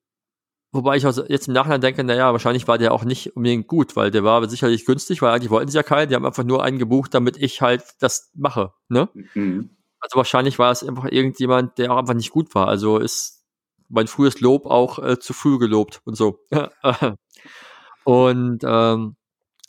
Wobei 0.72 0.96
ich 0.96 1.06
also 1.06 1.24
jetzt 1.24 1.48
im 1.48 1.54
Nachhinein 1.54 1.80
denke, 1.80 2.04
naja, 2.04 2.32
wahrscheinlich 2.32 2.68
war 2.68 2.76
der 2.76 2.92
auch 2.92 3.04
nicht 3.04 3.34
unbedingt 3.34 3.66
gut, 3.66 3.96
weil 3.96 4.10
der 4.10 4.24
war 4.24 4.46
sicherlich 4.48 4.84
günstig, 4.84 5.22
weil 5.22 5.32
eigentlich 5.32 5.50
wollten 5.50 5.70
sie 5.70 5.76
ja 5.76 5.82
keinen, 5.82 6.10
die 6.10 6.14
haben 6.14 6.26
einfach 6.26 6.44
nur 6.44 6.62
einen 6.62 6.78
gebucht, 6.78 7.14
damit 7.14 7.38
ich 7.38 7.62
halt 7.62 7.82
das 8.00 8.30
mache, 8.34 8.74
ne? 8.88 9.08
Mhm. 9.34 9.70
Also 10.00 10.16
wahrscheinlich 10.16 10.58
war 10.58 10.70
es 10.70 10.86
einfach 10.86 11.06
irgendjemand, 11.10 11.78
der 11.78 11.92
auch 11.92 11.96
einfach 11.96 12.14
nicht 12.14 12.30
gut 12.30 12.54
war. 12.54 12.68
Also 12.68 12.98
ist 12.98 13.45
mein 13.88 14.06
frühes 14.06 14.40
Lob 14.40 14.66
auch 14.66 14.98
äh, 14.98 15.18
zu 15.18 15.32
früh 15.32 15.58
gelobt 15.58 16.00
und 16.04 16.16
so. 16.16 16.40
und 18.04 18.64
ähm, 18.64 19.16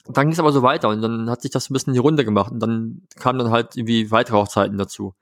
dann 0.10 0.26
ging 0.26 0.32
es 0.32 0.40
aber 0.40 0.52
so 0.52 0.62
weiter 0.62 0.90
und 0.90 1.02
dann 1.02 1.30
hat 1.30 1.42
sich 1.42 1.52
das 1.52 1.70
ein 1.70 1.74
bisschen 1.74 1.92
in 1.92 1.96
die 1.96 2.00
Runde 2.00 2.24
gemacht 2.24 2.52
und 2.52 2.60
dann 2.60 3.04
kamen 3.20 3.40
dann 3.40 3.52
halt 3.52 3.76
irgendwie 3.76 4.12
weitere 4.12 4.38
Hochzeiten 4.38 4.78
dazu. 4.78 5.14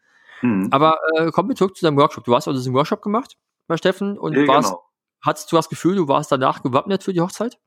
Mhm. 0.41 0.67
Aber 0.71 0.97
äh, 1.17 1.31
kommen 1.31 1.49
wir 1.49 1.55
zurück 1.55 1.75
zu 1.75 1.85
deinem 1.85 1.97
Workshop. 1.97 2.25
Du 2.25 2.35
hast 2.35 2.47
also 2.47 2.59
diesen 2.59 2.73
Workshop 2.73 3.01
gemacht 3.01 3.37
bei 3.67 3.77
Steffen 3.77 4.17
und 4.17 4.35
ja, 4.35 4.47
warst 4.47 4.69
genau 4.69 4.85
hattest 5.25 5.51
du 5.51 5.55
das 5.55 5.69
Gefühl, 5.69 5.95
du 5.95 6.07
warst 6.07 6.31
danach 6.31 6.61
gewappnet 6.61 7.03
für 7.03 7.13
die 7.13 7.21
Hochzeit? 7.21 7.57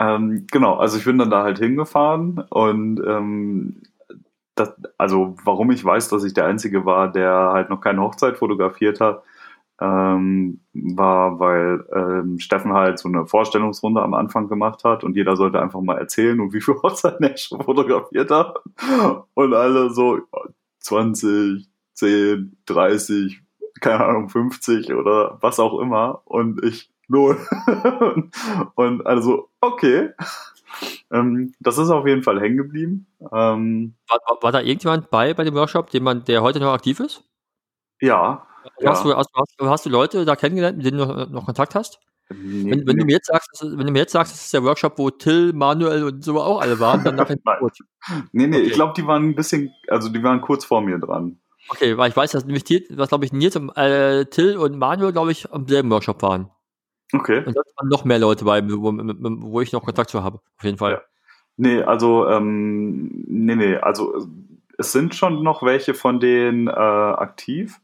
Ähm, 0.00 0.46
genau, 0.50 0.76
also 0.76 0.98
ich 0.98 1.04
bin 1.04 1.18
dann 1.18 1.30
da 1.30 1.42
halt 1.42 1.58
hingefahren 1.58 2.44
und 2.50 3.00
ähm, 3.04 3.82
das, 4.54 4.74
also 4.96 5.36
warum 5.44 5.70
ich 5.70 5.84
weiß, 5.84 6.08
dass 6.08 6.24
ich 6.24 6.34
der 6.34 6.46
Einzige 6.46 6.84
war, 6.84 7.10
der 7.10 7.32
halt 7.52 7.70
noch 7.70 7.80
keine 7.80 8.00
Hochzeit 8.02 8.36
fotografiert 8.36 9.00
hat, 9.00 9.22
ähm, 9.80 10.60
war, 10.72 11.38
weil 11.38 11.84
ähm, 11.94 12.38
Steffen 12.38 12.72
halt 12.72 12.98
so 12.98 13.08
eine 13.08 13.26
Vorstellungsrunde 13.26 14.02
am 14.02 14.14
Anfang 14.14 14.48
gemacht 14.48 14.84
hat 14.84 15.04
und 15.04 15.16
jeder 15.16 15.36
sollte 15.36 15.60
einfach 15.60 15.80
mal 15.80 15.98
erzählen, 15.98 16.40
und 16.40 16.52
wie 16.52 16.60
viele 16.60 16.78
Hochzeiten 16.82 17.24
er 17.24 17.36
schon 17.36 17.62
fotografiert 17.62 18.30
hat. 18.30 18.58
Und 19.34 19.54
alle 19.54 19.90
so 19.90 20.20
20, 20.80 21.68
10, 21.94 22.56
30, 22.66 23.40
keine 23.80 24.04
Ahnung, 24.04 24.28
50 24.28 24.92
oder 24.94 25.38
was 25.40 25.60
auch 25.60 25.78
immer. 25.80 26.22
Und 26.24 26.64
ich 26.64 26.90
null. 27.08 27.38
und 28.74 29.06
also, 29.06 29.48
okay. 29.60 30.10
Ähm, 31.10 31.54
das 31.60 31.78
ist 31.78 31.90
auf 31.90 32.06
jeden 32.06 32.22
Fall 32.22 32.40
hängen 32.40 32.58
geblieben. 32.58 33.06
Ähm, 33.32 33.94
war, 34.08 34.18
war, 34.26 34.42
war, 34.42 34.52
da 34.52 34.60
irgendjemand 34.60 35.10
bei 35.10 35.34
bei 35.34 35.44
dem 35.44 35.54
Workshop, 35.54 35.90
jemand, 35.90 36.28
der 36.28 36.42
heute 36.42 36.60
noch 36.60 36.72
aktiv 36.72 37.00
ist? 37.00 37.24
Ja. 38.00 38.46
Hast, 38.84 39.04
ja. 39.04 39.10
Du, 39.10 39.16
hast, 39.16 39.30
hast, 39.34 39.54
hast, 39.60 39.86
du 39.86 39.90
Leute 39.90 40.24
da 40.24 40.36
kennengelernt, 40.36 40.76
mit 40.76 40.86
denen 40.86 40.98
du 40.98 41.26
noch, 41.30 41.46
Kontakt 41.46 41.74
hast? 41.74 42.00
Nee, 42.30 42.70
wenn, 42.70 42.86
wenn 42.86 42.96
nee. 42.96 43.00
du 43.00 43.06
mir 43.06 43.12
jetzt 43.12 43.28
sagst, 43.28 43.48
wenn 43.62 43.86
du 43.86 43.92
mir 43.92 44.00
jetzt 44.00 44.12
sagst, 44.12 44.32
das 44.32 44.44
ist 44.44 44.52
der 44.52 44.62
Workshop, 44.62 44.98
wo 44.98 45.10
Till, 45.10 45.52
Manuel 45.54 46.04
und 46.04 46.22
so 46.22 46.38
auch 46.40 46.60
alle 46.60 46.78
waren, 46.78 47.02
dann 47.02 47.16
nachher 47.16 47.36
gut. 47.60 47.78
Nee, 48.32 48.46
nee, 48.46 48.58
okay. 48.58 48.66
ich 48.66 48.72
glaube, 48.74 48.92
die 48.96 49.06
waren 49.06 49.30
ein 49.30 49.34
bisschen, 49.34 49.72
also 49.88 50.10
die 50.10 50.22
waren 50.22 50.40
kurz 50.42 50.64
vor 50.64 50.82
mir 50.82 50.98
dran. 50.98 51.38
Okay, 51.70 51.96
weil 51.96 52.10
ich 52.10 52.16
weiß, 52.16 52.32
dass 52.32 52.44
nämlich 52.44 52.64
was 52.90 53.08
glaube 53.08 53.24
ich 53.24 53.32
Nils, 53.32 53.56
äh, 53.56 54.26
Till 54.26 54.56
und 54.56 54.78
Manuel, 54.78 55.12
glaube 55.12 55.32
ich, 55.32 55.50
am 55.52 55.66
selben 55.66 55.90
Workshop 55.90 56.22
waren. 56.22 56.50
Okay. 57.12 57.42
Und 57.44 57.56
da 57.56 57.62
waren 57.76 57.88
noch 57.88 58.04
mehr 58.04 58.18
Leute 58.18 58.44
bei, 58.44 58.62
wo, 58.68 58.92
wo 58.92 59.60
ich 59.60 59.72
noch 59.72 59.82
Kontakt 59.82 60.10
zu 60.10 60.22
habe, 60.22 60.40
auf 60.56 60.64
jeden 60.64 60.78
Fall. 60.78 60.92
Ja. 60.92 61.00
Nee, 61.56 61.82
also, 61.82 62.28
ähm, 62.28 63.24
nee, 63.26 63.56
nee, 63.56 63.76
also 63.76 64.26
es 64.78 64.92
sind 64.92 65.14
schon 65.14 65.42
noch 65.42 65.62
welche 65.62 65.92
von 65.92 66.20
denen 66.20 66.68
äh, 66.68 66.70
aktiv, 66.70 67.80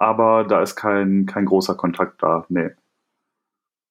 aber 0.00 0.44
da 0.44 0.62
ist 0.62 0.76
kein, 0.76 1.26
kein 1.26 1.44
großer 1.44 1.74
Kontakt 1.74 2.22
da. 2.22 2.46
Nee. 2.48 2.70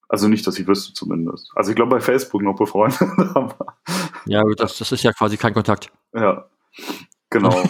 Also 0.08 0.28
nicht, 0.28 0.46
dass 0.48 0.58
ich 0.58 0.68
wüsste 0.68 0.94
zumindest. 0.94 1.52
Also 1.56 1.70
ich 1.70 1.76
glaube 1.76 1.96
bei 1.96 2.02
Facebook 2.02 2.42
noch 2.42 2.58
befreundet. 2.58 3.00
aber 3.36 3.78
Ja, 4.26 4.42
gut, 4.42 4.60
das, 4.60 4.78
das 4.80 4.92
ist 4.92 5.04
ja 5.04 5.14
quasi 5.14 5.38
kein 5.38 5.54
Kontakt. 5.54 5.92
ja, 6.14 6.50
genau. 7.30 7.56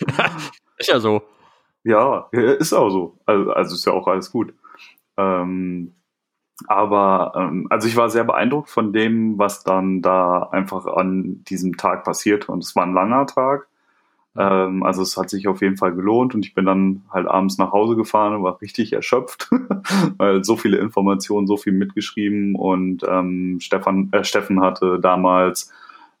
Ist 0.78 0.88
ja 0.88 1.00
so. 1.00 1.22
Ja, 1.82 2.28
ja, 2.32 2.52
ist 2.52 2.72
auch 2.72 2.90
so. 2.90 3.18
Also, 3.26 3.52
also 3.52 3.74
ist 3.74 3.84
ja 3.84 3.92
auch 3.92 4.06
alles 4.06 4.30
gut. 4.30 4.54
Ähm, 5.16 5.94
aber 6.66 7.32
ähm, 7.36 7.66
also 7.70 7.88
ich 7.88 7.96
war 7.96 8.10
sehr 8.10 8.24
beeindruckt 8.24 8.70
von 8.70 8.92
dem, 8.92 9.38
was 9.38 9.64
dann 9.64 10.02
da 10.02 10.42
einfach 10.52 10.86
an 10.86 11.42
diesem 11.44 11.76
Tag 11.76 12.04
passierte. 12.04 12.52
Und 12.52 12.62
es 12.62 12.76
war 12.76 12.84
ein 12.84 12.94
langer 12.94 13.26
Tag. 13.26 13.68
Ähm, 14.38 14.84
also 14.84 15.02
es 15.02 15.16
hat 15.16 15.28
sich 15.28 15.48
auf 15.48 15.60
jeden 15.62 15.76
Fall 15.76 15.92
gelohnt 15.94 16.34
und 16.34 16.46
ich 16.46 16.54
bin 16.54 16.64
dann 16.64 17.02
halt 17.10 17.26
abends 17.26 17.58
nach 17.58 17.72
Hause 17.72 17.96
gefahren 17.96 18.36
und 18.36 18.44
war 18.44 18.60
richtig 18.62 18.92
erschöpft, 18.92 19.50
weil 20.16 20.44
so 20.44 20.56
viele 20.56 20.78
Informationen, 20.78 21.48
so 21.48 21.56
viel 21.56 21.72
mitgeschrieben 21.72 22.54
und 22.54 23.04
ähm, 23.08 23.58
Stefan, 23.60 24.10
äh, 24.12 24.22
Steffen 24.22 24.60
hatte 24.60 25.00
damals 25.00 25.72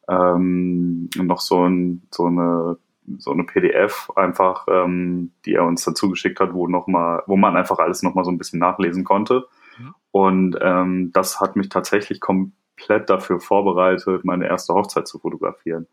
ähm, 0.08 1.08
noch 1.16 1.40
so, 1.40 1.64
ein, 1.64 2.02
so 2.10 2.26
eine 2.26 2.76
so 3.18 3.32
eine 3.32 3.44
PDF 3.44 4.10
einfach, 4.16 4.66
ähm, 4.68 5.30
die 5.46 5.54
er 5.54 5.64
uns 5.64 5.84
dazu 5.84 6.10
geschickt 6.10 6.40
hat, 6.40 6.52
wo 6.52 6.66
noch 6.66 6.86
mal, 6.86 7.22
wo 7.26 7.36
man 7.36 7.56
einfach 7.56 7.78
alles 7.78 8.02
noch 8.02 8.14
mal 8.14 8.24
so 8.24 8.30
ein 8.30 8.36
bisschen 8.36 8.58
nachlesen 8.58 9.04
konnte. 9.04 9.46
Mhm. 9.78 9.94
Und 10.10 10.58
ähm, 10.60 11.10
das 11.12 11.40
hat 11.40 11.56
mich 11.56 11.70
tatsächlich 11.70 12.20
komplett 12.20 13.08
dafür 13.08 13.40
vorbereitet, 13.40 14.24
meine 14.24 14.46
erste 14.46 14.74
Hochzeit 14.74 15.08
zu 15.08 15.18
fotografieren. 15.18 15.86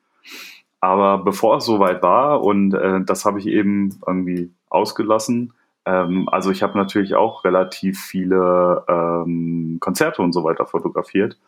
Aber 0.79 1.23
bevor 1.23 1.57
es 1.57 1.65
soweit 1.65 2.03
war, 2.03 2.43
und 2.43 2.73
äh, 2.73 3.01
das 3.03 3.25
habe 3.25 3.39
ich 3.39 3.47
eben 3.47 3.99
irgendwie 4.05 4.53
ausgelassen, 4.69 5.53
ähm, 5.85 6.27
also 6.29 6.51
ich 6.51 6.63
habe 6.63 6.77
natürlich 6.77 7.15
auch 7.15 7.43
relativ 7.43 7.99
viele 7.99 8.83
ähm, 8.87 9.77
Konzerte 9.79 10.21
und 10.21 10.33
so 10.33 10.43
weiter 10.43 10.65
fotografiert, 10.65 11.39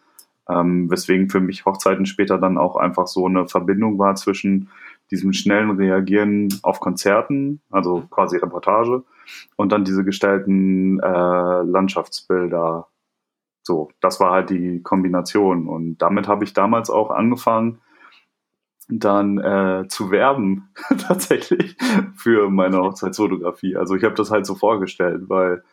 ähm, 0.48 0.90
weswegen 0.90 1.30
für 1.30 1.40
mich 1.40 1.66
Hochzeiten 1.66 2.06
später 2.06 2.38
dann 2.38 2.58
auch 2.58 2.76
einfach 2.76 3.08
so 3.08 3.26
eine 3.26 3.48
Verbindung 3.48 4.00
war 4.00 4.16
zwischen 4.16 4.70
diesem 5.12 5.34
schnellen 5.34 5.72
Reagieren 5.72 6.50
auf 6.63 6.80
Konzerten, 6.80 7.62
also 7.72 8.04
quasi 8.10 8.38
Reportage, 8.38 9.04
und 9.56 9.72
dann 9.72 9.86
diese 9.86 10.04
gestellten 10.04 11.00
äh, 11.00 11.62
Landschaftsbilder. 11.63 12.88
So, 13.63 13.90
das 14.00 14.20
war 14.20 14.32
halt 14.32 14.50
die 14.50 14.82
Kombination. 14.82 15.68
Und 15.68 15.98
damit 15.98 16.28
habe 16.28 16.44
ich 16.44 16.54
damals 16.54 16.90
auch 16.90 17.12
angefangen, 17.12 17.80
dann 18.89 19.38
äh, 19.38 19.88
zu 19.88 20.12
werben 20.12 20.69
tatsächlich 21.08 21.76
für 22.15 22.50
meine 22.50 22.80
Hochzeitsfotografie. 22.80 23.76
Also 23.76 23.95
ich 23.95 24.04
habe 24.04 24.15
das 24.15 24.32
halt 24.32 24.45
so 24.45 24.56
vorgestellt, 24.56 25.23
weil 25.28 25.63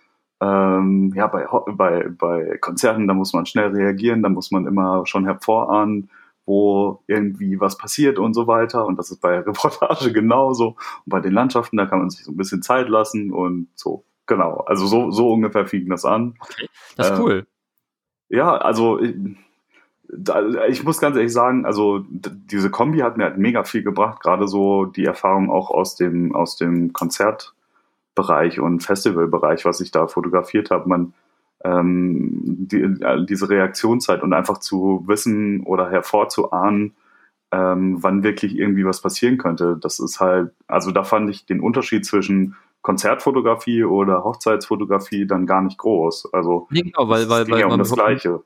ähm, 0.40 1.12
ja 1.14 1.26
bei, 1.28 1.46
bei, 1.72 2.08
bei 2.08 2.58
Konzerten, 2.58 3.06
da 3.06 3.14
muss 3.14 3.32
man 3.32 3.46
schnell 3.46 3.68
reagieren, 3.68 4.22
da 4.22 4.28
muss 4.28 4.50
man 4.50 4.66
immer 4.66 5.06
schon 5.06 5.24
hervorahnen, 5.24 6.10
wo 6.44 7.02
irgendwie 7.06 7.60
was 7.60 7.78
passiert 7.78 8.18
und 8.18 8.34
so 8.34 8.46
weiter. 8.46 8.84
Und 8.84 8.98
das 8.98 9.10
ist 9.10 9.20
bei 9.20 9.38
Reportage 9.40 10.12
genauso. 10.12 10.68
Und 10.68 11.06
bei 11.06 11.20
den 11.20 11.32
Landschaften, 11.32 11.76
da 11.76 11.86
kann 11.86 12.00
man 12.00 12.10
sich 12.10 12.24
so 12.24 12.32
ein 12.32 12.36
bisschen 12.36 12.62
Zeit 12.62 12.88
lassen 12.88 13.32
und 13.32 13.68
so. 13.74 14.04
Genau, 14.26 14.58
also 14.66 14.86
so, 14.86 15.10
so 15.10 15.30
ungefähr 15.30 15.66
fing 15.66 15.88
das 15.88 16.04
an. 16.04 16.34
Das 16.96 17.10
ist 17.10 17.18
Äh, 17.18 17.22
cool. 17.22 17.46
Ja, 18.30 18.56
also 18.56 18.98
ich, 20.68 20.84
muss 20.84 21.00
ganz 21.00 21.16
ehrlich 21.16 21.32
sagen, 21.32 21.66
also 21.66 22.04
diese 22.08 22.70
Kombi 22.70 22.98
hat 22.98 23.16
mir 23.16 23.24
halt 23.24 23.38
mega 23.38 23.64
viel 23.64 23.82
gebracht, 23.82 24.22
gerade 24.22 24.46
so 24.46 24.84
die 24.84 25.04
Erfahrung 25.04 25.50
auch 25.50 25.70
aus 25.70 25.96
dem, 25.96 26.34
aus 26.34 26.56
dem 26.56 26.92
Konzertbereich 26.92 28.60
und 28.60 28.80
Festivalbereich, 28.80 29.64
was 29.64 29.80
ich 29.80 29.90
da 29.90 30.06
fotografiert 30.06 30.70
habe. 30.70 30.88
Man, 30.88 31.14
ähm, 31.64 32.28
die, 32.42 32.94
diese 33.28 33.48
Reaktionszeit 33.48 34.22
und 34.22 34.32
einfach 34.32 34.58
zu 34.58 35.04
wissen 35.06 35.62
oder 35.64 35.90
hervorzuahnen, 35.90 36.94
ähm, 37.50 38.02
wann 38.02 38.22
wirklich 38.22 38.56
irgendwie 38.58 38.84
was 38.84 39.00
passieren 39.00 39.38
könnte. 39.38 39.78
Das 39.80 39.98
ist 39.98 40.20
halt, 40.20 40.52
also 40.66 40.90
da 40.90 41.04
fand 41.04 41.30
ich 41.30 41.46
den 41.46 41.60
Unterschied 41.60 42.04
zwischen 42.04 42.56
Konzertfotografie 42.82 43.84
oder 43.84 44.24
Hochzeitsfotografie 44.24 45.26
dann 45.26 45.46
gar 45.46 45.62
nicht 45.62 45.78
groß. 45.78 46.32
Also 46.34 46.66
Nee, 46.70 46.82
genau, 46.82 47.08
weil, 47.08 47.28
weil, 47.30 47.42
es 47.42 47.46
ging 47.46 47.54
weil 47.54 47.60
ja 47.60 47.66
um 47.66 47.70
man, 47.70 47.78
das 47.78 47.92
Gleiche. 47.92 48.42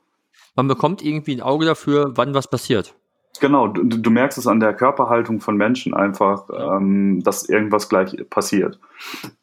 Man 0.59 0.67
bekommt 0.67 1.01
irgendwie 1.01 1.33
ein 1.37 1.41
Auge 1.41 1.65
dafür, 1.65 2.11
wann 2.15 2.33
was 2.33 2.49
passiert. 2.49 2.93
Genau, 3.39 3.69
du, 3.69 3.83
du 3.85 4.09
merkst 4.09 4.37
es 4.37 4.45
an 4.45 4.59
der 4.59 4.73
Körperhaltung 4.73 5.39
von 5.39 5.55
Menschen 5.55 5.93
einfach, 5.93 6.49
Ja. 6.49 6.75
ähm, 6.75 7.21
dass 7.23 7.47
irgendwas 7.47 7.87
gleich 7.87 8.17
passiert. 8.29 8.77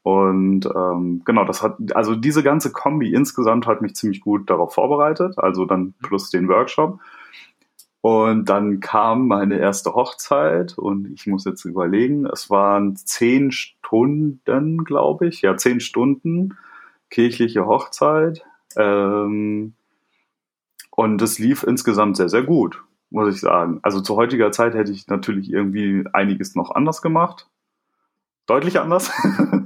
Und 0.02 0.66
ähm, 0.66 1.22
genau, 1.24 1.44
das 1.46 1.62
hat, 1.62 1.78
also 1.94 2.14
diese 2.14 2.42
ganze 2.42 2.70
Kombi 2.70 3.14
insgesamt 3.14 3.66
hat 3.66 3.80
mich 3.80 3.94
ziemlich 3.94 4.20
gut 4.20 4.50
darauf 4.50 4.74
vorbereitet, 4.74 5.38
also 5.38 5.64
dann 5.64 5.94
plus 6.02 6.28
den 6.28 6.48
Workshop. 6.48 7.00
Und 8.02 8.50
dann 8.50 8.80
kam 8.80 9.26
meine 9.26 9.58
erste 9.58 9.94
Hochzeit 9.94 10.76
und 10.76 11.10
ich 11.10 11.26
muss 11.26 11.46
jetzt 11.46 11.64
überlegen, 11.64 12.26
es 12.26 12.50
waren 12.50 12.94
zehn 12.94 13.50
Stunden, 13.52 14.84
glaube 14.84 15.28
ich, 15.28 15.40
ja, 15.40 15.56
zehn 15.56 15.80
Stunden 15.80 16.58
kirchliche 17.08 17.64
Hochzeit. 17.64 18.44
Ähm, 18.76 19.72
und 20.96 21.22
es 21.22 21.38
lief 21.38 21.62
insgesamt 21.62 22.16
sehr, 22.16 22.28
sehr 22.28 22.42
gut, 22.42 22.82
muss 23.10 23.32
ich 23.32 23.40
sagen. 23.40 23.78
Also 23.82 24.00
zu 24.00 24.16
heutiger 24.16 24.50
Zeit 24.50 24.74
hätte 24.74 24.90
ich 24.90 25.06
natürlich 25.06 25.52
irgendwie 25.52 26.04
einiges 26.12 26.56
noch 26.56 26.72
anders 26.72 27.02
gemacht. 27.02 27.48
Deutlich 28.46 28.80
anders. 28.80 29.10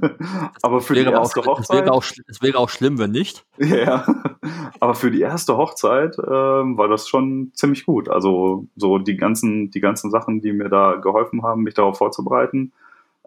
aber 0.61 0.81
für 0.81 0.93
die 0.93 1.05
aber 1.05 1.17
auch, 1.17 1.21
erste 1.21 1.39
es, 1.39 1.45
Hochzeit. 1.45 1.85
wäre 1.85 1.93
auch, 1.93 2.03
es 2.03 2.41
wäre 2.41 2.57
auch 2.57 2.69
schlimm, 2.69 2.99
wenn 2.99 3.11
nicht. 3.11 3.45
Ja, 3.57 4.05
aber 4.79 4.93
für 4.93 5.09
die 5.09 5.21
erste 5.21 5.55
Hochzeit 5.55 6.17
ähm, 6.17 6.77
war 6.77 6.87
das 6.87 7.07
schon 7.07 7.51
ziemlich 7.53 7.85
gut. 7.85 8.09
Also 8.09 8.67
so 8.75 8.97
die 8.97 9.17
ganzen, 9.17 9.71
die 9.71 9.81
ganzen 9.81 10.11
Sachen, 10.11 10.41
die 10.41 10.51
mir 10.51 10.67
da 10.67 10.95
geholfen 10.95 11.43
haben, 11.43 11.63
mich 11.63 11.75
darauf 11.75 11.97
vorzubereiten, 11.97 12.73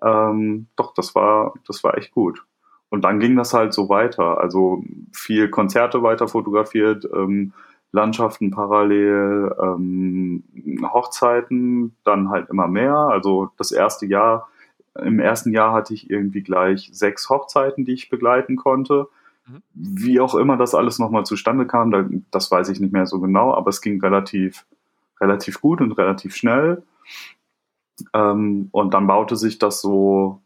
ähm, 0.02 0.66
doch, 0.76 0.92
das 0.92 1.14
war, 1.14 1.54
das 1.66 1.82
war 1.84 1.96
echt 1.96 2.12
gut. 2.12 2.44
Und 2.90 3.02
dann 3.02 3.18
ging 3.18 3.34
das 3.36 3.54
halt 3.54 3.72
so 3.72 3.88
weiter. 3.88 4.38
Also 4.40 4.84
viel 5.12 5.48
Konzerte 5.48 6.02
weiter 6.02 6.28
fotografiert, 6.28 7.08
ähm, 7.14 7.52
Landschaften 7.94 8.50
parallel, 8.50 9.54
ähm, 9.62 10.42
Hochzeiten, 10.82 11.94
dann 12.02 12.28
halt 12.28 12.50
immer 12.50 12.66
mehr. 12.66 12.96
Also 12.96 13.52
das 13.56 13.70
erste 13.70 14.04
Jahr, 14.04 14.48
im 15.00 15.20
ersten 15.20 15.52
Jahr 15.52 15.72
hatte 15.72 15.94
ich 15.94 16.10
irgendwie 16.10 16.42
gleich 16.42 16.90
sechs 16.92 17.30
Hochzeiten, 17.30 17.84
die 17.84 17.92
ich 17.92 18.10
begleiten 18.10 18.56
konnte. 18.56 19.06
Wie 19.74 20.18
auch 20.18 20.34
immer 20.34 20.56
das 20.56 20.74
alles 20.74 20.98
nochmal 20.98 21.24
zustande 21.24 21.66
kam, 21.68 21.92
da, 21.92 22.04
das 22.32 22.50
weiß 22.50 22.68
ich 22.70 22.80
nicht 22.80 22.92
mehr 22.92 23.06
so 23.06 23.20
genau, 23.20 23.54
aber 23.54 23.68
es 23.68 23.80
ging 23.80 24.00
relativ, 24.00 24.66
relativ 25.20 25.60
gut 25.60 25.80
und 25.80 25.92
relativ 25.92 26.34
schnell. 26.34 26.82
Ähm, 28.12 28.70
und 28.72 28.92
dann 28.92 29.06
baute 29.06 29.36
sich 29.36 29.60
das 29.60 29.80
so 29.80 30.40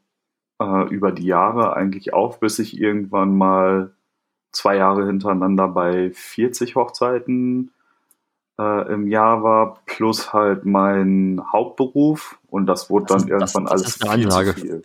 äh, 0.60 0.86
über 0.90 1.12
die 1.12 1.24
Jahre 1.26 1.74
eigentlich 1.74 2.12
auf, 2.12 2.40
bis 2.40 2.58
ich 2.58 2.78
irgendwann 2.78 3.38
mal 3.38 3.94
zwei 4.52 4.76
Jahre 4.76 5.06
hintereinander 5.06 5.68
bei 5.68 6.10
40 6.12 6.74
Hochzeiten 6.76 7.72
äh, 8.58 8.92
im 8.92 9.06
Jahr 9.08 9.42
war, 9.42 9.80
plus 9.86 10.32
halt 10.32 10.64
mein 10.64 11.40
Hauptberuf. 11.52 12.38
Und 12.48 12.66
das 12.66 12.90
wurde 12.90 13.06
Das 13.06 13.24
dann 13.26 13.32
ist- 13.32 13.40
das- 13.42 13.54
irgendwann 13.54 13.64
das 13.64 13.72
alles 13.72 13.96
ist 13.96 14.02
eine 14.08 14.14
viel 14.22 14.28
zu 14.30 14.36
Ansage. 14.38 14.60
viel. 14.60 14.82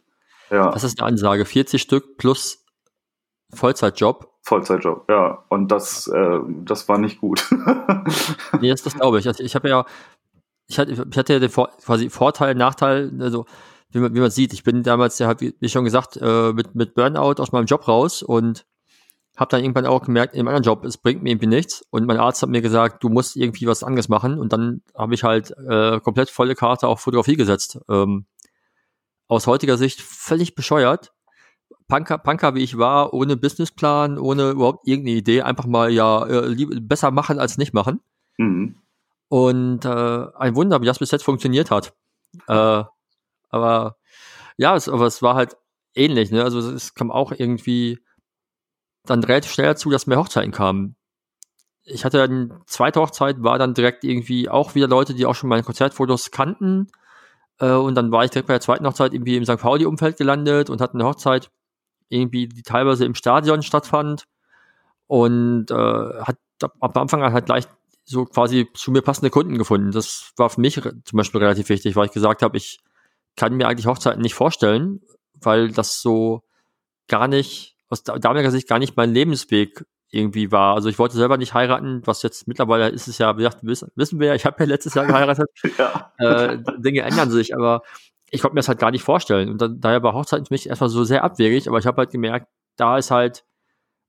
Ja. 0.51 0.71
Das 0.71 0.83
ist 0.83 0.99
eine 0.99 1.07
Ansage. 1.07 1.45
40 1.45 1.81
Stück 1.81 2.17
plus 2.17 2.63
Vollzeitjob. 3.53 4.29
Vollzeitjob, 4.41 5.09
ja. 5.09 5.43
Und 5.49 5.69
das, 5.71 6.07
äh, 6.07 6.39
das 6.65 6.89
war 6.89 6.97
nicht 6.97 7.19
gut. 7.21 7.45
Nee, 8.61 8.69
das, 8.69 8.83
das 8.83 8.93
glaube 8.95 9.19
ich. 9.19 9.27
Also 9.27 9.43
ich 9.43 9.55
habe 9.55 9.67
ja, 9.69 9.85
ich 10.67 10.77
hatte, 10.79 10.91
ich 10.91 11.17
hatte 11.17 11.33
ja 11.33 11.39
den 11.39 11.49
Vor 11.49 11.69
quasi 11.83 12.09
Vorteil, 12.09 12.55
Nachteil, 12.55 13.11
also 13.19 13.45
wie 13.91 13.99
man, 13.99 14.13
wie 14.13 14.19
man 14.19 14.29
sieht, 14.31 14.53
ich 14.53 14.63
bin 14.63 14.83
damals 14.83 15.17
ja, 15.19 15.39
wie 15.39 15.55
wie 15.59 15.69
schon 15.69 15.83
gesagt, 15.83 16.17
äh, 16.21 16.53
mit, 16.53 16.75
mit 16.75 16.93
Burnout 16.95 17.41
aus 17.41 17.51
meinem 17.51 17.65
Job 17.65 17.87
raus 17.87 18.21
und 18.23 18.65
habe 19.35 19.49
dann 19.49 19.61
irgendwann 19.61 19.85
auch 19.85 20.03
gemerkt, 20.03 20.33
in 20.33 20.39
einem 20.39 20.49
anderen 20.49 20.63
Job, 20.63 20.85
es 20.85 20.97
bringt 20.97 21.23
mir 21.23 21.31
irgendwie 21.31 21.47
nichts. 21.47 21.83
Und 21.89 22.05
mein 22.05 22.17
Arzt 22.17 22.41
hat 22.41 22.49
mir 22.49 22.61
gesagt, 22.61 23.03
du 23.03 23.09
musst 23.09 23.35
irgendwie 23.35 23.65
was 23.65 23.83
anderes 23.83 24.09
machen. 24.09 24.37
Und 24.37 24.53
dann 24.53 24.81
habe 24.95 25.15
ich 25.15 25.23
halt 25.23 25.51
äh, 25.67 25.99
komplett 26.01 26.29
volle 26.29 26.55
Karte 26.55 26.87
auf 26.87 27.01
Fotografie 27.01 27.35
gesetzt. 27.35 27.79
Ähm, 27.89 28.25
aus 29.27 29.47
heutiger 29.47 29.77
Sicht 29.77 30.01
völlig 30.01 30.53
bescheuert. 30.53 31.13
Punker, 31.87 32.17
Punker 32.19 32.53
wie 32.55 32.63
ich 32.63 32.77
war, 32.77 33.13
ohne 33.13 33.35
Businessplan, 33.35 34.19
ohne 34.19 34.51
überhaupt 34.51 34.87
irgendeine 34.87 35.17
Idee, 35.17 35.41
einfach 35.41 35.65
mal 35.65 35.91
ja 35.91 36.25
äh, 36.27 36.65
besser 36.81 37.11
machen 37.11 37.39
als 37.39 37.57
nicht 37.57 37.73
machen. 37.73 38.01
mhm. 38.37 38.75
Und 39.29 39.83
äh, 39.85 40.27
ein 40.37 40.55
Wunder, 40.55 40.81
wie 40.81 40.85
das 40.85 40.99
bis 40.99 41.09
jetzt 41.09 41.23
funktioniert 41.23 41.71
hat. 41.71 41.95
Äh, 42.47 42.83
aber 43.49 43.97
ja, 44.57 44.75
es, 44.75 44.87
aber 44.87 45.07
es 45.07 45.23
war 45.23 45.33
halt 45.33 45.57
ähnlich. 45.95 46.29
Ne? 46.29 46.43
Also 46.43 46.59
es 46.59 46.93
kam 46.93 47.09
auch 47.09 47.31
irgendwie 47.31 47.99
dann 49.05 49.23
relativ 49.23 49.51
schnell 49.51 49.67
dazu, 49.67 49.89
dass 49.89 50.07
mehr 50.07 50.17
Hochzeiten 50.17 50.51
kamen. 50.51 50.95
Ich 51.85 52.05
hatte 52.05 52.17
dann 52.17 52.61
zweite 52.65 53.01
Hochzeit, 53.01 53.43
war 53.43 53.59
dann 53.59 53.73
direkt 53.73 54.03
irgendwie 54.03 54.49
auch 54.49 54.75
wieder 54.75 54.87
Leute, 54.87 55.13
die 55.13 55.25
auch 55.25 55.35
schon 55.35 55.49
meine 55.49 55.63
Konzertfotos 55.63 56.31
kannten. 56.31 56.87
Äh, 57.59 57.71
und 57.71 57.95
dann 57.95 58.11
war 58.11 58.23
ich 58.23 58.31
direkt 58.31 58.47
bei 58.47 58.53
der 58.53 58.61
zweiten 58.61 58.85
Hochzeit 58.87 59.13
irgendwie 59.13 59.35
im 59.35 59.45
St. 59.45 59.57
Pauli-Umfeld 59.57 60.17
gelandet 60.17 60.69
und 60.69 60.79
hatte 60.79 60.93
eine 60.93 61.05
Hochzeit, 61.05 61.51
irgendwie, 62.09 62.47
die 62.47 62.63
teilweise 62.63 63.05
im 63.05 63.15
Stadion 63.15 63.63
stattfand. 63.63 64.25
Und 65.07 65.69
äh, 65.69 65.75
hat 65.75 66.37
am 66.79 66.91
Anfang 66.93 67.21
halt 67.21 67.45
gleich 67.45 67.65
so 68.05 68.25
quasi 68.25 68.67
zu 68.73 68.91
mir 68.91 69.01
passende 69.01 69.29
Kunden 69.29 69.57
gefunden. 69.57 69.91
Das 69.91 70.31
war 70.37 70.49
für 70.49 70.61
mich 70.61 70.81
zum 70.81 71.17
Beispiel 71.17 71.41
relativ 71.41 71.69
wichtig, 71.69 71.95
weil 71.95 72.07
ich 72.07 72.11
gesagt 72.11 72.41
habe, 72.41 72.57
ich 72.57 72.79
kann 73.35 73.53
mir 73.53 73.67
eigentlich 73.67 73.87
Hochzeiten 73.87 74.21
nicht 74.21 74.35
vorstellen, 74.35 75.01
weil 75.33 75.71
das 75.71 76.01
so 76.01 76.43
gar 77.07 77.27
nicht, 77.27 77.72
aus 77.93 78.03
damaliger 78.03 78.51
Sicht 78.51 78.67
gar 78.67 78.79
nicht 78.79 78.97
mein 78.97 79.13
Lebensweg 79.13 79.85
irgendwie 80.09 80.51
war. 80.51 80.75
Also 80.75 80.89
ich 80.89 80.99
wollte 80.99 81.15
selber 81.15 81.37
nicht 81.37 81.53
heiraten, 81.53 82.01
was 82.05 82.21
jetzt 82.21 82.47
mittlerweile 82.47 82.89
ist 82.89 83.07
es 83.07 83.17
ja, 83.17 83.35
wie 83.37 83.43
gesagt, 83.43 83.59
wissen, 83.63 84.19
wir 84.19 84.27
ja, 84.27 84.35
ich 84.35 84.45
habe 84.45 84.57
ja 84.59 84.65
letztes 84.65 84.93
Jahr 84.93 85.05
geheiratet. 85.05 85.49
ja. 85.77 86.13
äh, 86.19 86.59
Dinge 86.77 87.01
ändern 87.01 87.31
sich, 87.31 87.55
aber 87.55 87.81
ich 88.29 88.41
konnte 88.41 88.53
mir 88.53 88.59
das 88.59 88.67
halt 88.67 88.79
gar 88.79 88.91
nicht 88.91 89.03
vorstellen. 89.03 89.49
Und 89.49 89.61
dann, 89.61 89.79
daher 89.79 90.03
war 90.03 90.13
Hochzeiten 90.13 90.45
für 90.45 90.53
mich 90.53 90.69
erstmal 90.69 90.89
so 90.89 91.03
sehr 91.03 91.23
abwegig, 91.23 91.67
aber 91.67 91.79
ich 91.79 91.87
habe 91.87 91.97
halt 91.97 92.11
gemerkt, 92.11 92.47
da 92.75 92.97
ist 92.97 93.11
halt 93.11 93.43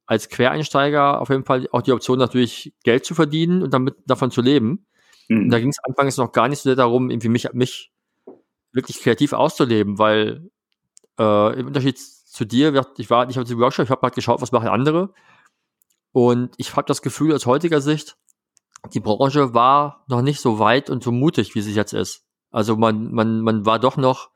als 0.06 0.28
Quereinsteiger 0.28 1.20
auf 1.20 1.30
jeden 1.30 1.44
Fall 1.44 1.66
auch 1.72 1.82
die 1.82 1.92
Option 1.92 2.18
natürlich 2.18 2.74
Geld 2.84 3.04
zu 3.06 3.14
verdienen 3.14 3.62
und 3.62 3.72
damit 3.72 3.96
davon 4.06 4.30
zu 4.30 4.42
leben. 4.42 4.86
Mhm. 5.28 5.44
Und 5.44 5.50
da 5.50 5.58
ging 5.58 5.70
es 5.70 5.78
anfangs 5.82 6.18
noch 6.18 6.32
gar 6.32 6.48
nicht 6.48 6.58
so 6.58 6.68
sehr 6.68 6.76
darum, 6.76 7.10
irgendwie 7.10 7.28
mich, 7.28 7.50
mich 7.54 7.92
wirklich 8.72 9.00
kreativ 9.00 9.32
auszuleben, 9.32 9.98
weil 9.98 10.50
äh, 11.18 11.58
im 11.58 11.68
Unterschied 11.68 11.98
zu 12.34 12.44
dir, 12.44 12.84
ich 12.98 13.10
war 13.10 13.26
nicht 13.26 13.38
auf 13.38 13.46
dem 13.46 13.60
Workshop, 13.60 13.84
ich 13.84 13.90
habe 13.90 14.02
halt 14.02 14.16
geschaut, 14.16 14.42
was 14.42 14.50
machen 14.50 14.66
andere. 14.66 15.14
Und 16.10 16.52
ich 16.56 16.74
habe 16.74 16.86
das 16.86 17.00
Gefühl, 17.00 17.32
aus 17.32 17.46
heutiger 17.46 17.80
Sicht, 17.80 18.16
die 18.92 18.98
Branche 18.98 19.54
war 19.54 20.04
noch 20.08 20.20
nicht 20.20 20.40
so 20.40 20.58
weit 20.58 20.90
und 20.90 21.04
so 21.04 21.12
mutig, 21.12 21.54
wie 21.54 21.60
sie 21.60 21.72
jetzt 21.72 21.92
ist. 21.92 22.24
Also 22.50 22.76
man, 22.76 23.12
man, 23.12 23.40
man 23.40 23.64
war 23.66 23.78
doch 23.78 23.96
noch 23.96 24.30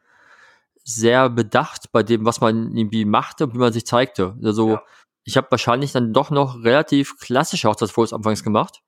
sehr 0.84 1.28
bedacht 1.28 1.90
bei 1.90 2.04
dem, 2.04 2.24
was 2.24 2.40
man 2.40 2.76
irgendwie 2.76 3.04
machte 3.04 3.44
und 3.44 3.54
wie 3.54 3.58
man 3.58 3.72
sich 3.72 3.84
zeigte. 3.84 4.38
Also 4.44 4.74
ja. 4.74 4.82
ich 5.24 5.36
habe 5.36 5.48
wahrscheinlich 5.50 5.90
dann 5.90 6.12
doch 6.12 6.30
noch 6.30 6.62
relativ 6.62 7.18
klassische 7.18 7.68
Hochzeitsfotos 7.68 8.12
anfangs 8.12 8.44
gemacht 8.44 8.80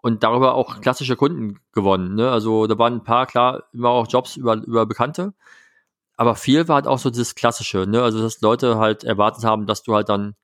und 0.00 0.22
darüber 0.22 0.54
auch 0.54 0.80
klassische 0.80 1.16
Kunden 1.16 1.60
gewonnen. 1.72 2.14
Ne? 2.14 2.30
Also 2.30 2.66
da 2.66 2.78
waren 2.78 2.94
ein 2.94 3.04
paar, 3.04 3.26
klar, 3.26 3.64
immer 3.74 3.90
auch 3.90 4.08
Jobs 4.08 4.36
über, 4.36 4.54
über 4.54 4.86
Bekannte, 4.86 5.34
aber 6.16 6.34
viel 6.36 6.68
war 6.68 6.76
halt 6.76 6.86
auch 6.86 6.98
so 6.98 7.10
das 7.10 7.34
Klassische, 7.34 7.86
ne? 7.86 8.02
Also 8.02 8.22
dass 8.22 8.40
Leute 8.40 8.78
halt 8.78 9.04
erwartet 9.04 9.44
haben, 9.44 9.66
dass 9.66 9.82
du 9.82 9.94
halt 9.94 10.08
dann, 10.08 10.34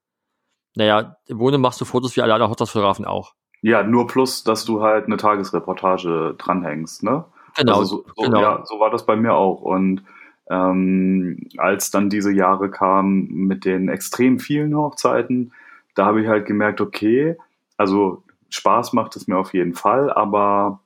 naja, 0.74 1.16
im 1.26 1.38
Grunde 1.38 1.58
machst 1.58 1.80
du 1.80 1.84
Fotos 1.84 2.16
wie 2.16 2.22
alle 2.22 2.34
anderen 2.34 2.50
Hochzeitsfotografen 2.50 3.04
auch. 3.04 3.34
Ja, 3.62 3.82
nur 3.82 4.06
plus, 4.06 4.42
dass 4.42 4.64
du 4.64 4.82
halt 4.82 5.06
eine 5.06 5.16
Tagesreportage 5.16 6.34
dranhängst, 6.38 7.02
ne? 7.02 7.24
Genau, 7.56 7.78
also 7.78 7.96
so, 7.96 8.04
so, 8.16 8.22
genau. 8.22 8.40
Ja, 8.40 8.62
so 8.64 8.80
war 8.80 8.90
das 8.90 9.04
bei 9.04 9.16
mir 9.16 9.34
auch. 9.34 9.60
Und 9.60 10.02
ähm, 10.48 11.46
als 11.58 11.90
dann 11.90 12.10
diese 12.10 12.32
Jahre 12.32 12.70
kamen 12.70 13.26
mit 13.30 13.64
den 13.64 13.88
extrem 13.88 14.38
vielen 14.38 14.74
Hochzeiten, 14.74 15.52
da 15.94 16.06
habe 16.06 16.22
ich 16.22 16.28
halt 16.28 16.46
gemerkt, 16.46 16.80
okay, 16.80 17.36
also 17.76 18.22
Spaß 18.48 18.92
macht 18.94 19.14
es 19.16 19.28
mir 19.28 19.36
auf 19.36 19.52
jeden 19.52 19.74
Fall, 19.74 20.12
aber 20.12 20.80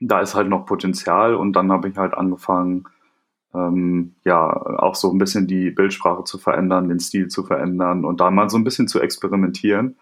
da 0.00 0.20
ist 0.20 0.34
halt 0.34 0.48
noch 0.48 0.66
Potenzial 0.66 1.34
und 1.34 1.52
dann 1.52 1.70
habe 1.70 1.88
ich 1.88 1.96
halt 1.96 2.14
angefangen, 2.14 2.84
ähm, 3.54 4.14
ja, 4.24 4.50
auch 4.78 4.94
so 4.94 5.10
ein 5.10 5.18
bisschen 5.18 5.46
die 5.46 5.70
Bildsprache 5.70 6.24
zu 6.24 6.38
verändern, 6.38 6.88
den 6.88 7.00
Stil 7.00 7.28
zu 7.28 7.42
verändern 7.42 8.04
und 8.04 8.20
da 8.20 8.30
mal 8.30 8.48
so 8.48 8.56
ein 8.56 8.64
bisschen 8.64 8.88
zu 8.88 9.00
experimentieren. 9.00 9.96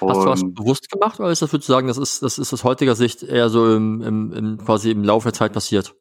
Hast 0.00 0.22
du 0.22 0.26
das 0.26 0.42
bewusst 0.42 0.90
gemacht 0.90 1.20
oder 1.20 1.30
ist 1.30 1.40
das, 1.40 1.52
würdest 1.52 1.68
du 1.68 1.72
sagen, 1.72 1.86
das 1.86 1.96
ist, 1.96 2.22
das 2.22 2.38
ist 2.38 2.52
aus 2.52 2.64
heutiger 2.64 2.94
Sicht 2.94 3.22
eher 3.22 3.48
so 3.48 3.74
im, 3.74 4.02
im, 4.02 4.32
im 4.32 4.58
quasi 4.58 4.90
im 4.90 5.04
Laufe 5.04 5.28
der 5.28 5.32
Zeit 5.32 5.52
passiert? 5.52 5.94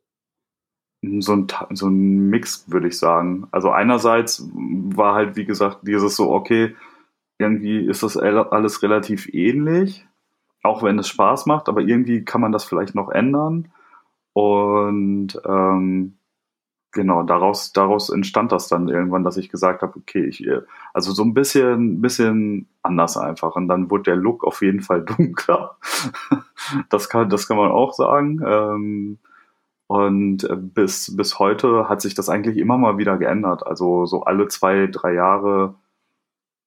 So 1.19 1.33
ein, 1.33 1.47
so 1.71 1.88
ein 1.88 2.29
Mix, 2.29 2.65
würde 2.67 2.88
ich 2.88 2.97
sagen. 2.97 3.47
Also 3.51 3.69
einerseits 3.69 4.49
war 4.53 5.13
halt, 5.13 5.35
wie 5.35 5.45
gesagt, 5.45 5.79
dieses 5.83 6.15
so, 6.15 6.31
okay, 6.31 6.75
irgendwie 7.38 7.85
ist 7.85 8.03
das 8.03 8.17
alles 8.17 8.81
relativ 8.81 9.33
ähnlich, 9.33 10.05
auch 10.63 10.83
wenn 10.83 10.99
es 10.99 11.07
Spaß 11.07 11.45
macht, 11.45 11.69
aber 11.69 11.81
irgendwie 11.81 12.25
kann 12.25 12.41
man 12.41 12.51
das 12.51 12.63
vielleicht 12.63 12.95
noch 12.95 13.09
ändern. 13.09 13.71
Und 14.33 15.39
ähm, 15.45 16.17
genau, 16.95 17.21
daraus, 17.23 17.73
daraus 17.73 18.10
entstand 18.10 18.51
das 18.51 18.67
dann 18.67 18.88
irgendwann, 18.88 19.23
dass 19.23 19.38
ich 19.38 19.49
gesagt 19.49 19.84
habe, 19.84 19.97
okay, 19.97 20.25
ich, 20.25 20.49
also 20.93 21.12
so 21.12 21.23
ein 21.23 21.36
bisschen, 21.36 22.01
bisschen 22.01 22.67
anders 22.81 23.17
einfach. 23.17 23.55
Und 23.55 23.67
dann 23.67 23.91
wurde 23.91 24.03
der 24.03 24.15
Look 24.15 24.43
auf 24.43 24.63
jeden 24.63 24.81
Fall 24.81 25.03
dunkler. 25.05 25.77
das 26.89 27.10
kann, 27.10 27.29
das 27.29 27.47
kann 27.47 27.58
man 27.58 27.69
auch 27.69 27.93
sagen. 27.93 28.41
Ähm, 28.43 29.17
und 29.88 30.47
bis, 30.73 31.15
bis 31.15 31.38
heute 31.38 31.88
hat 31.89 32.01
sich 32.01 32.15
das 32.15 32.29
eigentlich 32.29 32.58
immer 32.58 32.77
mal 32.77 32.97
wieder 32.97 33.17
geändert. 33.17 33.67
Also 33.67 34.08
so 34.08 34.23
alle 34.23 34.47
zwei, 34.47 34.88
drei 34.88 35.13
Jahre 35.13 35.75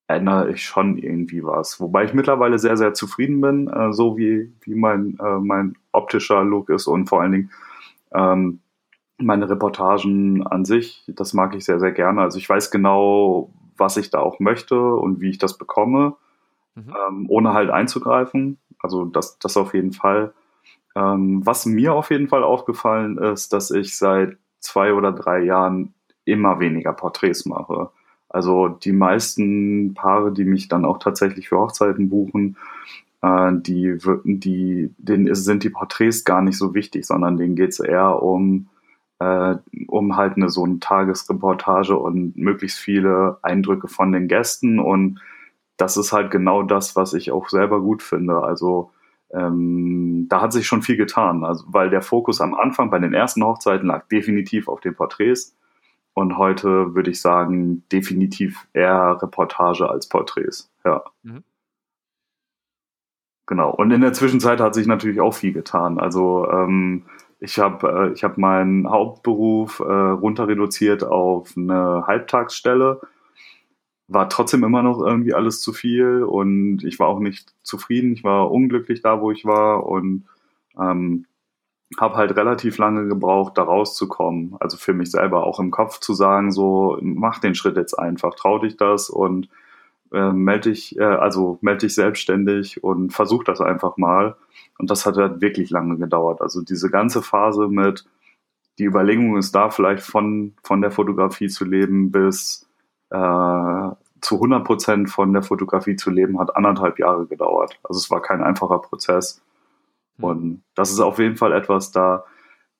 ändere 0.09 0.53
ich 0.53 0.63
schon 0.63 0.99
irgendwie 0.99 1.43
was. 1.43 1.81
Wobei 1.81 2.05
ich 2.05 2.15
mittlerweile 2.15 2.59
sehr, 2.59 2.77
sehr 2.77 2.95
zufrieden 2.95 3.41
bin, 3.41 3.69
äh, 3.69 3.93
so 3.93 4.17
wie, 4.19 4.53
wie 4.61 4.75
mein, 4.75 5.19
äh, 5.21 5.39
mein 5.39 5.75
optischer 5.93 6.45
Look 6.45 6.69
ist 6.69 6.87
und 6.87 7.09
vor 7.09 7.23
allen 7.23 7.33
Dingen 7.33 7.51
ähm, 8.13 8.61
meine 9.19 9.51
Reportagen 9.51 10.47
an 10.47 10.65
sich, 10.65 11.05
das 11.09 11.35
mag 11.35 11.55
ich 11.55 11.65
sehr, 11.65 11.81
sehr 11.81 11.93
gerne. 11.93 12.23
Also 12.23 12.39
ich 12.39 12.49
weiß 12.49 12.71
genau, 12.71 13.51
was 13.77 13.97
ich 13.97 14.11
da 14.11 14.21
auch 14.21 14.41
möchte 14.41 14.95
und 14.95 15.21
wie 15.21 15.31
ich 15.31 15.39
das 15.39 15.59
bekomme, 15.59 16.15
mhm. 16.75 16.95
ähm, 17.09 17.27
ohne 17.29 17.53
halt 17.53 17.71
einzugreifen. 17.71 18.59
Also 18.81 19.05
das, 19.05 19.39
das 19.39 19.57
auf 19.57 19.75
jeden 19.75 19.93
Fall. 19.93 20.33
Ähm, 20.95 21.45
was 21.45 21.67
mir 21.67 21.95
auf 21.95 22.11
jeden 22.11 22.29
Fall 22.29 22.45
aufgefallen 22.45 23.19
ist, 23.19 23.53
dass 23.53 23.71
ich 23.71 23.97
seit 23.97 24.37
zwei 24.61 24.95
oder 24.95 25.13
drei 25.13 25.41
Jahren 25.41 25.95
immer 26.25 26.61
weniger 26.61 26.93
Porträts 26.93 27.47
mache. 27.47 27.91
Also 28.29 28.69
die 28.69 28.93
meisten 28.93 29.95
Paare, 29.95 30.33
die 30.33 30.45
mich 30.45 30.69
dann 30.69 30.85
auch 30.85 30.99
tatsächlich 30.99 31.49
für 31.49 31.59
Hochzeiten 31.59 32.09
buchen, 32.09 32.57
äh, 33.23 33.53
die, 33.53 33.97
die, 34.25 34.95
denen 34.99 35.35
sind 35.35 35.65
die 35.65 35.71
Porträts 35.71 36.25
gar 36.25 36.43
nicht 36.43 36.59
so 36.59 36.75
wichtig, 36.75 37.07
sondern 37.07 37.37
denen 37.37 37.57
geht 37.57 37.71
es 37.71 37.81
eher 37.81 38.23
um, 38.23 38.69
äh, 39.21 39.57
um 39.89 40.17
halt 40.17 40.37
eine 40.37 40.49
so 40.49 40.65
eine 40.65 40.79
Tagesreportage 40.81 41.97
und 41.97 42.37
möglichst 42.37 42.79
viele 42.79 43.39
Eindrücke 43.43 43.89
von 43.89 44.13
den 44.13 44.29
Gästen. 44.29 44.79
Und 44.79 45.21
das 45.77 45.97
ist 45.97 46.13
halt 46.13 46.31
genau 46.31 46.63
das, 46.63 46.97
was 46.97 47.15
ich 47.15 47.31
auch 47.33 47.49
selber 47.49 47.81
gut 47.81 48.03
finde. 48.03 48.43
Also 48.43 48.91
ähm, 49.31 50.27
da 50.29 50.41
hat 50.41 50.53
sich 50.53 50.67
schon 50.67 50.83
viel 50.83 50.97
getan. 50.97 51.45
Also, 51.45 51.65
weil 51.69 51.91
der 51.91 52.03
Fokus 52.03 52.41
am 52.41 52.55
Anfang 52.55 52.91
bei 52.91 52.99
den 52.99 53.15
ersten 53.15 53.45
Hochzeiten 53.45 53.89
lag 53.89 54.07
definitiv 54.09 54.69
auf 54.69 54.81
den 54.81 54.95
Porträts. 54.95 55.57
Und 56.15 56.37
heute 56.37 56.95
würde 56.95 57.11
ich 57.11 57.21
sagen, 57.21 57.85
definitiv 57.93 58.67
eher 58.73 59.19
Reportage 59.23 59.89
als 59.89 60.09
Porträts. 60.09 60.71
Ja. 60.85 61.05
Mhm. 61.23 61.45
Genau. 63.47 63.71
Und 63.71 63.91
in 63.93 64.01
der 64.01 64.13
Zwischenzeit 64.13 64.61
hat 64.61 64.75
sich 64.75 64.87
natürlich 64.87 65.21
auch 65.21 65.35
viel 65.35 65.53
getan. 65.53 65.99
Also 65.99 66.51
ähm, 66.51 67.05
ich 67.41 67.59
habe 67.59 68.09
äh, 68.11 68.13
ich 68.13 68.25
hab 68.25 68.39
meinen 68.39 68.89
Hauptberuf 68.91 69.81
äh, 69.81 69.85
runter 69.85 70.49
reduziert 70.49 71.05
auf 71.05 71.55
eine 71.57 72.05
Halbtagsstelle. 72.07 73.01
War 74.09 74.29
trotzdem 74.29 74.65
immer 74.65 74.83
noch 74.83 75.01
irgendwie 75.01 75.35
alles 75.35 75.61
zu 75.61 75.73
viel 75.73 76.23
und 76.23 76.83
ich 76.85 76.99
war 76.99 77.09
auch 77.09 77.21
nicht 77.21 77.55
zufrieden. 77.63 78.13
Ich 78.13 78.25
war 78.25 78.51
unglücklich 78.51 79.03
da, 79.03 79.21
wo 79.21 79.31
ich 79.31 79.45
war 79.45 79.87
und 79.87 80.25
ähm, 80.79 81.27
habe 81.99 82.17
halt 82.17 82.37
relativ 82.37 82.79
lange 82.79 83.07
gebraucht, 83.07 83.57
da 83.57 83.63
rauszukommen. 83.63 84.57
Also 84.61 84.77
für 84.77 84.95
mich 84.95 85.11
selber 85.11 85.45
auch 85.47 85.61
im 85.61 85.71
Kopf 85.71 86.01
zu 86.01 86.15
sagen, 86.15 86.53
so 86.53 86.99
mach 87.01 87.39
den 87.39 87.55
Schritt 87.55 87.77
jetzt 87.77 87.95
einfach, 87.95 88.35
trau 88.35 88.59
dich 88.59 88.77
das 88.77 89.11
und 89.11 89.49
äh, 90.13 90.33
melde 90.33 90.71
dich, 90.71 90.99
äh, 90.99 91.03
also 91.03 91.59
melde 91.61 91.87
dich 91.87 91.95
selbstständig 91.95 92.83
und 92.83 93.13
versuch 93.13 93.45
das 93.45 93.61
einfach 93.61 93.97
mal. 93.97 94.37
Und 94.79 94.91
das 94.91 95.07
hat 95.07 95.17
halt 95.17 95.41
wirklich 95.41 95.71
lange 95.71 95.97
gedauert. 95.99 96.41
Also 96.41 96.63
diese 96.63 96.91
ganze 96.91 97.23
Phase 97.23 97.69
mit 97.69 98.05
die 98.79 98.85
Überlegung 98.85 99.37
ist 99.37 99.55
da, 99.55 99.71
vielleicht 99.71 100.05
von, 100.05 100.55
von 100.63 100.81
der 100.81 100.91
Fotografie 100.91 101.49
zu 101.49 101.65
leben 101.65 102.13
bis 102.13 102.69
äh, 103.11 103.17
zu 104.21 104.35
100 104.35 104.65
Prozent 104.65 105.11
von 105.11 105.33
der 105.33 105.43
Fotografie 105.43 105.97
zu 105.97 106.11
leben, 106.11 106.39
hat 106.39 106.57
anderthalb 106.57 106.99
Jahre 106.99 107.27
gedauert. 107.27 107.79
Also 107.83 107.99
es 107.99 108.11
war 108.11 108.23
kein 108.23 108.43
einfacher 108.43 108.79
Prozess. 108.79 109.43
Mhm. 110.17 110.25
Und 110.25 110.63
das 110.75 110.91
ist 110.91 111.01
auf 111.01 111.19
jeden 111.19 111.37
Fall 111.37 111.53
etwas, 111.53 111.91
da 111.91 112.25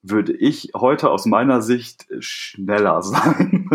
würde 0.01 0.33
ich 0.33 0.71
heute 0.75 1.09
aus 1.09 1.25
meiner 1.25 1.61
Sicht 1.61 2.07
schneller 2.19 3.01
sein. 3.01 3.69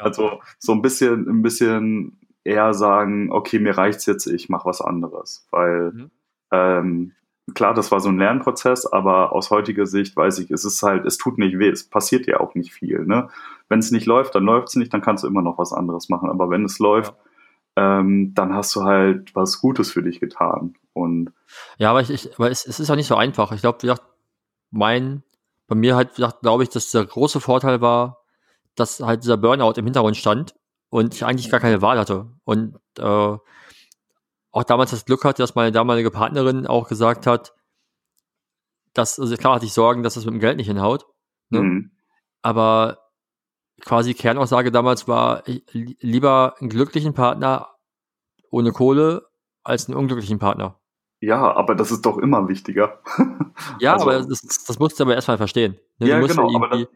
also 0.00 0.40
so 0.58 0.72
ein 0.72 0.82
bisschen, 0.82 1.28
ein 1.28 1.42
bisschen 1.42 2.18
eher 2.48 2.74
sagen, 2.74 3.30
okay, 3.30 3.58
mir 3.58 3.76
reicht's 3.76 4.06
jetzt, 4.06 4.26
ich 4.26 4.48
mache 4.48 4.66
was 4.66 4.80
anderes. 4.80 5.46
Weil 5.50 5.92
mhm. 5.92 6.10
ähm, 6.50 7.12
klar, 7.54 7.74
das 7.74 7.92
war 7.92 8.00
so 8.00 8.08
ein 8.08 8.18
Lernprozess, 8.18 8.86
aber 8.86 9.32
aus 9.32 9.50
heutiger 9.50 9.86
Sicht 9.86 10.16
weiß 10.16 10.38
ich, 10.40 10.50
es 10.50 10.64
ist 10.64 10.82
halt, 10.82 11.06
es 11.06 11.18
tut 11.18 11.38
nicht 11.38 11.58
weh, 11.58 11.68
es 11.68 11.88
passiert 11.88 12.26
ja 12.26 12.40
auch 12.40 12.54
nicht 12.54 12.72
viel. 12.72 13.04
Ne? 13.04 13.28
Wenn 13.68 13.78
es 13.78 13.90
nicht 13.90 14.06
läuft, 14.06 14.34
dann 14.34 14.44
läuft's 14.44 14.76
nicht, 14.76 14.92
dann 14.92 15.02
kannst 15.02 15.24
du 15.24 15.28
immer 15.28 15.42
noch 15.42 15.58
was 15.58 15.72
anderes 15.72 16.08
machen. 16.08 16.30
Aber 16.30 16.50
wenn 16.50 16.64
es 16.64 16.78
läuft, 16.78 17.12
ja 17.12 17.28
ähm, 17.78 18.34
dann 18.34 18.54
hast 18.54 18.74
du 18.74 18.82
halt 18.82 19.34
was 19.36 19.60
Gutes 19.60 19.92
für 19.92 20.02
dich 20.02 20.18
getan. 20.18 20.74
Und 20.94 21.32
ja, 21.76 21.90
aber, 21.90 22.00
ich, 22.00 22.10
ich, 22.10 22.34
aber 22.34 22.50
es, 22.50 22.66
es 22.66 22.80
ist 22.80 22.90
auch 22.90 22.96
nicht 22.96 23.06
so 23.06 23.14
einfach. 23.14 23.52
Ich 23.52 23.60
glaube, 23.60 23.94
mein 24.70 25.22
bei 25.68 25.76
mir 25.76 25.94
halt, 25.94 26.14
glaube 26.14 26.62
ich, 26.62 26.70
dass 26.70 26.90
der 26.90 27.04
große 27.04 27.40
Vorteil 27.40 27.80
war, 27.80 28.22
dass 28.74 29.00
halt 29.00 29.22
dieser 29.22 29.36
Burnout 29.36 29.74
im 29.76 29.84
Hintergrund 29.84 30.16
stand 30.16 30.54
und 30.90 31.14
ich 31.14 31.24
eigentlich 31.24 31.50
gar 31.50 31.60
keine 31.60 31.82
Wahl 31.82 31.98
hatte. 31.98 32.30
Und 32.44 32.78
äh, 32.98 33.36
auch 34.50 34.64
damals 34.64 34.90
das 34.90 35.04
Glück 35.04 35.24
hatte, 35.24 35.42
dass 35.42 35.54
meine 35.54 35.72
damalige 35.72 36.10
Partnerin 36.10 36.66
auch 36.66 36.88
gesagt 36.88 37.26
hat, 37.26 37.54
dass, 38.94 39.20
also 39.20 39.36
klar 39.36 39.56
hatte 39.56 39.66
ich 39.66 39.72
Sorgen, 39.72 40.02
dass 40.02 40.14
das 40.14 40.24
mit 40.24 40.34
dem 40.34 40.40
Geld 40.40 40.56
nicht 40.56 40.66
hinhaut. 40.66 41.06
Ne? 41.50 41.60
Mhm. 41.60 41.90
Aber 42.42 42.98
quasi 43.80 44.14
Kernaussage 44.14 44.72
damals 44.72 45.06
war, 45.06 45.44
lieber 45.72 46.54
einen 46.58 46.70
glücklichen 46.70 47.14
Partner 47.14 47.68
ohne 48.50 48.72
Kohle 48.72 49.28
als 49.62 49.88
einen 49.88 49.96
unglücklichen 49.96 50.38
Partner. 50.38 50.80
Ja, 51.20 51.52
aber 51.52 51.74
das 51.74 51.90
ist 51.90 52.06
doch 52.06 52.18
immer 52.18 52.48
wichtiger. 52.48 53.00
ja, 53.80 53.92
also, 53.94 54.04
aber 54.04 54.22
das, 54.22 54.40
das 54.66 54.78
musst 54.78 54.98
du 54.98 55.04
aber 55.04 55.14
erstmal 55.14 55.36
verstehen. 55.36 55.78
Ne? 55.98 56.08
Ja, 56.08 56.20
genau, 56.20 56.54
aber 56.54 56.68
das, 56.68 56.86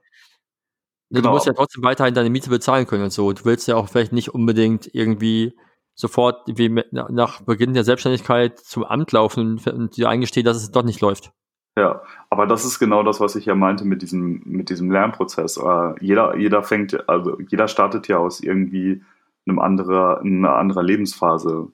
genau. 1.12 1.28
Du 1.28 1.34
musst 1.34 1.46
ja 1.46 1.52
trotzdem 1.52 1.82
weiterhin 1.82 2.14
deine 2.14 2.30
Miete 2.30 2.50
bezahlen 2.50 2.86
können 2.86 3.04
und 3.04 3.12
so. 3.12 3.32
Du 3.32 3.44
willst 3.44 3.68
ja 3.68 3.76
auch 3.76 3.88
vielleicht 3.88 4.12
nicht 4.12 4.34
unbedingt 4.34 4.92
irgendwie 4.94 5.54
sofort 5.94 6.42
wie 6.46 6.68
mit, 6.68 6.92
nach 6.92 7.42
Beginn 7.42 7.74
der 7.74 7.84
Selbstständigkeit 7.84 8.58
zum 8.58 8.84
Amt 8.84 9.12
laufen 9.12 9.60
und 9.72 9.96
dir 9.96 10.08
eingestehen, 10.08 10.44
dass 10.44 10.56
es 10.56 10.70
dort 10.70 10.86
nicht 10.86 11.00
läuft. 11.00 11.32
Ja, 11.76 12.02
aber 12.28 12.46
das 12.46 12.64
ist 12.64 12.78
genau 12.78 13.02
das, 13.02 13.20
was 13.20 13.34
ich 13.34 13.46
ja 13.46 13.54
meinte 13.54 13.84
mit 13.84 14.02
diesem, 14.02 14.42
mit 14.44 14.68
diesem 14.68 14.90
Lernprozess. 14.90 15.56
Uh, 15.56 15.94
jeder, 16.00 16.36
jeder 16.36 16.62
fängt, 16.62 17.08
also 17.08 17.38
jeder 17.40 17.66
startet 17.68 18.08
ja 18.08 18.18
aus 18.18 18.40
irgendwie 18.40 19.02
einem 19.46 19.58
anderer, 19.58 20.20
einer 20.20 20.56
anderen 20.56 20.84
Lebensphase 20.86 21.68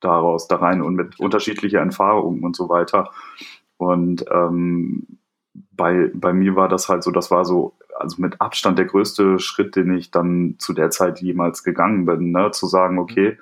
daraus, 0.00 0.48
da 0.48 0.56
rein 0.56 0.82
und 0.82 0.94
mit 0.94 1.20
unterschiedlicher 1.20 1.80
Erfahrungen 1.80 2.42
und 2.44 2.56
so 2.56 2.68
weiter. 2.68 3.10
Und 3.76 4.24
ähm, 4.30 5.18
bei, 5.72 6.10
bei 6.14 6.32
mir 6.32 6.56
war 6.56 6.68
das 6.68 6.88
halt 6.88 7.02
so, 7.02 7.10
das 7.10 7.30
war 7.30 7.44
so 7.44 7.74
also 7.98 8.20
mit 8.20 8.40
Abstand 8.40 8.78
der 8.78 8.86
größte 8.86 9.38
Schritt, 9.38 9.76
den 9.76 9.92
ich 9.96 10.10
dann 10.10 10.56
zu 10.58 10.72
der 10.72 10.90
Zeit 10.90 11.20
jemals 11.20 11.64
gegangen 11.64 12.06
bin, 12.06 12.30
ne? 12.30 12.50
zu 12.52 12.66
sagen, 12.66 12.98
okay, 12.98 13.38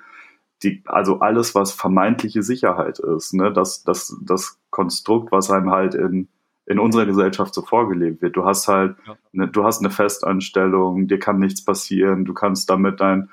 die, 0.63 0.81
also 0.85 1.19
alles, 1.19 1.53
was 1.53 1.71
vermeintliche 1.71 2.41
Sicherheit 2.41 2.99
ist, 2.99 3.33
ne? 3.33 3.53
das, 3.53 3.83
das, 3.83 4.17
das 4.23 4.59
Konstrukt, 4.71 5.31
was 5.31 5.51
einem 5.51 5.71
halt 5.71 5.93
in, 5.93 6.27
in 6.65 6.79
unserer 6.79 7.05
Gesellschaft 7.05 7.53
so 7.53 7.61
vorgelebt 7.61 8.21
wird. 8.21 8.35
Du 8.35 8.45
hast 8.45 8.67
halt, 8.67 8.97
ja. 9.07 9.15
ne, 9.31 9.47
du 9.47 9.63
hast 9.63 9.79
eine 9.79 9.91
Festanstellung, 9.91 11.07
dir 11.07 11.19
kann 11.19 11.39
nichts 11.39 11.63
passieren, 11.63 12.25
du 12.25 12.33
kannst 12.33 12.69
damit 12.69 12.99
dein, 12.99 13.29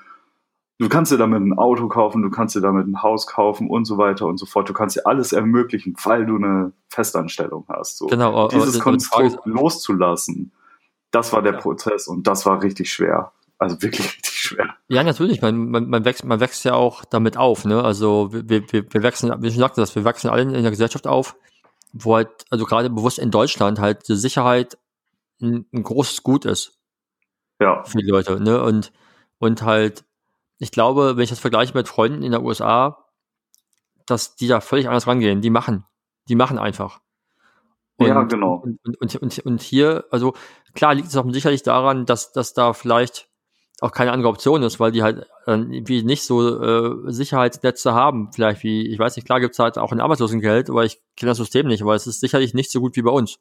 du 0.79 0.89
kannst 0.89 1.11
dir 1.11 1.17
damit 1.17 1.41
ein 1.41 1.57
Auto 1.57 1.87
kaufen, 1.87 2.21
du 2.21 2.29
kannst 2.29 2.55
dir 2.55 2.61
damit 2.61 2.87
ein 2.87 3.01
Haus 3.01 3.27
kaufen 3.27 3.69
und 3.69 3.85
so 3.85 3.97
weiter 3.97 4.25
und 4.25 4.37
so 4.37 4.45
fort. 4.45 4.69
Du 4.69 4.73
kannst 4.73 4.95
dir 4.95 5.05
alles 5.05 5.33
ermöglichen, 5.33 5.95
weil 6.03 6.25
du 6.25 6.35
eine 6.35 6.73
Festanstellung 6.89 7.65
hast. 7.69 7.97
So. 7.97 8.07
Genau. 8.07 8.47
Dieses 8.47 8.79
Konstrukt 8.79 9.39
loszulassen 9.45 10.51
das 11.15 11.31
war 11.31 11.41
der 11.41 11.53
Prozess 11.53 12.07
und 12.07 12.27
das 12.27 12.45
war 12.45 12.61
richtig 12.61 12.91
schwer. 12.91 13.31
Also 13.57 13.81
wirklich 13.81 14.05
richtig 14.17 14.33
schwer. 14.33 14.75
Ja, 14.89 15.03
natürlich. 15.03 15.41
Man, 15.41 15.69
man, 15.69 15.89
man, 15.89 16.03
wächst, 16.03 16.25
man 16.25 16.39
wächst 16.39 16.65
ja 16.65 16.73
auch 16.73 17.05
damit 17.05 17.37
auf. 17.37 17.65
Ne? 17.65 17.83
Also 17.83 18.29
wir, 18.33 18.71
wir, 18.71 18.93
wir 18.93 19.03
wachsen, 19.03 19.33
wie 19.41 19.49
schon 19.49 19.59
sagte 19.59 19.81
das, 19.81 19.95
wir 19.95 20.03
wachsen 20.03 20.29
alle 20.29 20.43
in 20.43 20.51
der 20.51 20.71
Gesellschaft 20.71 21.07
auf, 21.07 21.35
wo 21.93 22.15
halt, 22.15 22.29
also 22.49 22.65
gerade 22.65 22.89
bewusst 22.89 23.17
in 23.17 23.31
Deutschland 23.31 23.79
halt 23.79 24.07
die 24.09 24.15
Sicherheit 24.15 24.77
ein, 25.41 25.65
ein 25.73 25.83
großes 25.83 26.23
Gut 26.23 26.43
ist. 26.43 26.77
Ja. 27.61 27.83
Für 27.85 27.99
die 27.99 28.09
Leute. 28.09 28.41
Ne? 28.41 28.61
Und, 28.61 28.91
und 29.39 29.61
halt, 29.61 30.03
ich 30.57 30.71
glaube, 30.71 31.17
wenn 31.17 31.23
ich 31.23 31.29
das 31.29 31.39
vergleiche 31.39 31.73
mit 31.73 31.87
Freunden 31.87 32.23
in 32.23 32.31
der 32.31 32.43
USA, 32.43 33.05
dass 34.05 34.35
die 34.35 34.47
da 34.47 34.61
völlig 34.61 34.87
anders 34.87 35.07
rangehen. 35.07 35.41
Die 35.41 35.49
machen. 35.49 35.85
Die 36.29 36.35
machen 36.35 36.57
einfach. 36.57 37.01
Und, 37.97 38.07
ja, 38.07 38.23
genau. 38.23 38.55
Und, 38.55 38.79
und, 38.83 39.15
und, 39.15 39.39
und 39.39 39.61
hier, 39.61 40.05
also 40.11 40.33
klar 40.73 40.93
liegt 40.93 41.07
es 41.07 41.17
auch 41.17 41.25
sicherlich 41.31 41.63
daran, 41.63 42.05
dass, 42.05 42.31
dass 42.31 42.53
da 42.53 42.73
vielleicht 42.73 43.29
auch 43.81 43.91
keine 43.91 44.11
andere 44.11 44.29
Option 44.29 44.63
ist, 44.63 44.79
weil 44.79 44.91
die 44.91 45.03
halt 45.03 45.27
äh, 45.45 45.51
irgendwie 45.51 46.03
nicht 46.03 46.23
so 46.23 46.61
äh, 46.61 47.11
Sicherheitsnetze 47.11 47.93
haben. 47.93 48.31
Vielleicht 48.31 48.63
wie, 48.63 48.87
ich 48.87 48.99
weiß 48.99 49.15
nicht, 49.15 49.25
klar 49.25 49.39
gibt's 49.39 49.59
halt 49.59 49.77
auch 49.77 49.91
ein 49.91 49.99
Arbeitslosengeld, 49.99 50.69
aber 50.69 50.85
ich 50.85 51.01
kenne 51.17 51.31
das 51.31 51.37
System 51.37 51.67
nicht, 51.67 51.81
aber 51.81 51.95
es 51.95 52.07
ist 52.07 52.21
sicherlich 52.21 52.53
nicht 52.53 52.71
so 52.71 52.79
gut 52.79 52.95
wie 52.95 53.01
bei 53.01 53.11
uns. 53.11 53.39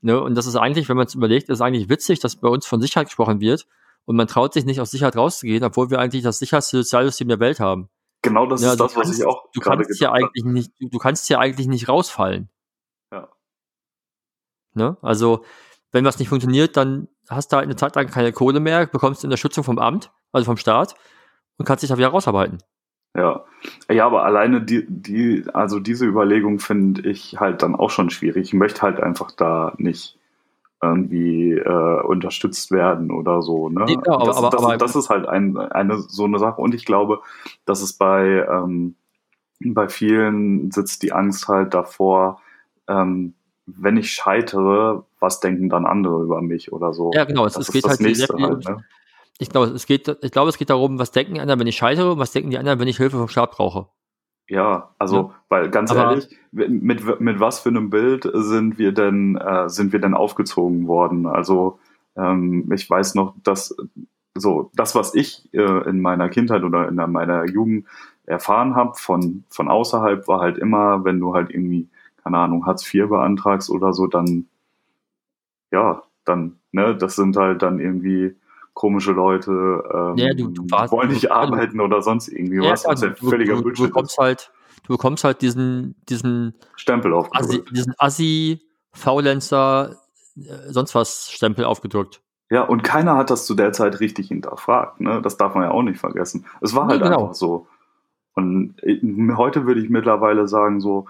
Ne? 0.00 0.20
Und 0.20 0.34
das 0.34 0.46
ist 0.46 0.56
eigentlich, 0.56 0.88
wenn 0.88 0.96
man 0.96 1.06
es 1.06 1.14
überlegt, 1.14 1.48
ist 1.48 1.60
eigentlich 1.60 1.88
witzig, 1.88 2.20
dass 2.20 2.36
bei 2.36 2.48
uns 2.48 2.66
von 2.66 2.80
Sicherheit 2.80 3.06
gesprochen 3.06 3.40
wird 3.40 3.66
und 4.04 4.16
man 4.16 4.26
traut 4.26 4.52
sich 4.52 4.64
nicht 4.64 4.80
aus 4.80 4.90
Sicherheit 4.90 5.16
rauszugehen, 5.16 5.64
obwohl 5.64 5.90
wir 5.90 5.98
eigentlich 5.98 6.22
das 6.22 6.38
sicherste 6.38 6.78
Sozialsystem 6.78 7.28
der 7.28 7.40
Welt 7.40 7.60
haben. 7.60 7.88
Genau 8.22 8.46
das 8.46 8.62
ja, 8.62 8.72
ist 8.72 8.80
das, 8.80 8.94
kannst, 8.94 9.10
was 9.10 9.18
ich 9.18 9.24
auch 9.24 9.44
du 9.52 9.60
kannst 9.60 10.00
ja 10.00 10.12
eigentlich 10.12 10.44
nicht, 10.44 10.72
du, 10.78 10.88
du 10.88 10.98
kannst 10.98 11.28
ja 11.30 11.38
eigentlich 11.38 11.68
nicht 11.68 11.88
rausfallen. 11.88 12.50
Ne? 14.74 14.96
Also, 15.02 15.44
wenn 15.92 16.04
was 16.04 16.18
nicht 16.18 16.28
funktioniert, 16.28 16.76
dann 16.76 17.08
hast 17.28 17.52
du 17.52 17.56
halt 17.56 17.64
eine 17.64 17.76
Zeit 17.76 17.96
lang 17.96 18.08
keine 18.08 18.32
Kohle 18.32 18.60
mehr, 18.60 18.86
bekommst 18.86 19.24
Unterstützung 19.24 19.64
vom 19.64 19.78
Amt, 19.78 20.12
also 20.32 20.44
vom 20.44 20.56
Staat, 20.56 20.94
und 21.56 21.64
kannst 21.64 21.82
dich 21.82 21.90
da 21.90 21.98
wieder 21.98 22.08
rausarbeiten. 22.08 22.58
Ja, 23.16 23.44
ja, 23.90 24.06
aber 24.06 24.24
alleine 24.24 24.62
die, 24.62 24.86
die, 24.88 25.44
also 25.52 25.80
diese 25.80 26.06
Überlegung 26.06 26.60
finde 26.60 27.08
ich 27.08 27.40
halt 27.40 27.62
dann 27.62 27.74
auch 27.74 27.90
schon 27.90 28.10
schwierig. 28.10 28.48
Ich 28.48 28.54
möchte 28.54 28.82
halt 28.82 29.00
einfach 29.00 29.32
da 29.32 29.74
nicht 29.78 30.19
irgendwie 30.82 31.52
äh, 31.52 32.02
unterstützt 32.02 32.70
werden 32.70 33.10
oder 33.10 33.42
so. 33.42 33.68
Ne? 33.68 33.84
Ja, 33.88 33.98
aber, 34.06 34.26
das, 34.26 34.36
aber, 34.36 34.50
das, 34.50 34.62
aber, 34.62 34.76
das, 34.76 34.96
ist 34.96 35.10
halt 35.10 35.28
ein, 35.28 35.56
eine 35.56 35.98
so 35.98 36.24
eine 36.24 36.38
Sache. 36.38 36.60
Und 36.60 36.74
ich 36.74 36.84
glaube, 36.84 37.20
dass 37.66 37.82
es 37.82 37.92
bei, 37.92 38.46
ähm, 38.50 38.94
bei 39.60 39.88
vielen 39.88 40.70
sitzt 40.70 41.02
die 41.02 41.12
Angst 41.12 41.48
halt 41.48 41.74
davor, 41.74 42.40
ähm, 42.88 43.34
wenn 43.66 43.96
ich 43.96 44.10
scheitere, 44.12 45.04
was 45.20 45.40
denken 45.40 45.68
dann 45.68 45.86
andere 45.86 46.22
über 46.22 46.40
mich 46.40 46.72
oder 46.72 46.92
so? 46.92 47.10
Ja, 47.14 47.24
genau. 47.24 47.46
Es, 47.46 47.56
es 47.56 47.70
geht 47.70 47.84
halt. 47.84 48.00
Halt, 48.00 48.64
ne? 48.64 48.84
Ich 49.38 49.50
glaube, 49.50 49.68
es 49.68 49.86
geht, 49.86 50.08
ich 50.22 50.32
glaube, 50.32 50.50
es 50.50 50.58
geht 50.58 50.70
darum, 50.70 50.98
was 50.98 51.12
denken 51.12 51.34
die 51.34 51.40
anderen, 51.40 51.60
wenn 51.60 51.66
ich 51.66 51.76
scheitere, 51.76 52.12
und 52.12 52.18
was 52.18 52.32
denken 52.32 52.50
die 52.50 52.58
anderen, 52.58 52.78
wenn 52.78 52.88
ich 52.88 52.96
Hilfe 52.96 53.18
vom 53.18 53.28
Staat 53.28 53.52
brauche. 53.52 53.86
Ja, 54.50 54.90
also, 54.98 55.16
ja. 55.16 55.34
weil 55.48 55.70
ganz 55.70 55.90
Aber 55.92 56.10
ehrlich, 56.10 56.28
mit, 56.50 57.20
mit 57.20 57.40
was 57.40 57.60
für 57.60 57.68
einem 57.68 57.88
Bild 57.88 58.28
sind 58.34 58.78
wir 58.78 58.92
denn, 58.92 59.36
äh, 59.36 59.68
sind 59.68 59.92
wir 59.92 60.00
denn 60.00 60.14
aufgezogen 60.14 60.86
worden? 60.88 61.26
Also, 61.26 61.78
ähm, 62.16 62.70
ich 62.72 62.90
weiß 62.90 63.14
noch, 63.14 63.34
dass 63.42 63.76
so 64.34 64.70
das, 64.74 64.94
was 64.94 65.14
ich 65.14 65.48
äh, 65.54 65.88
in 65.88 66.00
meiner 66.00 66.28
Kindheit 66.28 66.64
oder 66.64 66.88
in 66.88 66.96
meiner 66.96 67.44
Jugend 67.46 67.86
erfahren 68.26 68.74
habe 68.74 68.94
von, 68.96 69.44
von 69.50 69.68
außerhalb, 69.68 70.26
war 70.28 70.40
halt 70.40 70.58
immer, 70.58 71.04
wenn 71.04 71.20
du 71.20 71.34
halt 71.34 71.50
irgendwie 71.50 71.88
keine 72.22 72.38
Ahnung, 72.38 72.66
Hartz 72.66 72.92
IV 72.92 73.08
beantragst 73.08 73.70
oder 73.70 73.92
so, 73.92 74.06
dann, 74.06 74.46
ja, 75.70 76.02
dann, 76.24 76.58
ne, 76.72 76.96
das 76.96 77.16
sind 77.16 77.36
halt 77.36 77.62
dann 77.62 77.80
irgendwie 77.80 78.36
komische 78.80 79.12
Leute, 79.12 79.50
ähm, 79.92 80.16
ja, 80.16 80.32
du, 80.32 80.48
du 80.48 80.64
warst, 80.70 80.90
wollen 80.90 81.10
nicht 81.10 81.30
arbeiten 81.30 81.82
oder 81.82 82.00
sonst 82.00 82.28
irgendwie 82.28 82.64
ja, 82.64 82.72
was, 82.72 82.86
was 82.86 83.02
ja 83.02 83.12
völliger 83.12 83.56
du, 83.56 83.62
Bullshit 83.62 83.84
du 83.84 83.88
bekommst 83.88 84.12
ist. 84.12 84.18
halt, 84.18 84.52
du 84.84 84.94
bekommst 84.94 85.22
halt 85.22 85.42
diesen, 85.42 85.96
diesen 86.08 86.54
Stempel 86.76 87.12
aufgedrückt. 87.12 87.50
Assi, 87.50 87.74
diesen 87.74 87.94
Assi, 87.98 88.62
Faulenzer, 88.94 89.96
äh, 90.34 90.72
sonst 90.72 90.94
was 90.94 91.30
Stempel 91.30 91.66
aufgedrückt. 91.66 92.22
Ja, 92.48 92.62
und 92.62 92.82
keiner 92.82 93.18
hat 93.18 93.28
das 93.28 93.44
zu 93.44 93.54
der 93.54 93.72
Zeit 93.72 94.00
richtig 94.00 94.28
hinterfragt, 94.28 94.98
ne? 95.02 95.20
Das 95.20 95.36
darf 95.36 95.54
man 95.54 95.64
ja 95.64 95.72
auch 95.72 95.82
nicht 95.82 96.00
vergessen. 96.00 96.46
Es 96.62 96.74
war 96.74 96.86
halt 96.86 97.02
genau. 97.02 97.24
einfach 97.24 97.34
so. 97.34 97.66
Und 98.32 98.76
äh, 98.82 98.98
heute 99.36 99.66
würde 99.66 99.82
ich 99.82 99.90
mittlerweile 99.90 100.48
sagen, 100.48 100.80
so, 100.80 101.04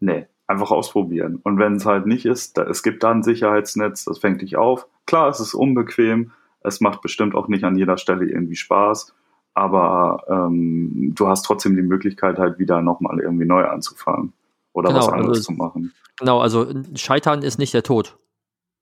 nee, 0.00 0.26
einfach 0.48 0.72
ausprobieren. 0.72 1.38
Und 1.44 1.60
wenn 1.60 1.76
es 1.76 1.86
halt 1.86 2.06
nicht 2.06 2.26
ist, 2.26 2.58
da, 2.58 2.64
es 2.64 2.82
gibt 2.82 3.04
da 3.04 3.12
ein 3.12 3.22
Sicherheitsnetz, 3.22 4.04
das 4.04 4.18
fängt 4.18 4.42
dich 4.42 4.56
auf. 4.56 4.88
Klar, 5.06 5.28
es 5.28 5.38
ist 5.38 5.54
unbequem, 5.54 6.32
es 6.64 6.80
macht 6.80 7.02
bestimmt 7.02 7.34
auch 7.34 7.46
nicht 7.46 7.64
an 7.64 7.76
jeder 7.76 7.98
Stelle 7.98 8.24
irgendwie 8.24 8.56
Spaß, 8.56 9.14
aber 9.52 10.24
ähm, 10.28 11.12
du 11.14 11.28
hast 11.28 11.42
trotzdem 11.42 11.76
die 11.76 11.82
Möglichkeit, 11.82 12.38
halt 12.38 12.58
wieder 12.58 12.82
nochmal 12.82 13.20
irgendwie 13.20 13.46
neu 13.46 13.64
anzufangen 13.64 14.32
oder 14.72 14.88
genau, 14.88 15.00
was 15.00 15.08
anderes 15.08 15.38
also, 15.38 15.42
zu 15.42 15.52
machen. 15.52 15.92
Genau, 16.18 16.40
also 16.40 16.66
Scheitern 16.96 17.42
ist 17.42 17.58
nicht 17.58 17.74
der 17.74 17.82
Tod. 17.82 18.18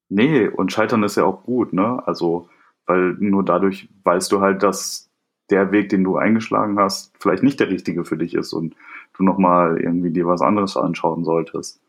Nee, 0.09 0.49
und 0.49 0.73
Scheitern 0.73 1.03
ist 1.03 1.17
ja 1.17 1.25
auch 1.25 1.43
gut, 1.43 1.73
ne? 1.73 2.03
Also, 2.07 2.49
weil 2.87 3.17
nur 3.19 3.45
dadurch 3.45 3.89
weißt 4.05 4.31
du 4.33 4.41
halt, 4.41 4.63
dass 4.63 5.11
der 5.51 5.73
Weg, 5.73 5.89
den 5.89 6.05
du 6.05 6.17
eingeschlagen 6.17 6.79
hast, 6.79 7.13
vielleicht 7.19 7.43
nicht 7.43 7.61
der 7.61 7.69
richtige 7.69 8.05
für 8.05 8.17
dich 8.17 8.35
ist 8.35 8.53
und 8.53 8.75
du 9.17 9.25
nochmal 9.25 9.81
irgendwie 9.81 10.11
dir 10.11 10.27
was 10.27 10.41
anderes 10.41 10.77
anschauen 10.77 11.25
solltest. 11.25 11.81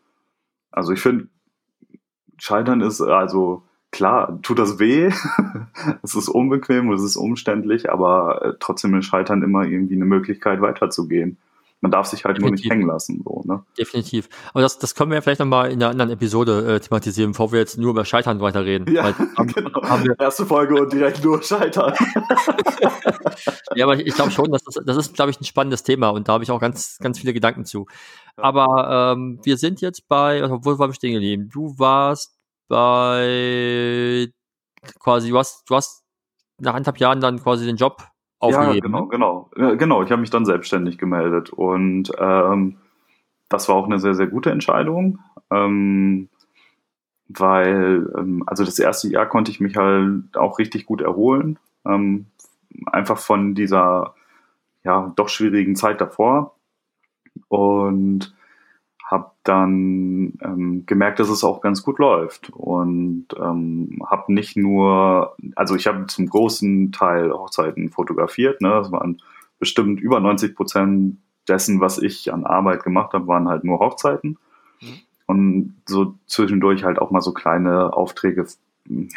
Also 0.72 0.91
ich 0.91 1.01
finde, 1.01 1.28
Scheitern 2.38 2.82
ist 2.82 2.99
also 2.99 3.63
klar, 3.94 4.39
tut 4.41 4.60
das 4.60 4.80
weh, 4.80 5.10
es 6.04 6.16
ist 6.16 6.28
unbequem, 6.28 6.91
es 6.91 7.02
ist 7.02 7.16
umständlich, 7.16 7.89
aber 7.89 8.41
äh, 8.44 8.54
trotzdem 8.60 8.94
ist 8.96 9.06
Scheitern 9.06 9.41
immer 9.44 9.64
irgendwie 9.64 9.96
eine 9.96 10.06
Möglichkeit 10.06 10.60
weiterzugehen. 10.62 11.38
Man 11.80 11.91
darf 11.91 12.08
sich 12.08 12.24
halt 12.24 12.38
Definitiv. 12.38 12.64
nur 12.64 12.64
nicht 12.64 12.72
hängen 12.72 12.88
lassen. 12.88 13.22
So, 13.26 13.44
ne? 13.46 13.62
Definitiv. 13.78 14.30
Aber 14.54 14.62
das, 14.62 14.80
das 14.80 14.96
können 14.96 15.12
wir 15.12 15.16
ja 15.16 15.22
vielleicht 15.22 15.41
nochmal 15.41 15.70
in 15.70 15.84
einer 15.84 15.91
anderen 15.91 16.12
Episode 16.12 16.76
äh, 16.76 16.80
thematisieren, 16.80 17.34
bevor 17.34 17.52
wir 17.52 17.60
jetzt 17.60 17.78
nur 17.78 17.89
über 17.89 18.06
Scheitern 18.06 18.39
weiterreden. 18.39 18.88
Ja, 18.94 19.04
Weil, 19.04 19.14
haben, 19.38 19.54
genau. 19.54 20.14
Erste 20.18 20.46
Folge 20.46 20.82
und 20.82 20.94
direkt 20.94 21.22
nur 21.26 21.44
Scheitern. 21.44 21.94
ja, 23.76 23.84
aber 23.84 23.98
ich, 23.98 24.08
ich 24.08 24.16
glaube 24.16 24.32
schon, 24.32 24.50
dass 24.50 24.64
das, 24.64 24.82
das 24.86 24.96
ist, 24.96 25.14
glaube 25.14 25.32
ich, 25.32 25.41
ein 25.41 25.44
spannendes 25.44 25.84
Thema 25.84 26.08
und 26.10 26.30
da 26.30 26.34
habe 26.34 26.46
ich 26.46 26.52
auch 26.52 26.62
ganz, 26.62 27.00
ganz 27.02 27.20
viele 27.20 27.34
Gedanken 27.34 27.66
zu. 27.66 27.86
Ja. 28.38 28.44
Aber 28.46 29.14
ähm, 29.18 29.41
wir 29.44 29.58
sind 29.58 29.82
jetzt 29.82 30.08
bei, 30.08 30.41
also, 30.41 30.60
wo 30.64 30.80
waren 30.80 30.89
wir 30.89 30.96
stehen 30.96 31.14
geblieben? 31.14 31.50
Du 31.52 31.78
warst 31.78 32.32
bei 32.68 34.32
quasi, 34.99 35.30
du 35.30 35.38
hast, 35.38 35.70
du 35.70 35.76
hast 35.76 36.03
nach 36.59 36.74
anderthalb 36.74 36.99
Jahren 36.99 37.22
dann 37.22 37.41
quasi 37.41 37.66
den 37.66 37.76
Job 37.76 38.03
aufgegeben. 38.39 38.76
Ja, 38.76 38.82
genau, 38.82 39.05
genau. 39.07 39.51
Ja, 39.57 39.76
genau, 39.76 40.03
ich 40.03 40.11
habe 40.11 40.22
mich 40.22 40.30
dann 40.30 40.45
selbstständig 40.45 40.97
gemeldet 40.97 41.51
und 41.51 42.11
ähm, 42.18 42.78
das 43.49 43.70
war 43.70 43.76
auch 43.76 43.86
eine 43.86 43.99
sehr, 43.99 44.16
sehr 44.16 44.28
gute 44.28 44.51
Entscheidung, 44.51 45.20
ähm, 45.51 46.30
weil, 47.28 48.11
ähm, 48.18 48.43
also 48.47 48.66
das 48.66 48.80
erste 48.80 49.07
Jahr 49.09 49.28
konnte 49.28 49.51
ich 49.51 49.59
mich 49.59 49.76
halt 49.76 50.36
auch 50.36 50.59
richtig 50.59 50.86
gut 50.86 51.01
erholen, 51.01 51.59
ähm, 51.86 52.28
einfach 52.88 53.18
von 53.18 53.55
dieser, 53.55 54.16
ja, 54.84 55.11
doch 55.16 55.30
schwierigen 55.30 55.76
Zeit 55.76 56.01
davor 56.01 56.55
und 57.47 58.34
habe 59.14 59.32
dann 59.43 60.34
ähm, 60.41 60.84
gemerkt, 60.86 61.20
dass 61.20 61.30
es 61.30 61.43
auch 61.43 61.61
ganz 61.61 61.84
gut 61.84 61.99
läuft 61.99 62.49
und 62.49 63.28
ähm, 63.39 64.03
habe 64.05 64.34
nicht 64.34 64.57
nur, 64.57 65.38
also 65.55 65.76
ich 65.76 65.88
habe 65.88 66.07
zum 66.07 66.28
großen 66.28 66.91
Teil 66.91 67.32
Hochzeiten 67.32 67.89
fotografiert, 67.91 68.59
ne, 68.61 68.70
das 68.70 68.91
waren 68.91 69.22
bestimmt 69.59 70.01
über 70.01 70.20
90 70.20 70.55
Prozent 70.55 71.18
dessen, 71.47 71.80
was 71.80 71.99
ich 71.99 72.34
an 72.34 72.45
Arbeit 72.45 72.84
gemacht 72.84 73.14
habe, 73.14 73.28
waren 73.28 73.47
halt 73.47 73.64
nur 73.64 73.80
Hochzeiten 73.80 74.38
mhm. 74.82 74.97
und 75.28 75.76
so 75.88 76.16
zwischendurch 76.26 76.84
halt 76.84 76.99
auch 76.99 77.11
mal 77.11 77.22
so 77.22 77.34
kleine 77.34 77.93
Aufträge 77.93 78.47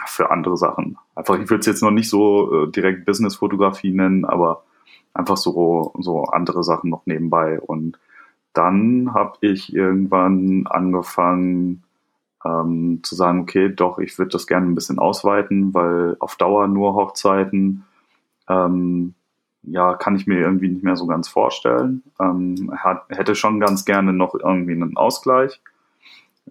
für 0.06 0.30
andere 0.30 0.56
Sachen. 0.56 0.98
Einfach, 1.14 1.38
ich 1.38 1.50
würde 1.50 1.60
es 1.60 1.66
jetzt 1.66 1.82
noch 1.82 1.90
nicht 1.90 2.08
so 2.08 2.64
äh, 2.64 2.70
direkt 2.70 3.06
Business-Fotografie 3.06 3.92
nennen, 3.92 4.24
aber 4.24 4.62
einfach 5.14 5.36
so, 5.36 5.94
so 5.98 6.24
andere 6.24 6.62
Sachen 6.62 6.90
noch 6.90 7.06
nebenbei 7.06 7.58
und 7.58 7.98
dann 8.56 9.12
habe 9.12 9.36
ich 9.42 9.74
irgendwann 9.74 10.66
angefangen 10.66 11.84
ähm, 12.44 13.00
zu 13.02 13.14
sagen, 13.14 13.40
okay, 13.40 13.68
doch, 13.74 13.98
ich 13.98 14.18
würde 14.18 14.30
das 14.30 14.46
gerne 14.46 14.66
ein 14.66 14.74
bisschen 14.74 14.98
ausweiten, 14.98 15.74
weil 15.74 16.16
auf 16.20 16.36
Dauer 16.36 16.66
nur 16.68 16.94
Hochzeiten, 16.94 17.84
ähm, 18.48 19.14
ja, 19.62 19.94
kann 19.94 20.16
ich 20.16 20.26
mir 20.26 20.38
irgendwie 20.38 20.68
nicht 20.68 20.84
mehr 20.84 20.96
so 20.96 21.06
ganz 21.06 21.28
vorstellen. 21.28 22.02
Ähm, 22.20 22.72
hat, 22.76 23.04
hätte 23.10 23.34
schon 23.34 23.60
ganz 23.60 23.84
gerne 23.84 24.12
noch 24.12 24.34
irgendwie 24.34 24.72
einen 24.72 24.96
Ausgleich, 24.96 25.60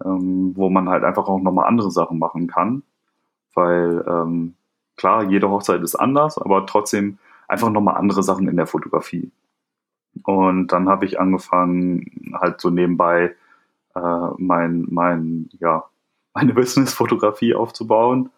ähm, 0.04 0.52
wo 0.56 0.70
man 0.70 0.90
halt 0.90 1.04
einfach 1.04 1.28
auch 1.28 1.40
nochmal 1.40 1.68
andere 1.68 1.92
Sachen 1.92 2.20
machen 2.20 2.48
kann, 2.48 2.84
weil 3.54 4.04
ähm, 4.08 4.56
klar, 4.98 5.24
jede 5.24 5.50
Hochzeit 5.50 5.82
ist 5.82 5.96
anders, 5.96 6.38
aber 6.38 6.66
trotzdem 6.66 7.18
einfach 7.48 7.70
nochmal 7.70 7.96
andere 7.96 8.22
Sachen 8.22 8.48
in 8.48 8.58
der 8.58 8.68
Fotografie. 8.68 9.32
Und 10.24 10.68
dann 10.68 10.90
habe 10.90 11.06
ich 11.06 11.20
angefangen, 11.20 12.34
halt 12.34 12.62
so 12.62 12.70
nebenbei 12.70 13.36
äh, 13.96 14.30
mein, 14.38 14.86
mein, 14.90 15.50
ja, 15.60 15.86
meine 16.34 16.54
Business-Fotografie 16.54 17.56
aufzubauen. 17.56 18.30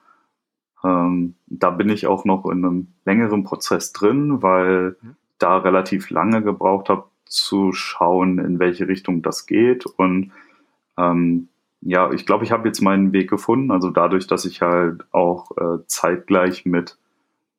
Ähm, 0.84 1.36
da 1.48 1.72
bin 1.72 1.90
ich 1.90 2.08
auch 2.08 2.26
noch 2.26 2.46
in 2.46 2.64
einem 2.64 2.88
längeren 3.06 3.44
Prozess 3.44 3.94
drin, 3.94 4.42
weil 4.44 4.96
mhm. 5.02 5.16
da 5.40 5.58
relativ 5.58 6.10
lange 6.10 6.44
gebraucht 6.44 6.90
habe, 6.90 7.06
zu 7.26 7.74
schauen, 7.74 8.40
in 8.40 8.60
welche 8.60 8.88
Richtung 8.88 9.22
das 9.22 9.46
geht. 9.48 9.86
Und 9.86 10.32
ähm, 10.98 11.50
ja, 11.82 12.12
ich 12.12 12.26
glaube, 12.26 12.44
ich 12.44 12.52
habe 12.52 12.68
jetzt 12.68 12.82
meinen 12.82 13.14
Weg 13.14 13.30
gefunden. 13.30 13.72
Also 13.72 13.90
dadurch, 13.90 14.28
dass 14.28 14.46
ich 14.46 14.62
halt 14.62 15.06
auch 15.12 15.52
äh, 15.58 15.86
zeitgleich 15.88 16.66
mit 16.66 16.98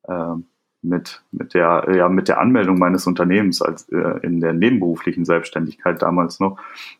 äh, 0.03 0.35
mit, 0.81 1.21
mit, 1.31 1.53
der, 1.53 1.87
ja, 1.93 2.07
mit 2.09 2.27
der 2.27 2.39
Anmeldung 2.39 2.79
meines 2.79 3.05
Unternehmens 3.05 3.61
als 3.61 3.89
äh, 3.89 4.19
in 4.21 4.39
der 4.39 4.53
nebenberuflichen 4.53 5.25
Selbstständigkeit 5.25 6.01
damals 6.01 6.39
noch. 6.39 6.57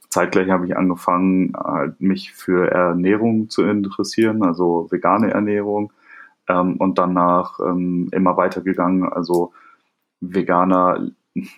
Zeitgleich 0.09 0.49
habe 0.49 0.65
ich 0.65 0.75
angefangen, 0.75 1.53
halt 1.55 2.01
mich 2.01 2.33
für 2.33 2.69
Ernährung 2.71 3.49
zu 3.49 3.63
interessieren, 3.63 4.43
also 4.43 4.87
vegane 4.91 5.31
Ernährung, 5.31 5.93
ähm, 6.49 6.75
und 6.77 6.97
danach 6.97 7.59
ähm, 7.59 8.09
immer 8.11 8.35
weitergegangen, 8.35 9.07
also 9.07 9.53
veganer, 10.19 11.11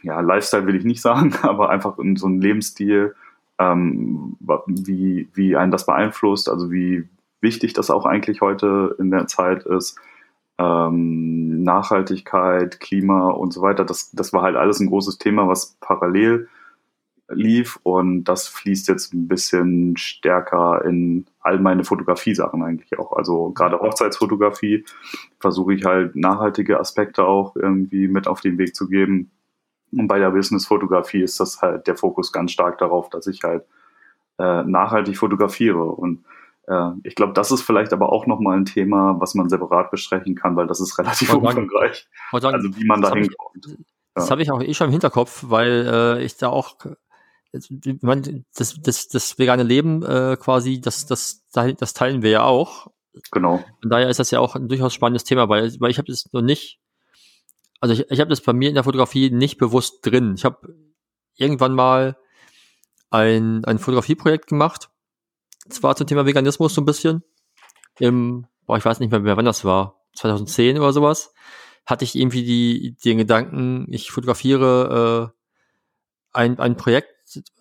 ja, 0.03 0.19
Lifestyle 0.19 0.67
will 0.67 0.75
ich 0.75 0.85
nicht 0.85 1.01
sagen, 1.01 1.33
aber 1.41 1.69
einfach 1.69 1.97
in 1.97 2.17
so 2.17 2.27
ein 2.27 2.39
Lebensstil, 2.39 3.15
ähm, 3.57 4.37
wie, 4.67 5.29
wie 5.33 5.55
einen 5.55 5.71
das 5.71 5.85
beeinflusst, 5.85 6.49
also 6.49 6.71
wie 6.71 7.07
wichtig 7.41 7.73
das 7.73 7.89
auch 7.89 8.05
eigentlich 8.05 8.41
heute 8.41 8.95
in 8.99 9.09
der 9.09 9.25
Zeit 9.25 9.65
ist 9.65 9.99
ähm, 10.57 11.63
Nachhaltigkeit, 11.63 12.79
Klima 12.79 13.29
und 13.29 13.53
so 13.53 13.61
weiter. 13.61 13.85
Das, 13.85 14.11
das 14.11 14.33
war 14.33 14.43
halt 14.43 14.55
alles 14.55 14.79
ein 14.79 14.87
großes 14.87 15.17
Thema, 15.17 15.47
was 15.47 15.77
parallel 15.79 16.47
lief 17.33 17.79
und 17.83 18.25
das 18.25 18.47
fließt 18.47 18.87
jetzt 18.87 19.13
ein 19.13 19.27
bisschen 19.27 19.95
stärker 19.97 20.83
in 20.85 21.25
all 21.39 21.59
meine 21.59 21.83
Fotografie-Sachen 21.83 22.61
eigentlich 22.63 22.97
auch. 22.99 23.13
Also 23.13 23.51
gerade 23.51 23.79
Hochzeitsfotografie 23.79 24.85
versuche 25.39 25.73
ich 25.73 25.85
halt 25.85 26.15
nachhaltige 26.15 26.79
Aspekte 26.79 27.25
auch 27.25 27.55
irgendwie 27.55 28.07
mit 28.07 28.27
auf 28.27 28.41
den 28.41 28.57
Weg 28.57 28.75
zu 28.75 28.87
geben. 28.87 29.31
Und 29.91 30.07
bei 30.07 30.19
der 30.19 30.31
Business-Fotografie 30.31 31.21
ist 31.21 31.39
das 31.39 31.61
halt 31.61 31.87
der 31.87 31.95
Fokus 31.95 32.31
ganz 32.31 32.51
stark 32.51 32.77
darauf, 32.77 33.09
dass 33.09 33.27
ich 33.27 33.41
halt 33.43 33.63
äh, 34.37 34.63
nachhaltig 34.63 35.17
fotografiere 35.17 35.83
und 35.83 36.23
ich 37.03 37.15
glaube, 37.15 37.33
das 37.33 37.51
ist 37.51 37.61
vielleicht 37.61 37.93
aber 37.93 38.11
auch 38.11 38.27
nochmal 38.27 38.57
ein 38.57 38.65
Thema, 38.65 39.19
was 39.19 39.35
man 39.35 39.49
separat 39.49 39.91
besprechen 39.91 40.35
kann, 40.35 40.55
weil 40.55 40.67
das 40.67 40.79
ist 40.79 40.97
relativ 40.97 41.33
umfangreich. 41.33 42.07
Also 42.31 42.75
wie 42.75 42.85
man 42.85 43.01
da 43.01 43.13
hinkommt. 43.13 43.77
Das 44.13 44.25
ja. 44.25 44.31
habe 44.31 44.41
ich 44.41 44.51
auch 44.51 44.61
eh 44.61 44.73
schon 44.73 44.87
im 44.87 44.91
Hinterkopf, 44.91 45.45
weil 45.47 45.87
äh, 46.19 46.23
ich 46.23 46.37
da 46.37 46.49
auch 46.49 46.75
man, 48.01 48.45
das, 48.55 48.75
das, 48.81 49.07
das 49.09 49.37
vegane 49.37 49.63
Leben 49.63 50.03
äh, 50.03 50.37
quasi, 50.39 50.79
das, 50.79 51.05
das, 51.05 51.45
das 51.51 51.93
teilen 51.93 52.21
wir 52.21 52.29
ja 52.29 52.43
auch. 52.43 52.87
Genau. 53.31 53.63
Von 53.81 53.89
daher 53.89 54.09
ist 54.09 54.19
das 54.19 54.31
ja 54.31 54.39
auch 54.39 54.55
ein 54.55 54.69
durchaus 54.69 54.93
spannendes 54.93 55.25
Thema, 55.25 55.49
weil, 55.49 55.73
weil 55.79 55.91
ich 55.91 55.97
habe 55.97 56.07
das 56.07 56.31
noch 56.31 56.41
nicht, 56.41 56.79
also 57.81 57.93
ich, 57.93 58.09
ich 58.09 58.19
habe 58.19 58.29
das 58.29 58.41
bei 58.41 58.53
mir 58.53 58.69
in 58.69 58.75
der 58.75 58.85
Fotografie 58.85 59.31
nicht 59.31 59.57
bewusst 59.57 60.05
drin. 60.05 60.35
Ich 60.37 60.45
habe 60.45 60.75
irgendwann 61.35 61.73
mal 61.73 62.17
ein, 63.09 63.65
ein 63.65 63.79
Fotografieprojekt 63.79 64.47
gemacht 64.47 64.90
zwar 65.69 65.95
zum 65.95 66.07
Thema 66.07 66.25
Veganismus 66.25 66.73
so 66.73 66.81
ein 66.81 66.85
bisschen. 66.85 67.23
Im, 67.99 68.45
boah, 68.65 68.77
ich 68.77 68.85
weiß 68.85 68.99
nicht 68.99 69.11
mehr, 69.11 69.37
wann 69.37 69.45
das 69.45 69.65
war, 69.65 70.01
2010 70.15 70.79
oder 70.79 70.93
sowas, 70.93 71.33
hatte 71.85 72.03
ich 72.03 72.15
irgendwie 72.15 72.43
die, 72.43 72.97
den 73.03 73.17
Gedanken, 73.17 73.87
ich 73.89 74.11
fotografiere 74.11 75.31
äh, 75.31 75.37
ein, 76.33 76.59
ein 76.59 76.77
Projekt 76.77 77.09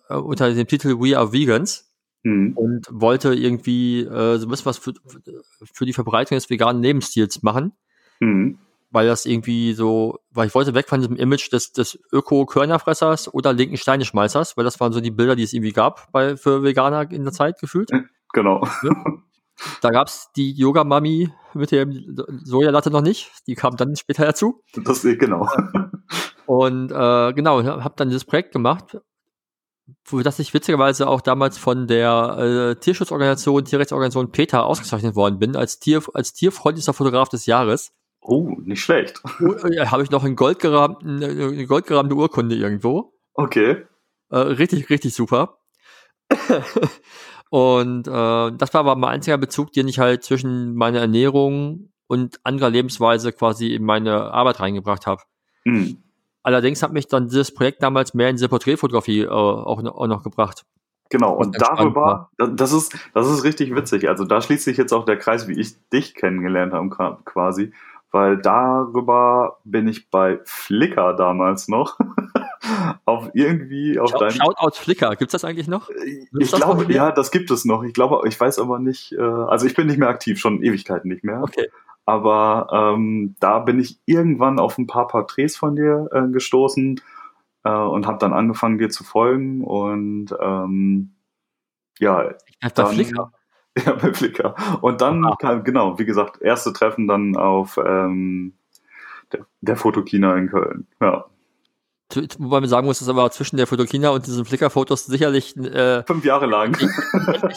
äh, 0.09 0.15
unter 0.15 0.53
dem 0.53 0.67
Titel 0.67 0.99
We 0.99 1.17
Are 1.17 1.33
Vegans 1.33 1.91
mhm. 2.23 2.53
und 2.55 2.87
wollte 2.91 3.33
irgendwie 3.33 4.01
äh, 4.01 4.37
so 4.37 4.47
ein 4.47 4.49
bisschen 4.49 4.65
was 4.65 4.77
für, 4.77 4.93
für 5.73 5.85
die 5.85 5.93
Verbreitung 5.93 6.35
des 6.35 6.49
veganen 6.49 6.81
Lebensstils 6.81 7.43
machen. 7.43 7.73
Mhm 8.19 8.57
weil 8.91 9.07
das 9.07 9.25
irgendwie 9.25 9.73
so, 9.73 10.19
weil 10.29 10.47
ich 10.47 10.55
wollte 10.55 10.75
weg 10.75 10.87
von 10.89 10.99
diesem 10.99 11.15
Image 11.15 11.51
des, 11.51 11.71
des 11.71 11.97
Öko-Körnerfressers 12.11 13.33
oder 13.33 13.53
linken 13.53 13.77
Steineschmeißers, 13.77 14.57
weil 14.57 14.65
das 14.65 14.79
waren 14.79 14.93
so 14.93 15.01
die 15.01 15.11
Bilder, 15.11 15.35
die 15.35 15.43
es 15.43 15.53
irgendwie 15.53 15.71
gab 15.71 16.11
bei, 16.11 16.37
für 16.37 16.63
Veganer 16.63 17.09
in 17.11 17.23
der 17.23 17.33
Zeit 17.33 17.59
gefühlt. 17.59 17.89
Genau. 18.33 18.65
Ja. 18.83 18.93
Da 19.81 19.89
gab's 19.89 20.31
die 20.35 20.53
Yoga-Mami 20.53 21.31
mit 21.53 21.71
dem 21.71 22.15
Sojalatte 22.43 22.89
noch 22.89 23.01
nicht, 23.01 23.31
die 23.47 23.55
kam 23.55 23.75
dann 23.75 23.95
später 23.95 24.25
dazu. 24.25 24.63
Das 24.75 25.03
genau. 25.03 25.47
Und 26.45 26.91
äh, 26.91 27.33
genau, 27.33 27.63
habe 27.63 27.93
dann 27.95 28.09
dieses 28.09 28.25
Projekt 28.25 28.53
gemacht, 28.53 28.97
wo 30.05 30.21
das 30.21 30.39
ich 30.39 30.53
witzigerweise 30.53 31.07
auch 31.07 31.21
damals 31.21 31.57
von 31.57 31.87
der 31.87 32.37
äh, 32.37 32.75
Tierschutzorganisation, 32.79 33.65
Tierrechtsorganisation 33.65 34.31
PETA 34.31 34.61
ausgezeichnet 34.61 35.15
worden 35.15 35.39
bin, 35.39 35.55
als, 35.55 35.79
Tier, 35.79 36.01
als 36.13 36.33
tierfreundlichster 36.33 36.93
Fotograf 36.93 37.29
des 37.29 37.45
Jahres. 37.45 37.91
Oh, 38.21 38.55
nicht 38.63 38.81
schlecht. 38.81 39.21
Äh, 39.39 39.85
Habe 39.87 40.03
ich 40.03 40.11
noch 40.11 40.23
einen 40.23 40.35
goldgerahmten, 40.35 41.23
eine 41.23 41.65
goldgerahmte 41.65 42.15
Urkunde 42.15 42.55
irgendwo. 42.55 43.13
Okay. 43.33 43.85
Äh, 44.29 44.37
richtig, 44.37 44.89
richtig 44.89 45.13
super. 45.13 45.57
und 47.49 48.07
äh, 48.07 48.11
das 48.11 48.73
war 48.73 48.81
aber 48.81 48.95
mein 48.95 49.15
einziger 49.15 49.37
Bezug, 49.37 49.73
den 49.73 49.87
ich 49.87 49.99
halt 49.99 50.23
zwischen 50.23 50.75
meiner 50.75 50.99
Ernährung 50.99 51.91
und 52.07 52.39
anderer 52.43 52.69
Lebensweise 52.69 53.33
quasi 53.33 53.73
in 53.73 53.83
meine 53.83 54.31
Arbeit 54.31 54.59
reingebracht 54.59 55.07
habe. 55.07 55.23
Mhm. 55.65 55.97
Allerdings 56.43 56.81
hat 56.83 56.93
mich 56.93 57.07
dann 57.07 57.27
dieses 57.27 57.53
Projekt 57.53 57.83
damals 57.83 58.13
mehr 58.13 58.29
in 58.29 58.35
diese 58.35 58.49
Porträtfotografie 58.49 59.21
äh, 59.21 59.27
auch, 59.27 59.83
auch 59.83 60.07
noch 60.07 60.23
gebracht. 60.23 60.65
Genau, 61.09 61.35
und 61.35 61.61
darüber, 61.61 62.29
das 62.37 62.71
ist, 62.71 62.95
das 63.13 63.29
ist 63.29 63.43
richtig 63.43 63.75
witzig. 63.75 64.07
Also 64.07 64.23
da 64.23 64.41
schließt 64.41 64.63
sich 64.63 64.77
jetzt 64.77 64.93
auch 64.93 65.03
der 65.03 65.17
Kreis, 65.17 65.45
wie 65.49 65.59
ich 65.59 65.75
dich 65.89 66.15
kennengelernt 66.15 66.71
habe, 66.71 67.17
quasi 67.25 67.73
weil 68.11 68.37
darüber 68.37 69.59
bin 69.63 69.87
ich 69.87 70.09
bei 70.09 70.39
Flickr 70.43 71.13
damals 71.13 71.67
noch. 71.67 71.97
auf 73.05 73.29
irgendwie 73.33 73.99
auf 73.99 74.11
dein 74.11 74.31
Shoutout 74.31 74.75
Flickr, 74.75 75.15
gibt's 75.15 75.31
das 75.31 75.43
eigentlich 75.43 75.67
noch? 75.67 75.89
ich 76.37 76.51
glaube, 76.51 76.91
ja, 76.93 77.11
das 77.11 77.31
gibt 77.31 77.49
es 77.51 77.65
noch. 77.65 77.83
Ich 77.83 77.93
glaube, 77.93 78.27
ich 78.27 78.39
weiß 78.39 78.59
aber 78.59 78.79
nicht, 78.79 79.13
äh, 79.13 79.21
also 79.21 79.65
ich 79.65 79.75
bin 79.75 79.87
nicht 79.87 79.97
mehr 79.97 80.09
aktiv, 80.09 80.39
schon 80.39 80.61
Ewigkeiten 80.61 81.09
nicht 81.09 81.23
mehr. 81.23 81.41
Okay. 81.41 81.69
Aber 82.05 82.67
ähm, 82.71 83.35
da 83.39 83.59
bin 83.59 83.79
ich 83.79 83.99
irgendwann 84.05 84.59
auf 84.59 84.77
ein 84.77 84.87
paar 84.87 85.07
Porträts 85.07 85.55
von 85.55 85.75
dir 85.75 86.09
äh, 86.11 86.27
gestoßen 86.27 86.99
äh, 87.63 87.71
und 87.71 88.07
habe 88.07 88.17
dann 88.17 88.33
angefangen, 88.33 88.77
dir 88.77 88.89
zu 88.89 89.03
folgen 89.03 89.63
und 89.63 90.35
ähm, 90.39 91.15
ja. 91.99 92.31
Ich 92.47 92.73
dann, 92.73 92.87
Flickr. 92.87 93.31
Ja, 93.85 93.93
bei 93.93 94.13
Flickr. 94.13 94.55
Und 94.81 94.99
dann 95.01 95.25
Ah. 95.25 95.35
kam, 95.39 95.63
genau, 95.63 95.97
wie 95.97 96.05
gesagt, 96.05 96.41
erste 96.41 96.73
Treffen 96.73 97.07
dann 97.07 97.37
auf 97.37 97.77
ähm, 97.77 98.53
der, 99.31 99.45
der 99.61 99.77
Fotokina 99.77 100.35
in 100.35 100.49
Köln. 100.49 100.87
Ja. 100.99 101.25
Wobei 102.39 102.59
man 102.59 102.67
sagen 102.67 102.87
muss, 102.87 102.99
dass 102.99 103.07
aber 103.07 103.31
zwischen 103.31 103.55
der 103.55 103.67
Fotokina 103.67 104.09
und 104.09 104.27
diesen 104.27 104.43
Flickr-Fotos 104.43 105.05
sicherlich 105.05 105.55
äh, 105.55 106.03
Fünf 106.03 106.25
Jahre 106.25 106.45
lang. 106.47 106.77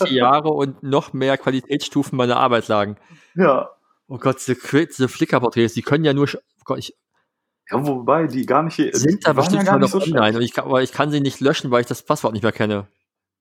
Jahre 0.06 0.50
und 0.50 0.80
noch 0.84 1.12
mehr 1.12 1.36
Qualitätsstufen 1.36 2.16
meiner 2.16 2.36
Arbeit 2.36 2.68
lagen. 2.68 2.96
ja. 3.34 3.70
Oh 4.06 4.18
Gott, 4.18 4.36
diese, 4.36 4.54
diese 4.54 5.08
Flickr-Porträts, 5.08 5.72
die 5.74 5.82
können 5.82 6.04
ja 6.04 6.12
nur, 6.12 6.28
oh 6.32 6.62
Gott, 6.64 6.78
ich, 6.78 6.94
Ja, 7.70 7.84
wobei 7.84 8.26
die 8.28 8.44
gar 8.46 8.62
nicht 8.62 8.76
hier 8.76 8.94
sind 8.94 9.26
da 9.26 9.32
bestimmt 9.32 9.64
ja 9.66 9.78
noch 9.78 9.88
so 9.88 9.98
online 10.00 10.36
und 10.36 10.42
ich 10.44 10.56
aber 10.58 10.82
ich 10.82 10.92
kann 10.92 11.10
sie 11.10 11.20
nicht 11.20 11.40
löschen, 11.40 11.70
weil 11.72 11.80
ich 11.80 11.86
das 11.86 12.02
Passwort 12.04 12.34
nicht 12.34 12.42
mehr 12.42 12.52
kenne. 12.52 12.86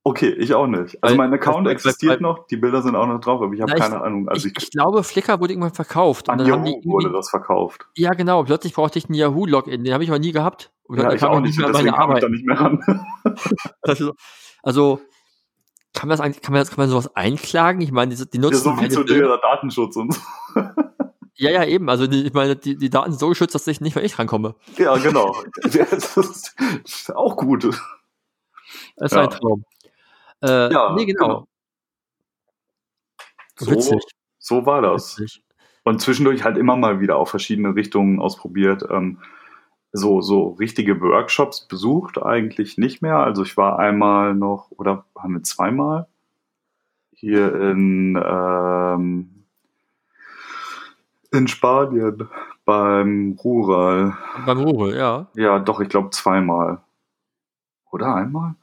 Okay, 0.05 0.29
ich 0.31 0.53
auch 0.53 0.67
nicht. 0.67 1.01
Also 1.01 1.15
mein 1.15 1.33
Account 1.33 1.65
weil- 1.65 1.71
existiert 1.71 2.15
weil- 2.15 2.19
noch, 2.21 2.45
die 2.47 2.57
Bilder 2.57 2.81
sind 2.81 2.95
auch 2.95 3.07
noch 3.07 3.19
drauf, 3.21 3.41
aber 3.41 3.53
ich 3.53 3.61
habe 3.61 3.71
Na, 3.71 3.77
ich- 3.77 3.83
keine 3.83 4.01
Ahnung. 4.01 4.27
Also 4.27 4.47
ich, 4.49 4.53
ich, 4.57 4.63
ich 4.65 4.71
glaube, 4.71 5.01
Flickr 5.03 5.39
wurde 5.39 5.53
irgendwann 5.53 5.73
verkauft. 5.73 6.29
An 6.29 6.45
Yahoo 6.45 6.81
wurde 6.83 7.09
das 7.11 7.29
verkauft. 7.29 7.87
ja, 7.95 8.13
genau, 8.13 8.43
plötzlich 8.43 8.73
brauchte 8.73 8.99
ich 8.99 9.05
einen 9.05 9.15
Yahoo-Login, 9.15 9.83
den 9.83 9.93
habe 9.93 10.03
ich 10.03 10.09
aber 10.09 10.19
nie 10.19 10.33
gehabt. 10.33 10.71
Und 10.83 10.99
Ja, 10.99 11.13
ich 11.13 11.23
auch 11.23 11.37
ich 11.37 11.43
nicht, 11.43 11.57
mehr 11.57 11.67
an 11.67 11.73
deswegen 11.73 11.95
kam 11.95 12.11
ich 12.15 12.19
da 12.21 12.29
nicht 12.29 12.45
mehr 12.45 12.59
ran. 12.59 13.05
Also, 13.81 14.13
also 14.61 14.99
kann 15.93 16.09
man 16.09 16.17
das 16.17 16.41
kann 16.41 16.51
man, 16.51 16.59
das, 16.61 16.69
kann 16.69 16.77
man 16.79 16.89
sowas 16.89 17.15
einklagen? 17.15 17.79
Ich 17.81 17.91
meine, 17.93 18.13
die, 18.13 18.29
die 18.29 18.37
Ja, 18.37 18.41
nutzen 18.43 18.57
so 18.75 18.81
wie 18.81 18.89
zu 18.89 19.05
Bilder. 19.05 19.27
der 19.29 19.37
Datenschutz 19.37 19.95
und 19.95 20.13
so. 20.13 20.21
Ja, 21.35 21.49
ja, 21.51 21.63
eben. 21.65 21.89
Also 21.89 22.07
die, 22.07 22.25
ich 22.25 22.33
meine, 22.33 22.55
die, 22.57 22.75
die 22.77 22.89
Daten 22.89 23.11
sind 23.11 23.19
so 23.19 23.29
geschützt, 23.29 23.55
dass 23.55 23.65
ich 23.67 23.79
nicht 23.81 23.95
mehr 23.95 24.03
ich 24.03 24.19
rankomme. 24.19 24.55
Ja, 24.77 24.95
genau. 24.97 25.35
Ja, 25.71 25.85
das 25.89 26.17
ist, 26.17 26.55
das 26.83 26.91
ist 26.93 27.15
auch 27.15 27.37
gut. 27.37 27.63
Das 27.63 29.11
ist 29.11 29.11
Ja. 29.13 29.21
ein 29.23 29.29
Traum. 29.29 29.63
Äh, 30.43 30.71
Ja, 30.71 30.93
nee, 30.93 31.05
genau. 31.05 31.27
genau. 31.27 31.47
So, 33.57 33.71
Witzig. 33.71 34.03
so 34.39 34.65
war 34.65 34.81
das. 34.81 35.17
Witzig. 35.17 35.43
Und 35.83 36.01
zwischendurch 36.01 36.43
halt 36.43 36.57
immer 36.57 36.75
mal 36.77 36.99
wieder 37.01 37.17
auf 37.17 37.29
verschiedene 37.29 37.75
Richtungen 37.75 38.19
ausprobiert. 38.19 38.85
Ähm, 38.89 39.19
so, 39.91 40.21
so 40.21 40.49
richtige 40.51 40.99
Workshops 41.01 41.67
besucht 41.67 42.21
eigentlich 42.21 42.77
nicht 42.77 43.01
mehr. 43.01 43.17
Also 43.17 43.43
ich 43.43 43.57
war 43.57 43.79
einmal 43.79 44.33
noch, 44.33 44.71
oder 44.71 45.05
haben 45.17 45.35
wir 45.35 45.43
zweimal? 45.43 46.07
Hier 47.11 47.53
in, 47.53 48.21
ähm, 48.25 49.45
in 51.31 51.47
Spanien 51.47 52.27
beim 52.65 53.37
Rural. 53.43 54.17
Beim 54.45 54.59
Ruhe, 54.61 54.97
ja. 54.97 55.27
Ja, 55.35 55.59
doch, 55.59 55.79
ich 55.79 55.89
glaube 55.89 56.09
zweimal. 56.09 56.81
Oder 57.91 58.15
einmal? 58.15 58.55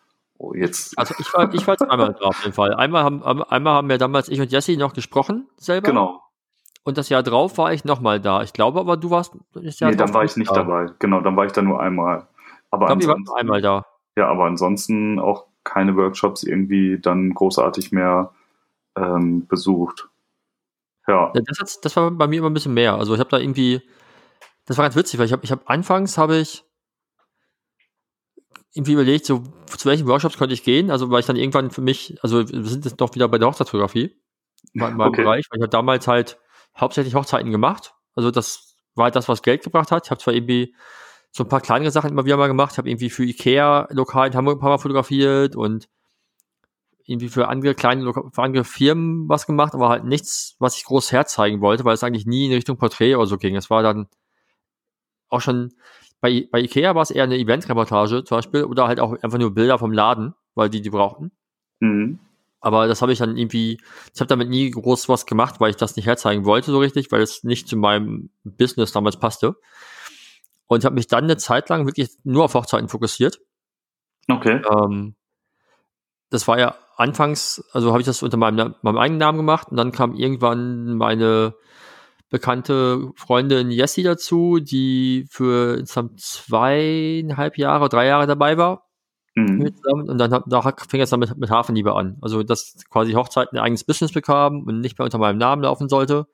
Oh, 0.43 0.55
jetzt. 0.55 0.99
Also 0.99 1.14
ich 1.18 1.32
war, 1.34 1.53
ich 1.53 1.66
war 1.66 1.76
zweimal 1.78 2.14
drauf 2.14 2.30
auf 2.36 2.43
jeden 2.43 2.55
Fall. 2.55 2.72
Einmal 2.74 3.05
haben, 3.05 3.22
einmal 3.22 3.74
haben 3.74 3.88
wir 3.91 3.99
damals 3.99 4.28
ich 4.30 4.41
und 4.41 4.51
Jesse 4.51 4.74
noch 4.78 4.95
gesprochen 4.95 5.47
selber. 5.59 5.88
Genau. 5.88 6.22
Und 6.82 6.97
das 6.97 7.11
Jahr 7.11 7.22
drauf 7.22 7.59
war 7.59 7.74
ich 7.74 7.84
nochmal 7.84 8.20
da. 8.20 8.43
Ich 8.43 8.55
glaube 8.55 8.80
aber, 8.80 8.97
du 8.97 9.11
warst 9.11 9.36
das 9.53 9.78
Jahr 9.80 9.91
nee, 9.91 9.97
dann 9.99 10.14
war 10.14 10.24
ich 10.24 10.36
nicht 10.36 10.51
da. 10.51 10.55
dabei. 10.55 10.86
Genau, 10.99 11.20
dann 11.20 11.36
war 11.36 11.45
ich 11.45 11.53
da 11.53 11.61
nur 11.61 11.78
einmal. 11.78 12.26
Aber 12.70 12.91
Ich 12.91 12.99
glaube, 13.01 13.20
nur 13.22 13.36
einmal 13.36 13.61
da. 13.61 13.84
ja, 14.16 14.28
aber 14.28 14.45
ansonsten 14.47 15.18
auch 15.18 15.45
keine 15.62 15.95
Workshops 15.97 16.43
irgendwie 16.43 16.99
dann 16.99 17.34
großartig 17.34 17.93
mehr 17.93 18.32
ähm, 18.97 19.47
besucht. 19.47 20.09
Ja. 21.07 21.32
Ja, 21.34 21.43
Das, 21.47 21.59
hat's- 21.61 21.80
das 21.82 21.95
war 21.97 22.11
bei 22.12 22.26
mir 22.26 22.38
immer 22.38 22.49
ein 22.49 22.55
bisschen 22.55 22.72
mehr. 22.72 22.95
Also 22.95 23.12
ich 23.12 23.20
habe 23.20 23.28
da 23.28 23.36
irgendwie, 23.38 23.82
das 24.64 24.78
war 24.78 24.86
ganz 24.86 24.97
witzig, 24.97 25.18
weil 25.18 25.26
ich 25.26 25.32
habe, 25.32 25.45
ich 25.45 25.53
habe 25.53 25.62
anfangs 25.66 26.16
habe 26.16 26.36
ich 26.38 26.64
irgendwie 28.73 28.93
überlegt, 28.93 29.27
so 29.27 29.43
zu 29.66 29.89
welchen 29.89 30.07
Workshops 30.07 30.39
könnte 30.39 30.55
ich 30.55 30.62
gehen. 30.62 30.91
Also 30.91 31.11
weil 31.11 31.21
ich 31.21 31.27
dann 31.27 31.37
irgendwann 31.37 31.71
für 31.71 31.81
mich, 31.81 32.18
also 32.23 32.49
wir 32.49 32.64
sind 32.64 32.85
jetzt 32.85 33.01
doch 33.01 33.14
wieder 33.14 33.29
bei 33.29 33.39
der 33.39 33.49
Hochzeitsfotografie, 33.49 34.16
mein, 34.73 34.97
meinem 34.97 35.09
Okay. 35.09 35.23
Bereich, 35.23 35.47
weil 35.51 35.59
ich 35.59 35.62
habe 35.62 35.71
damals 35.71 36.07
halt 36.07 36.39
hauptsächlich 36.77 37.14
Hochzeiten 37.14 37.51
gemacht. 37.51 37.95
Also 38.14 38.31
das 38.31 38.77
war 38.95 39.05
halt 39.05 39.16
das, 39.16 39.29
was 39.29 39.43
Geld 39.43 39.64
gebracht 39.64 39.91
hat. 39.91 40.07
Ich 40.07 40.11
habe 40.11 40.21
zwar 40.21 40.35
irgendwie 40.35 40.75
so 41.33 41.45
ein 41.45 41.49
paar 41.49 41.61
kleinere 41.61 41.91
Sachen 41.91 42.11
immer 42.11 42.25
wieder 42.25 42.37
mal 42.37 42.49
gemacht. 42.49 42.73
Ich 42.73 42.79
habe 42.79 42.89
irgendwie 42.89 43.11
für 43.11 43.25
Ikea 43.25 43.89
lokal 43.91 44.29
in 44.29 44.35
Hamburg 44.35 44.59
ein 44.59 44.61
paar 44.61 44.71
Mal 44.71 44.79
fotografiert 44.79 45.57
und 45.57 45.89
irgendwie 47.05 47.29
für 47.29 47.49
andere 47.49 47.75
kleine, 47.75 48.12
für 48.12 48.43
andere 48.43 48.64
Firmen 48.64 49.29
was 49.29 49.47
gemacht, 49.47 49.75
aber 49.75 49.89
halt 49.89 50.05
nichts, 50.05 50.55
was 50.61 50.77
ich 50.77 50.85
groß 50.85 51.11
herzeigen 51.11 51.61
wollte, 51.61 51.85
weil 51.85 51.95
es 51.95 52.05
eigentlich 52.05 52.27
nie 52.27 52.47
in 52.47 52.53
Richtung 52.53 52.77
Porträt 52.77 53.16
oder 53.16 53.27
so 53.27 53.37
ging. 53.37 53.57
Es 53.57 53.68
war 53.68 53.83
dann 53.83 54.09
auch 55.29 55.41
schon, 55.41 55.73
bei, 56.21 56.49
bei 56.51 56.61
Ikea 56.61 56.95
war 56.95 57.03
es 57.03 57.11
eher 57.11 57.25
eine 57.25 57.39
Event-Reportage 57.39 58.25
zum 58.25 58.39
Beispiel 58.39 58.64
oder 58.64 58.87
halt 58.87 59.01
auch 59.01 59.12
einfach 59.23 59.39
nur 59.39 59.55
Bilder 59.55 59.79
vom 59.79 59.93
Laden, 59.93 60.35
weil 60.55 60.68
die 60.68 60.83
die 60.83 60.91
brauchten. 60.91 61.33
Mhm. 61.81 62.18
Aber 62.61 62.87
das 62.87 63.01
habe 63.01 63.12
ich 63.12 63.18
dann 63.18 63.37
irgendwie, 63.37 63.81
ich 64.14 64.21
habe 64.21 64.29
damit 64.29 64.51
nie 64.51 64.71
groß 64.71 65.09
was 65.09 65.25
gemacht, 65.25 65.61
weil 65.61 65.71
ich 65.71 65.77
das 65.77 65.97
nicht 65.97 66.07
herzeigen 66.07 66.45
wollte 66.45 66.71
so 66.71 66.79
richtig, 66.79 67.11
weil 67.11 67.23
es 67.23 67.43
nicht 67.43 67.68
zu 67.68 67.77
meinem 67.77 68.31
Business 68.45 68.93
damals 68.93 69.16
passte. 69.16 69.57
Und 70.66 70.85
habe 70.85 70.95
mich 70.95 71.07
dann 71.07 71.25
eine 71.25 71.39
Zeit 71.39 71.68
lang 71.71 71.87
wirklich 71.87 72.11
nur 72.23 72.45
auf 72.45 72.55
Hochzeiten 72.55 72.89
fokussiert. 72.89 73.41
Okay. 74.29 74.62
Ähm, 74.71 75.16
das 76.29 76.47
war 76.47 76.59
ja 76.59 76.77
anfangs, 76.97 77.64
also 77.73 77.91
habe 77.91 78.01
ich 78.01 78.07
das 78.07 78.23
unter 78.23 78.37
meinem, 78.37 78.75
meinem 78.83 78.99
eigenen 78.99 79.18
Namen 79.18 79.39
gemacht 79.39 79.68
und 79.71 79.79
dann 79.79 79.91
kam 79.91 80.14
irgendwann 80.14 80.97
meine 80.97 81.55
bekannte 82.31 83.11
Freundin 83.16 83.70
Jessie 83.70 84.03
dazu, 84.03 84.59
die 84.61 85.26
für 85.31 85.78
insgesamt 85.78 86.20
zweieinhalb 86.20 87.59
Jahre, 87.59 87.89
drei 87.89 88.07
Jahre 88.07 88.26
dabei 88.26 88.57
war 88.57 88.91
Mhm. 89.35 89.59
mit 89.59 89.74
und 89.87 90.18
dann 90.18 90.43
da 90.47 90.74
fing 90.89 91.01
es 91.01 91.11
dann 91.11 91.20
mit, 91.20 91.37
mit 91.37 91.51
Hafenliebe 91.51 91.95
an. 91.95 92.18
Also 92.20 92.43
dass 92.43 92.76
quasi 92.91 93.12
Hochzeiten 93.12 93.59
ein 93.59 93.64
eigenes 93.64 93.85
Business 93.85 94.12
bekamen 94.12 94.64
und 94.64 94.81
nicht 94.81 94.99
mehr 94.99 95.05
unter 95.05 95.18
meinem 95.18 95.39
Namen 95.39 95.62
laufen 95.62 95.89
sollte, 95.89 96.26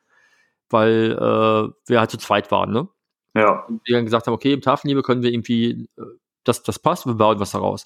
weil 0.70 1.12
äh, 1.12 1.72
wir 1.86 2.00
halt 2.00 2.10
zu 2.10 2.18
zweit 2.18 2.50
waren, 2.50 2.72
ne? 2.72 2.88
Ja. 3.34 3.64
Und 3.68 3.82
wir 3.84 3.96
dann 3.96 4.06
gesagt 4.06 4.26
haben, 4.26 4.34
okay, 4.34 4.54
im 4.54 4.62
Hafenliebe 4.64 5.02
können 5.02 5.22
wir 5.22 5.30
irgendwie, 5.30 5.88
äh, 5.98 6.02
das, 6.44 6.62
das 6.62 6.78
passt, 6.78 7.06
wir 7.06 7.14
bauen 7.14 7.38
was 7.38 7.50
daraus. 7.52 7.84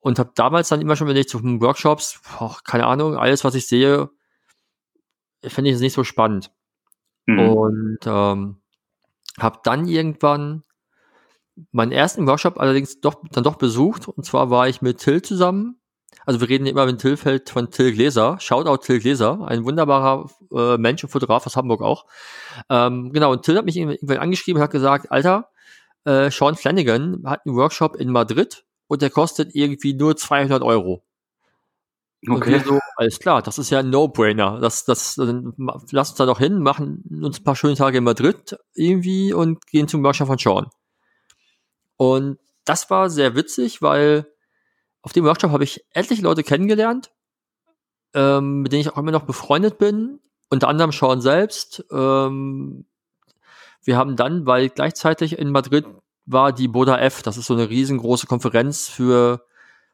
Und 0.00 0.18
habe 0.18 0.32
damals 0.34 0.68
dann 0.68 0.80
immer 0.80 0.96
schon 0.96 1.06
überlegt, 1.06 1.28
so 1.28 1.40
hm, 1.40 1.60
Workshops, 1.60 2.20
boah, 2.38 2.56
keine 2.64 2.86
Ahnung, 2.86 3.16
alles, 3.16 3.44
was 3.44 3.54
ich 3.54 3.66
sehe, 3.66 4.08
finde 5.42 5.70
ich 5.70 5.74
jetzt 5.74 5.82
nicht 5.82 5.92
so 5.92 6.04
spannend. 6.04 6.50
Mhm. 7.28 7.38
Und 7.38 7.98
ähm, 8.06 8.56
habe 9.38 9.60
dann 9.62 9.86
irgendwann 9.86 10.64
meinen 11.72 11.92
ersten 11.92 12.26
Workshop 12.26 12.58
allerdings 12.58 13.00
doch, 13.00 13.22
dann 13.30 13.44
doch 13.44 13.56
besucht. 13.56 14.08
Und 14.08 14.24
zwar 14.24 14.50
war 14.50 14.68
ich 14.68 14.80
mit 14.82 14.98
Till 14.98 15.22
zusammen. 15.22 15.76
Also 16.24 16.40
wir 16.40 16.48
reden 16.48 16.66
immer 16.66 16.86
mit 16.86 17.00
Till 17.00 17.16
Feld 17.16 17.50
von 17.50 17.70
Till 17.70 17.92
Gläser. 17.92 18.38
Shoutout 18.40 18.78
Till 18.78 19.00
Gläser, 19.00 19.46
ein 19.46 19.64
wunderbarer 19.64 20.30
äh, 20.52 20.78
Mensch 20.78 21.04
und 21.04 21.10
Fotograf 21.10 21.46
aus 21.46 21.56
Hamburg 21.56 21.82
auch. 21.82 22.06
Ähm, 22.70 23.12
genau, 23.12 23.32
und 23.32 23.42
Till 23.42 23.56
hat 23.56 23.66
mich 23.66 23.76
irgendwann 23.76 24.18
angeschrieben 24.18 24.58
und 24.58 24.64
hat 24.64 24.70
gesagt, 24.70 25.12
Alter, 25.12 25.50
äh, 26.04 26.30
Sean 26.30 26.56
Flanagan 26.56 27.22
hat 27.26 27.44
einen 27.44 27.56
Workshop 27.56 27.96
in 27.96 28.10
Madrid 28.10 28.64
und 28.86 29.02
der 29.02 29.10
kostet 29.10 29.54
irgendwie 29.54 29.94
nur 29.94 30.16
200 30.16 30.62
Euro. 30.62 31.04
Okay. 32.26 32.60
so, 32.64 32.80
alles 32.96 33.20
klar, 33.20 33.42
das 33.42 33.58
ist 33.58 33.70
ja 33.70 33.78
ein 33.78 33.90
No-Brainer. 33.90 34.58
Das, 34.60 34.84
das, 34.84 35.16
lass 35.16 36.10
uns 36.10 36.14
da 36.14 36.26
doch 36.26 36.38
hin, 36.38 36.58
machen 36.60 37.04
uns 37.22 37.40
ein 37.40 37.44
paar 37.44 37.54
schöne 37.54 37.76
Tage 37.76 37.98
in 37.98 38.04
Madrid 38.04 38.58
irgendwie 38.74 39.32
und 39.32 39.66
gehen 39.66 39.86
zum 39.86 40.02
Workshop 40.02 40.26
von 40.26 40.38
Sean. 40.38 40.66
Und 41.96 42.38
das 42.64 42.90
war 42.90 43.08
sehr 43.08 43.36
witzig, 43.36 43.82
weil 43.82 44.26
auf 45.02 45.12
dem 45.12 45.24
Workshop 45.24 45.52
habe 45.52 45.64
ich 45.64 45.84
etliche 45.92 46.22
Leute 46.22 46.42
kennengelernt, 46.42 47.12
ähm, 48.14 48.62
mit 48.62 48.72
denen 48.72 48.80
ich 48.80 48.92
auch 48.92 48.98
immer 48.98 49.12
noch 49.12 49.24
befreundet 49.24 49.78
bin. 49.78 50.20
Unter 50.50 50.68
anderem 50.68 50.92
Sean 50.92 51.20
selbst. 51.20 51.84
Ähm, 51.92 52.86
wir 53.84 53.96
haben 53.96 54.16
dann, 54.16 54.44
weil 54.44 54.70
gleichzeitig 54.70 55.38
in 55.38 55.50
Madrid 55.50 55.86
war 56.26 56.52
die 56.52 56.68
Boda 56.68 56.98
F, 56.98 57.22
das 57.22 57.36
ist 57.36 57.46
so 57.46 57.54
eine 57.54 57.70
riesengroße 57.70 58.26
Konferenz 58.26 58.88
für 58.88 59.46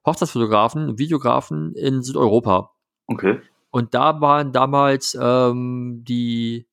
Hochzeitsfotografen, 0.06 0.98
Videografen 0.98 1.74
in 1.74 2.02
Südeuropa. 2.02 2.72
Okay. 3.06 3.40
Und 3.70 3.94
da 3.94 4.20
waren 4.20 4.52
damals 4.52 5.18
ähm, 5.20 6.02
die 6.06 6.66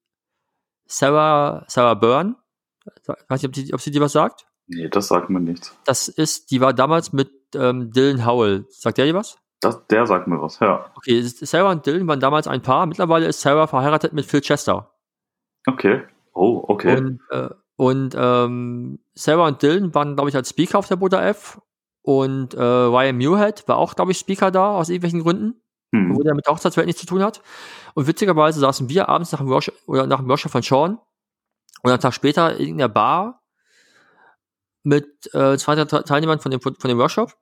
Sarah, 0.85 1.65
Sarah 1.67 1.95
Byrne, 1.95 2.35
ich 2.85 3.29
weiß 3.29 3.41
nicht, 3.41 3.49
ob 3.49 3.55
sie, 3.55 3.73
ob 3.73 3.81
sie 3.81 3.91
dir 3.91 4.01
was 4.01 4.11
sagt. 4.11 4.45
Nee, 4.67 4.87
das 4.89 5.07
sagt 5.07 5.29
mir 5.29 5.39
nichts. 5.39 5.77
Das 5.85 6.07
ist, 6.07 6.51
die 6.51 6.61
war 6.61 6.73
damals 6.73 7.13
mit 7.13 7.31
ähm, 7.55 7.91
Dylan 7.91 8.25
Howell. 8.25 8.65
Sagt 8.69 8.97
der 8.97 9.05
dir 9.05 9.15
was? 9.15 9.37
Das, 9.59 9.85
der 9.87 10.05
sagt 10.07 10.27
mir 10.27 10.41
was, 10.41 10.59
ja. 10.59 10.91
Okay, 10.95 11.21
Sarah 11.21 11.71
und 11.71 11.85
Dylan 11.85 12.07
waren 12.07 12.19
damals 12.19 12.47
ein 12.47 12.61
Paar. 12.61 12.85
Mittlerweile 12.85 13.27
ist 13.27 13.41
Sarah 13.41 13.67
verheiratet 13.67 14.13
mit 14.13 14.25
Phil 14.25 14.41
Chester. 14.41 14.91
Okay. 15.67 16.03
Oh, 16.33 16.63
okay. 16.67 16.97
Und, 16.97 17.19
äh, 17.29 17.49
und 17.75 18.15
ähm, 18.17 18.99
Sarah 19.13 19.47
und 19.47 19.61
Dylan 19.61 19.93
waren, 19.93 20.15
glaube 20.15 20.29
ich, 20.29 20.35
als 20.35 20.49
Speaker 20.49 20.79
auf 20.79 20.87
der 20.87 20.95
Buddha 20.95 21.21
F. 21.21 21.61
Und 22.03 22.53
äh, 22.55 22.61
Ryan 22.61 23.17
Muirhead 23.17 23.67
war 23.67 23.77
auch, 23.77 23.95
glaube 23.95 24.11
ich, 24.11 24.17
Speaker 24.17 24.51
da, 24.51 24.71
aus 24.75 24.89
irgendwelchen 24.89 25.21
Gründen. 25.21 25.61
hm. 25.93 26.11
obwohl 26.11 26.23
der 26.23 26.35
mit 26.35 26.45
der 26.45 26.53
Hochzeitswelt 26.53 26.87
nichts 26.87 27.01
zu 27.01 27.07
tun 27.07 27.23
hat. 27.23 27.41
Und 27.93 28.07
witzigerweise 28.07 28.59
saßen 28.59 28.89
wir 28.89 29.09
abends 29.09 29.31
nach 29.31 29.39
dem 29.39 29.49
Workshop, 29.49 29.75
oder 29.87 30.07
nach 30.07 30.19
dem 30.19 30.29
Workshop 30.29 30.51
von 30.51 30.61
Sean 30.61 30.99
und 31.83 31.91
einen 31.91 31.99
Tag 31.99 32.13
später 32.13 32.57
in 32.57 32.77
der 32.77 32.87
Bar 32.87 33.43
mit 34.83 35.33
äh, 35.33 35.57
zwei 35.57 35.75
drei 35.75 35.85
Teilnehmern 35.85 36.39
von 36.39 36.51
dem, 36.51 36.61
von 36.61 36.73
dem 36.87 36.97
Workshop. 36.97 37.33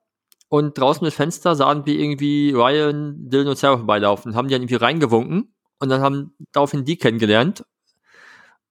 und 0.48 0.76
draußen 0.76 1.04
mit 1.04 1.14
Fenster 1.14 1.54
sahen 1.54 1.86
wir 1.86 1.98
irgendwie 1.98 2.52
Ryan, 2.52 3.30
Dylan 3.30 3.48
und 3.48 3.58
Sarah 3.58 3.76
vorbeilaufen, 3.78 4.34
haben 4.34 4.48
die 4.48 4.54
dann 4.54 4.62
irgendwie 4.62 4.74
reingewunken 4.76 5.54
und 5.78 5.88
dann 5.88 6.02
haben 6.02 6.34
daraufhin 6.52 6.84
die 6.84 6.96
kennengelernt 6.96 7.64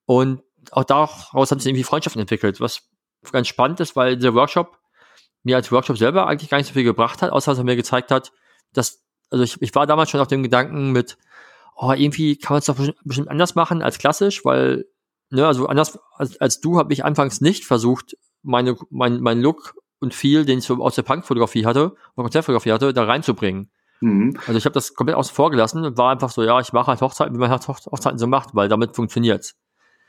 und 0.05 0.43
auch 0.71 0.83
daraus 0.83 1.51
hat 1.51 1.61
sich 1.61 1.67
irgendwie 1.67 1.83
Freundschaften 1.85 2.19
entwickelt, 2.21 2.59
was 2.61 2.89
ganz 3.31 3.47
spannend 3.47 3.79
ist, 3.79 3.95
weil 3.95 4.17
der 4.17 4.35
Workshop 4.35 4.78
mir 5.43 5.55
als 5.55 5.71
Workshop 5.71 5.97
selber 5.97 6.27
eigentlich 6.27 6.49
gar 6.49 6.57
nicht 6.57 6.67
so 6.67 6.73
viel 6.73 6.83
gebracht 6.83 7.21
hat, 7.21 7.31
außer 7.31 7.51
dass 7.51 7.57
er 7.59 7.63
mir 7.63 7.75
gezeigt 7.75 8.11
hat, 8.11 8.31
dass, 8.73 9.03
also 9.29 9.43
ich, 9.43 9.61
ich 9.61 9.73
war 9.75 9.87
damals 9.87 10.09
schon 10.09 10.19
auf 10.19 10.27
dem 10.27 10.43
Gedanken 10.43 10.91
mit, 10.91 11.17
oh, 11.75 11.91
irgendwie 11.91 12.35
kann 12.35 12.55
man 12.55 12.59
es 12.59 12.65
doch 12.65 12.77
bestimmt, 13.03 13.29
anders 13.29 13.55
machen 13.55 13.81
als 13.81 13.97
klassisch, 13.97 14.43
weil, 14.43 14.85
ne, 15.29 15.47
also 15.47 15.67
anders 15.67 15.99
als, 16.13 16.39
als 16.41 16.59
du 16.59 16.77
habe 16.77 16.93
ich 16.93 17.05
anfangs 17.05 17.41
nicht 17.41 17.65
versucht, 17.65 18.17
meine, 18.41 18.75
mein, 18.89 19.21
mein 19.21 19.41
Look 19.41 19.75
und 19.99 20.13
viel, 20.13 20.45
den 20.45 20.59
ich 20.59 20.65
so 20.65 20.75
aus 20.83 20.95
der 20.95 21.03
Punkfotografie 21.03 21.65
hatte, 21.65 21.93
oder 22.15 22.23
Konzertfotografie 22.23 22.71
hatte, 22.71 22.93
da 22.93 23.03
reinzubringen. 23.03 23.71
Mhm. 24.01 24.37
Also 24.47 24.57
ich 24.57 24.65
habe 24.65 24.73
das 24.73 24.93
komplett 24.93 25.17
außen 25.17 25.35
vor 25.35 25.51
gelassen 25.51 25.83
und 25.83 25.97
war 25.97 26.11
einfach 26.11 26.29
so, 26.29 26.43
ja, 26.43 26.59
ich 26.59 26.73
mache 26.73 26.87
halt 26.87 27.01
Hochzeiten, 27.01 27.35
wie 27.35 27.39
man 27.39 27.49
halt 27.49 27.67
Hochzeiten 27.67 28.17
so 28.17 28.27
macht, 28.27 28.55
weil 28.55 28.69
damit 28.69 28.95
funktioniert's. 28.95 29.55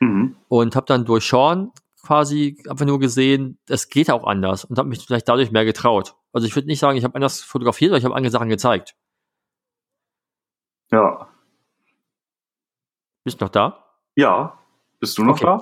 Mhm. 0.00 0.36
Und 0.48 0.76
habe 0.76 0.86
dann 0.86 1.04
durch 1.04 1.26
Sean 1.26 1.72
quasi 2.02 2.62
einfach 2.68 2.86
nur 2.86 2.98
gesehen, 2.98 3.58
es 3.68 3.88
geht 3.88 4.10
auch 4.10 4.24
anders 4.24 4.64
und 4.64 4.78
habe 4.78 4.88
mich 4.88 5.04
vielleicht 5.04 5.28
dadurch 5.28 5.50
mehr 5.50 5.64
getraut. 5.64 6.16
Also 6.32 6.46
ich 6.46 6.54
würde 6.54 6.68
nicht 6.68 6.78
sagen, 6.78 6.96
ich 6.96 7.04
habe 7.04 7.14
anders 7.14 7.40
fotografiert, 7.40 7.90
aber 7.90 7.98
ich 7.98 8.04
habe 8.04 8.14
andere 8.14 8.30
Sachen 8.30 8.48
gezeigt. 8.48 8.96
Ja. 10.90 11.28
Bist 13.24 13.40
du 13.40 13.44
noch 13.44 13.52
da? 13.52 13.84
Ja. 14.16 14.58
Bist 14.98 15.18
du 15.18 15.24
noch 15.24 15.40
okay. 15.40 15.60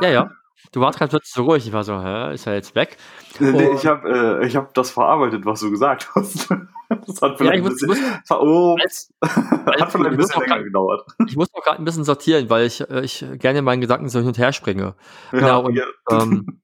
da? 0.00 0.02
Ja, 0.02 0.08
ja. 0.08 0.30
Du 0.70 0.80
warst 0.80 0.98
gerade 0.98 1.10
plötzlich 1.10 1.32
so 1.32 1.42
ruhig. 1.42 1.66
Ich 1.66 1.72
war 1.72 1.84
so, 1.84 2.00
hä, 2.00 2.32
ist 2.34 2.46
er 2.46 2.54
jetzt 2.54 2.74
weg? 2.74 2.96
Nee, 3.40 3.70
ich 3.74 3.86
habe 3.86 4.40
äh, 4.42 4.48
hab 4.50 4.72
das 4.74 4.90
verarbeitet, 4.90 5.44
was 5.44 5.60
du 5.60 5.70
gesagt 5.70 6.10
hast. 6.14 6.48
Das 7.06 7.22
hat 7.22 7.38
vielleicht 7.38 7.64
ja, 7.64 7.70
muss, 7.70 7.82
ein 7.82 7.88
bisschen, 7.88 8.10
muss, 8.28 8.38
oh, 8.38 8.76
als, 8.78 9.14
hat 9.22 9.92
vielleicht 9.92 9.94
ein 9.94 10.16
bisschen 10.18 10.40
länger 10.42 10.56
grad, 10.56 10.64
gedauert. 10.64 11.06
Ich 11.26 11.36
muss 11.36 11.48
noch 11.54 11.62
gerade 11.62 11.78
ein 11.78 11.86
bisschen 11.86 12.04
sortieren, 12.04 12.50
weil 12.50 12.66
ich, 12.66 12.82
äh, 12.82 13.00
ich 13.00 13.24
gerne 13.38 13.60
in 13.60 13.64
meinen 13.64 13.80
Gedanken 13.80 14.10
so 14.10 14.18
hin 14.18 14.28
und 14.28 14.36
her 14.36 14.52
springe. 14.52 14.94
Ja, 15.32 15.38
genau, 15.38 15.64
und 15.64 15.74
ja. 15.74 15.84
ähm, 16.10 16.60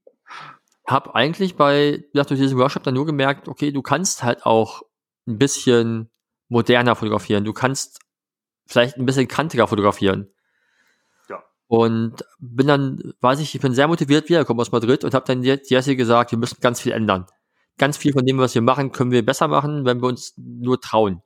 habe 0.86 1.14
eigentlich 1.14 1.56
bei, 1.56 2.04
durch 2.12 2.26
diesen 2.26 2.58
Workshop 2.58 2.82
dann 2.82 2.92
nur 2.92 3.06
gemerkt, 3.06 3.48
okay, 3.48 3.72
du 3.72 3.80
kannst 3.80 4.22
halt 4.22 4.44
auch 4.44 4.82
ein 5.26 5.38
bisschen 5.38 6.10
moderner 6.48 6.94
fotografieren. 6.94 7.44
Du 7.44 7.54
kannst 7.54 8.00
vielleicht 8.66 8.96
ein 8.96 9.06
bisschen 9.06 9.28
kantiger 9.28 9.66
fotografieren. 9.66 10.30
Und 11.68 12.24
bin 12.38 12.66
dann, 12.66 13.12
weiß 13.20 13.40
ich, 13.40 13.54
ich 13.54 13.60
bin 13.60 13.74
sehr 13.74 13.88
motiviert 13.88 14.28
wiedergekommen 14.28 14.60
aus 14.60 14.72
Madrid 14.72 15.04
und 15.04 15.12
habe 15.12 15.26
dann 15.26 15.42
Jesse 15.42 15.96
gesagt, 15.96 16.30
wir 16.32 16.38
müssen 16.38 16.60
ganz 16.60 16.80
viel 16.80 16.92
ändern. 16.92 17.26
Ganz 17.76 17.98
viel 17.98 18.12
von 18.12 18.24
dem, 18.24 18.38
was 18.38 18.54
wir 18.54 18.62
machen, 18.62 18.90
können 18.90 19.10
wir 19.10 19.24
besser 19.24 19.48
machen, 19.48 19.84
wenn 19.84 20.00
wir 20.00 20.08
uns 20.08 20.32
nur 20.36 20.80
trauen. 20.80 21.22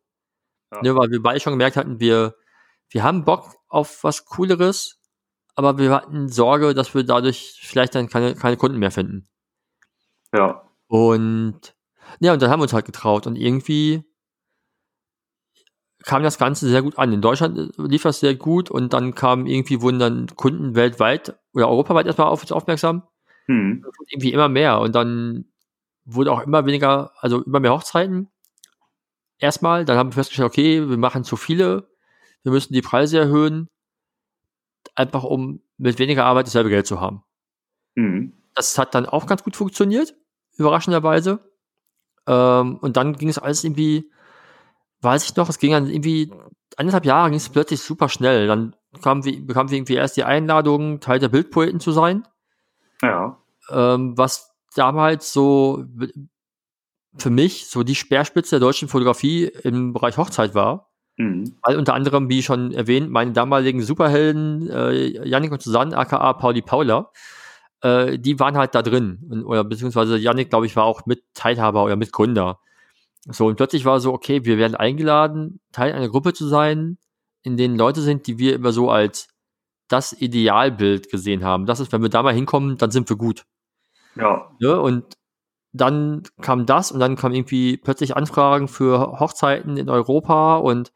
Ja. 0.73 0.83
Ne, 0.83 0.97
weil 0.97 1.11
wir 1.11 1.23
beide 1.23 1.39
schon 1.39 1.53
gemerkt 1.53 1.77
hatten, 1.77 2.01
wir, 2.01 2.35
wir 2.91 3.05
haben 3.05 3.25
Bock 3.25 3.55
auf 3.69 4.03
was 4.03 4.25
Cooleres, 4.25 4.99
aber 5.55 5.79
wir 5.79 5.93
hatten 5.93 6.29
Sorge, 6.29 6.75
dass 6.75 6.95
wir 6.95 7.05
dadurch 7.05 7.61
vielleicht 7.63 7.95
dann 7.95 8.09
keine, 8.09 8.35
keine 8.35 8.57
Kunden 8.57 8.79
mehr 8.79 8.91
finden. 8.91 9.29
Ja. 10.35 10.69
Und 10.89 11.75
ja, 12.21 12.33
und 12.33 12.43
dann 12.43 12.51
haben 12.51 12.61
wir 12.61 12.65
uns 12.65 12.73
halt 12.73 12.87
getraut 12.87 13.27
und 13.27 13.37
irgendwie 13.37 14.05
kam 16.05 16.23
das 16.23 16.39
Ganze 16.39 16.69
sehr 16.69 16.83
gut 16.83 16.99
an. 16.99 17.13
In 17.13 17.21
Deutschland 17.21 17.59
äh, 17.59 17.83
lief 17.83 18.03
das 18.03 18.21
sehr 18.21 18.35
gut 18.35 18.71
und 18.71 18.93
dann 18.93 19.15
kamen 19.15 19.47
irgendwie, 19.47 19.81
wurden 19.81 19.99
dann 19.99 20.27
Kunden 20.37 20.75
weltweit 20.75 21.37
oder 21.53 21.69
europaweit 21.69 22.07
erstmal 22.07 22.29
auf 22.29 22.43
uns 22.43 22.53
aufmerksam. 22.53 23.03
Hm. 23.47 23.85
Irgendwie 24.09 24.33
immer 24.33 24.49
mehr 24.49 24.81
und 24.81 24.95
dann 24.95 25.47
wurde 26.05 26.33
auch 26.33 26.43
immer 26.43 26.67
weniger, 26.67 27.13
also 27.19 27.43
immer 27.43 27.61
mehr 27.61 27.73
Hochzeiten. 27.73 28.29
Erstmal, 29.39 29.85
dann 29.85 29.99
haben 29.99 30.11
wir 30.11 30.15
festgestellt, 30.15 30.47
okay, 30.47 30.89
wir 30.89 30.97
machen 30.97 31.25
zu 31.25 31.37
viele, 31.37 31.89
wir 32.43 32.53
müssen 32.53 32.73
die 32.73 32.83
Preise 32.83 33.19
erhöhen, 33.19 33.69
einfach 34.95 35.25
um 35.25 35.61
mit 35.79 35.99
weniger 35.99 36.25
Arbeit 36.25 36.47
dasselbe 36.47 36.71
Geld 36.71 36.87
zu 36.87 37.01
haben. 37.01 37.23
Hm. 37.97 38.33
Das 38.55 38.79
hat 38.79 38.95
dann 38.95 39.07
auch 39.07 39.27
ganz 39.27 39.43
gut 39.43 39.57
funktioniert, 39.57 40.15
überraschenderweise. 40.57 41.41
Ähm, 42.27 42.77
und 42.77 42.97
dann 42.97 43.15
ging 43.15 43.29
es 43.29 43.39
alles 43.39 43.65
irgendwie 43.65 44.11
weiß 45.03 45.25
ich 45.25 45.37
noch, 45.37 45.49
es 45.49 45.59
ging 45.59 45.73
dann 45.73 45.89
irgendwie 45.89 46.33
anderthalb 46.77 47.05
Jahre 47.05 47.31
ging 47.31 47.37
es 47.37 47.49
plötzlich 47.49 47.81
super 47.81 48.09
schnell. 48.09 48.47
Dann 48.47 48.75
wir, 48.93 49.47
bekamen 49.47 49.71
wir 49.71 49.77
irgendwie 49.77 49.95
erst 49.95 50.17
die 50.17 50.25
Einladung, 50.25 51.01
Teil 51.01 51.19
der 51.19 51.29
Bildpoeten 51.29 51.81
zu 51.81 51.93
sein. 51.93 52.27
Ja. 53.03 53.39
Ähm, 53.71 54.17
was 54.17 54.55
damals 54.75 55.33
so 55.33 55.85
für 57.17 57.31
mich 57.31 57.67
so 57.69 57.83
die 57.83 57.95
Speerspitze 57.95 58.59
der 58.59 58.61
deutschen 58.61 58.89
Fotografie 58.89 59.45
im 59.45 59.93
Bereich 59.93 60.17
Hochzeit 60.17 60.55
war. 60.55 60.91
Mhm. 61.17 61.57
Weil 61.63 61.77
unter 61.77 61.95
anderem, 61.95 62.29
wie 62.31 62.43
schon 62.43 62.73
erwähnt, 62.73 63.11
meine 63.11 63.33
damaligen 63.33 63.83
Superhelden, 63.83 64.71
äh, 64.71 65.27
Yannick 65.27 65.53
und 65.53 65.63
Susanne, 65.63 65.97
aka 65.97 66.33
Pauli 66.35 66.63
Paula, 66.63 67.11
äh, 67.83 68.19
die 68.19 68.39
waren 68.41 68.57
halt 68.57 68.75
da 68.75 68.83
drin. 68.83 69.45
Oder 69.47 69.65
beziehungsweise 69.65 70.17
Yannick, 70.17 70.51
glaube 70.51 70.67
ich, 70.67 70.77
war 70.77 70.85
auch 70.85 71.05
mit 71.05 71.23
Teilhaber 71.35 71.85
oder 71.85 71.97
Mitgründer. 71.97 72.61
So, 73.27 73.47
und 73.47 73.57
plötzlich 73.57 73.85
war 73.85 74.01
so, 74.01 74.13
okay, 74.13 74.45
wir 74.45 74.59
werden 74.59 74.75
eingeladen, 74.75 75.61
Teil 75.71 75.93
einer 75.93 76.09
Gruppe 76.09 76.33
zu 76.33 76.47
sein, 76.49 76.99
in 77.43 77.57
denen 77.57 77.77
Leute 77.77 78.01
sind, 78.01 78.27
die 78.27 78.39
wir 78.39 78.55
immer 78.55 78.73
so 78.73 78.91
als 78.91 79.29
das 79.89 80.13
Idealbild 80.13 81.11
gesehen 81.11 81.45
haben. 81.45 81.67
Das 81.67 81.81
ist, 81.81 81.93
wenn 81.93 82.03
wir 82.03 82.09
da 82.09 82.23
mal 82.23 82.35
hinkommen, 82.35 82.79
dann 82.79 82.91
sind 82.91 83.09
wir 83.09 83.17
gut. 83.17 83.45
Ja. 84.17 84.51
ja 84.59 84.75
und 84.75 85.17
dann 85.73 86.23
kam 86.41 86.67
das 86.67 86.93
und 86.93 87.01
dann 87.01 87.17
kam 87.17 87.33
irgendwie 87.33 87.77
plötzlich 87.77 88.17
Anfragen 88.17 88.69
für 88.69 89.19
Hochzeiten 89.21 89.77
in 89.77 89.89
Europa 89.89 90.57
und 90.57 90.93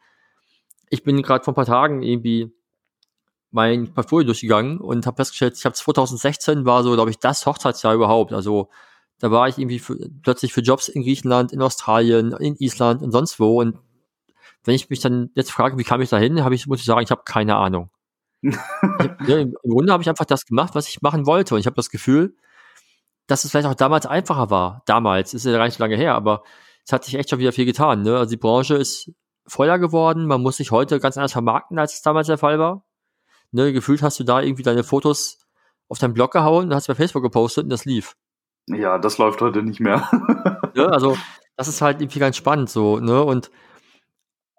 ich 0.90 1.02
bin 1.02 1.20
gerade 1.22 1.44
vor 1.44 1.52
ein 1.52 1.56
paar 1.56 1.66
Tagen 1.66 2.02
irgendwie 2.02 2.52
mein 3.50 3.92
Portfolio 3.94 4.26
durchgegangen 4.26 4.78
und 4.78 5.06
habe 5.06 5.16
festgestellt, 5.16 5.56
ich 5.56 5.64
habe 5.64 5.74
2016 5.74 6.66
war 6.66 6.82
so, 6.82 6.92
glaube 6.92 7.10
ich, 7.10 7.18
das 7.18 7.46
Hochzeitsjahr 7.46 7.94
überhaupt. 7.94 8.32
Also 8.32 8.68
da 9.18 9.30
war 9.30 9.48
ich 9.48 9.58
irgendwie 9.58 9.78
für, 9.78 9.96
plötzlich 10.22 10.52
für 10.52 10.60
Jobs 10.60 10.88
in 10.88 11.02
Griechenland, 11.02 11.52
in 11.52 11.62
Australien, 11.62 12.32
in 12.32 12.56
Island 12.56 13.02
und 13.02 13.12
sonst 13.12 13.40
wo. 13.40 13.60
Und 13.60 13.78
wenn 14.64 14.74
ich 14.74 14.90
mich 14.90 15.00
dann 15.00 15.30
jetzt 15.34 15.52
frage, 15.52 15.78
wie 15.78 15.84
kam 15.84 16.00
ich 16.00 16.10
da 16.10 16.18
hin, 16.18 16.36
ich, 16.52 16.66
muss 16.66 16.80
ich 16.80 16.84
sagen, 16.84 17.02
ich 17.02 17.10
habe 17.10 17.22
keine 17.24 17.56
Ahnung. 17.56 17.90
ich, 18.42 18.54
ja, 19.26 19.38
Im 19.38 19.54
Grunde 19.62 19.92
habe 19.92 20.02
ich 20.02 20.08
einfach 20.08 20.26
das 20.26 20.44
gemacht, 20.44 20.74
was 20.74 20.88
ich 20.88 21.00
machen 21.02 21.26
wollte. 21.26 21.54
Und 21.54 21.60
ich 21.60 21.66
habe 21.66 21.76
das 21.76 21.90
Gefühl, 21.90 22.36
dass 23.26 23.44
es 23.44 23.50
vielleicht 23.50 23.66
auch 23.66 23.74
damals 23.74 24.06
einfacher 24.06 24.50
war. 24.50 24.82
Damals, 24.86 25.34
ist 25.34 25.46
ja 25.46 25.52
gar 25.52 25.64
nicht 25.64 25.78
so 25.78 25.82
lange 25.82 25.96
her, 25.96 26.14
aber 26.14 26.42
es 26.84 26.92
hat 26.92 27.04
sich 27.04 27.14
echt 27.14 27.30
schon 27.30 27.38
wieder 27.38 27.52
viel 27.52 27.64
getan. 27.64 28.02
Ne? 28.02 28.16
Also 28.16 28.30
die 28.30 28.36
Branche 28.36 28.76
ist 28.76 29.10
voller 29.46 29.78
geworden. 29.78 30.26
Man 30.26 30.42
muss 30.42 30.58
sich 30.58 30.70
heute 30.70 31.00
ganz 31.00 31.16
anders 31.16 31.32
vermarkten, 31.32 31.78
als 31.78 31.94
es 31.94 32.02
damals 32.02 32.26
der 32.26 32.38
Fall 32.38 32.58
war. 32.58 32.84
Ne? 33.50 33.72
Gefühlt 33.72 34.02
hast 34.02 34.20
du 34.20 34.24
da 34.24 34.40
irgendwie 34.42 34.62
deine 34.62 34.84
Fotos 34.84 35.38
auf 35.88 35.98
deinen 35.98 36.14
Blog 36.14 36.32
gehauen, 36.32 36.74
hast 36.74 36.88
bei 36.88 36.94
Facebook 36.94 37.22
gepostet 37.22 37.64
und 37.64 37.70
das 37.70 37.84
lief. 37.84 38.16
Ja, 38.68 38.98
das 38.98 39.18
läuft 39.18 39.40
heute 39.40 39.62
nicht 39.62 39.80
mehr. 39.80 40.08
ja, 40.74 40.86
also, 40.90 41.16
das 41.56 41.68
ist 41.68 41.82
halt 41.82 42.00
irgendwie 42.00 42.18
ganz 42.18 42.36
spannend 42.36 42.70
so, 42.70 42.98
ne? 42.98 43.22
Und, 43.22 43.50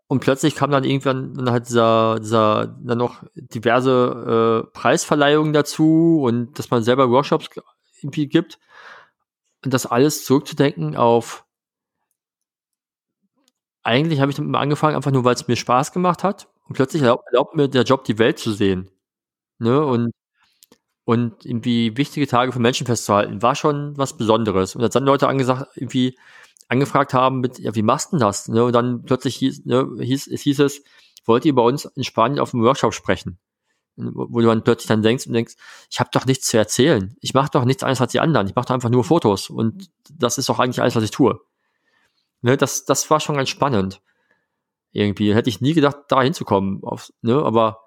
und 0.07 0.19
plötzlich 0.21 0.55
kam 0.55 0.71
dann 0.71 0.85
irgendwann 0.85 1.33
dann 1.33 1.51
halt 1.51 1.67
dieser, 1.67 2.19
dieser, 2.19 2.67
dann 2.67 2.97
noch 2.97 3.23
diverse 3.35 4.63
äh, 4.65 4.71
Preisverleihungen 4.71 5.53
dazu 5.53 6.21
und 6.23 6.57
dass 6.57 6.71
man 6.71 6.83
selber 6.83 7.09
Workshops 7.09 7.49
irgendwie 8.01 8.27
gibt. 8.27 8.59
Und 9.65 9.73
das 9.73 9.85
alles 9.85 10.23
zurückzudenken 10.23 10.95
auf 10.95 11.47
eigentlich 13.87 14.19
habe 14.19 14.29
ich 14.29 14.35
damit 14.37 14.53
angefangen, 14.55 14.97
einfach 14.97 15.11
nur, 15.11 15.23
weil 15.23 15.33
es 15.35 15.47
mir 15.47 15.55
Spaß 15.55 15.93
gemacht 15.93 16.23
hat. 16.23 16.49
Und 16.67 16.75
plötzlich 16.75 17.01
erlaubt, 17.01 17.25
erlaubt 17.31 17.55
mir 17.55 17.69
der 17.69 17.83
Job, 17.83 18.03
die 18.03 18.19
Welt 18.19 18.37
zu 18.37 18.51
sehen. 18.51 18.91
Ne? 19.59 19.83
Und 19.85 20.11
und 21.07 21.45
irgendwie 21.45 21.95
wichtige 21.95 22.27
Tage 22.27 22.51
für 22.51 22.59
Menschen 22.59 22.85
festzuhalten, 22.85 23.41
war 23.41 23.55
schon 23.55 23.97
was 23.97 24.17
Besonderes. 24.17 24.75
Und 24.75 24.83
als 24.83 24.93
dann 24.93 25.05
Leute 25.05 25.29
angesagt, 25.29 25.71
irgendwie 25.75 26.19
angefragt 26.67 27.13
haben 27.13 27.39
mit, 27.39 27.59
ja, 27.59 27.73
wie 27.75 27.81
machst 27.81 28.11
du 28.11 28.17
das? 28.17 28.49
Ne? 28.49 28.65
Und 28.65 28.73
dann 28.73 29.03
plötzlich 29.03 29.37
hieß, 29.37 29.63
ne, 29.63 29.87
hieß, 30.01 30.27
es 30.27 30.41
hieß 30.41 30.59
es, 30.59 30.83
wollt 31.23 31.45
ihr 31.45 31.55
bei 31.55 31.61
uns 31.61 31.85
in 31.85 32.03
Spanien 32.03 32.39
auf 32.39 32.53
einem 32.53 32.63
Workshop 32.63 32.93
sprechen? 32.93 33.39
Wo 33.95 34.41
du 34.41 34.47
dann 34.47 34.65
plötzlich 34.65 34.87
dann 34.87 35.01
denkst 35.01 35.27
und 35.27 35.31
denkst, 35.31 35.55
ich 35.89 36.01
habe 36.01 36.09
doch 36.11 36.25
nichts 36.25 36.49
zu 36.49 36.57
erzählen. 36.57 37.15
Ich 37.21 37.33
mache 37.33 37.51
doch 37.53 37.63
nichts 37.63 37.83
anderes 37.83 38.01
als 38.01 38.11
die 38.11 38.19
anderen. 38.19 38.47
Ich 38.47 38.55
mache 38.55 38.65
doch 38.65 38.73
einfach 38.73 38.89
nur 38.89 39.05
Fotos. 39.05 39.49
Und 39.49 39.89
das 40.11 40.37
ist 40.37 40.49
doch 40.49 40.59
eigentlich 40.59 40.81
alles, 40.81 40.97
was 40.97 41.05
ich 41.05 41.11
tue. 41.11 41.39
Ne, 42.41 42.57
das, 42.57 42.83
das 42.83 43.09
war 43.09 43.21
schon 43.21 43.37
ganz 43.37 43.47
spannend. 43.47 44.01
Irgendwie 44.91 45.33
hätte 45.33 45.49
ich 45.49 45.61
nie 45.61 45.73
gedacht, 45.73 45.99
da 46.09 46.21
hinzukommen. 46.21 46.83
Auf, 46.83 47.13
ne, 47.21 47.41
aber 47.41 47.86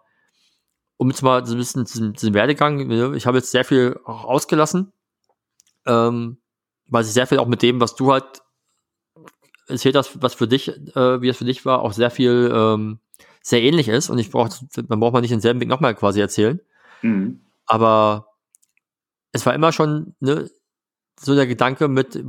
um 1.01 1.09
jetzt 1.09 1.22
mal 1.22 1.46
so 1.46 1.55
ein 1.55 1.59
bisschen 1.59 1.86
diesen, 1.86 2.12
diesen 2.12 2.34
Werdegang, 2.34 2.86
ne, 2.86 3.16
ich 3.16 3.26
habe 3.26 3.38
jetzt 3.38 3.51
sehr 3.51 3.64
viel 3.64 3.98
auch 4.05 4.24
ausgelassen, 4.24 4.92
ähm, 5.86 6.36
weil 6.88 7.05
sich 7.05 7.14
sehr 7.14 7.26
viel 7.26 7.38
auch 7.38 7.46
mit 7.46 7.62
dem, 7.62 7.80
was 7.80 7.94
du 7.94 8.12
halt 8.12 8.42
erzählt 9.66 9.96
hast, 9.96 10.22
was 10.22 10.34
für 10.34 10.46
dich, 10.46 10.68
äh, 10.68 11.22
wie 11.22 11.30
es 11.30 11.38
für 11.38 11.46
dich 11.46 11.64
war, 11.64 11.80
auch 11.80 11.94
sehr 11.94 12.11
viel 12.11 12.53
ähm, 12.55 12.98
sehr 13.42 13.62
ähnlich 13.62 13.88
ist 13.88 14.11
und 14.11 14.18
ich 14.18 14.30
brauche, 14.30 14.51
man 14.88 15.01
braucht 15.01 15.14
mal 15.14 15.22
nicht 15.22 15.30
denselben 15.30 15.59
Weg 15.62 15.68
nochmal 15.68 15.94
quasi 15.94 16.20
erzählen. 16.20 16.61
Mhm. 17.01 17.46
Aber 17.64 18.26
es 19.32 19.46
war 19.46 19.55
immer 19.55 19.72
schon 19.72 20.14
ne, 20.20 20.51
so 21.18 21.34
der 21.34 21.46
Gedanke 21.46 21.88
mit, 21.88 22.22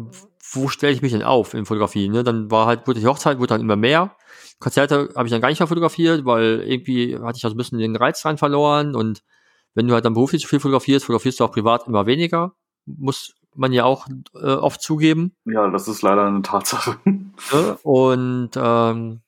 wo 0.51 0.67
stelle 0.67 0.93
ich 0.93 1.01
mich 1.01 1.11
denn 1.11 1.23
auf 1.23 1.53
in 1.53 1.65
Fotografie? 1.65 2.09
Ne? 2.09 2.23
Dann 2.23 2.51
war 2.51 2.65
halt, 2.65 2.87
wurde 2.87 2.99
die 2.99 3.07
Hochzeit, 3.07 3.39
wurde 3.39 3.47
dann 3.47 3.61
immer 3.61 3.75
mehr. 3.75 4.15
Konzerte 4.59 5.09
habe 5.15 5.27
ich 5.27 5.31
dann 5.31 5.41
gar 5.41 5.49
nicht 5.49 5.59
mehr 5.59 5.67
fotografiert, 5.67 6.25
weil 6.25 6.61
irgendwie 6.65 7.17
hatte 7.17 7.37
ich 7.37 7.45
auch 7.45 7.49
so 7.49 7.55
ein 7.55 7.57
bisschen 7.57 7.79
den 7.79 7.95
Reiz 7.95 8.23
rein 8.25 8.37
verloren 8.37 8.95
und 8.95 9.23
wenn 9.73 9.87
du 9.87 9.93
halt 9.93 10.05
dann 10.05 10.13
beruflich 10.13 10.41
zu 10.41 10.47
viel 10.47 10.59
fotografierst, 10.59 11.05
fotografierst 11.05 11.39
du 11.39 11.45
auch 11.45 11.51
privat 11.51 11.87
immer 11.87 12.05
weniger. 12.05 12.53
Muss 12.85 13.33
man 13.55 13.71
ja 13.73 13.85
auch 13.85 14.07
äh, 14.35 14.53
oft 14.53 14.81
zugeben. 14.81 15.33
Ja, 15.45 15.69
das 15.69 15.87
ist 15.87 16.01
leider 16.01 16.25
eine 16.25 16.41
Tatsache. 16.41 16.97
Ne? 17.51 17.77
Und 17.81 18.51
ähm, 18.55 19.21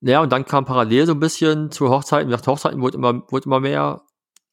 ja, 0.00 0.22
und 0.22 0.32
dann 0.32 0.46
kam 0.46 0.64
parallel 0.64 1.06
so 1.06 1.12
ein 1.12 1.20
bisschen 1.20 1.70
zu 1.70 1.90
Hochzeiten. 1.90 2.30
Nach 2.30 2.44
Hochzeiten 2.46 2.80
wurde 2.80 2.96
immer, 2.96 3.22
wurde 3.30 3.44
immer 3.44 3.60
mehr. 3.60 4.02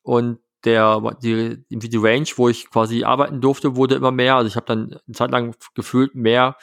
Und 0.01 0.39
der, 0.65 1.17
die, 1.21 1.63
die 1.69 1.97
Range, 1.97 2.27
wo 2.35 2.49
ich 2.49 2.69
quasi 2.69 3.03
arbeiten 3.03 3.41
durfte, 3.41 3.75
wurde 3.75 3.95
immer 3.95 4.11
mehr. 4.11 4.35
Also 4.35 4.47
ich 4.47 4.55
habe 4.55 4.65
dann 4.65 4.99
eine 5.07 5.15
Zeit 5.15 5.31
lang 5.31 5.55
gefühlt 5.73 6.15
mehr 6.15 6.55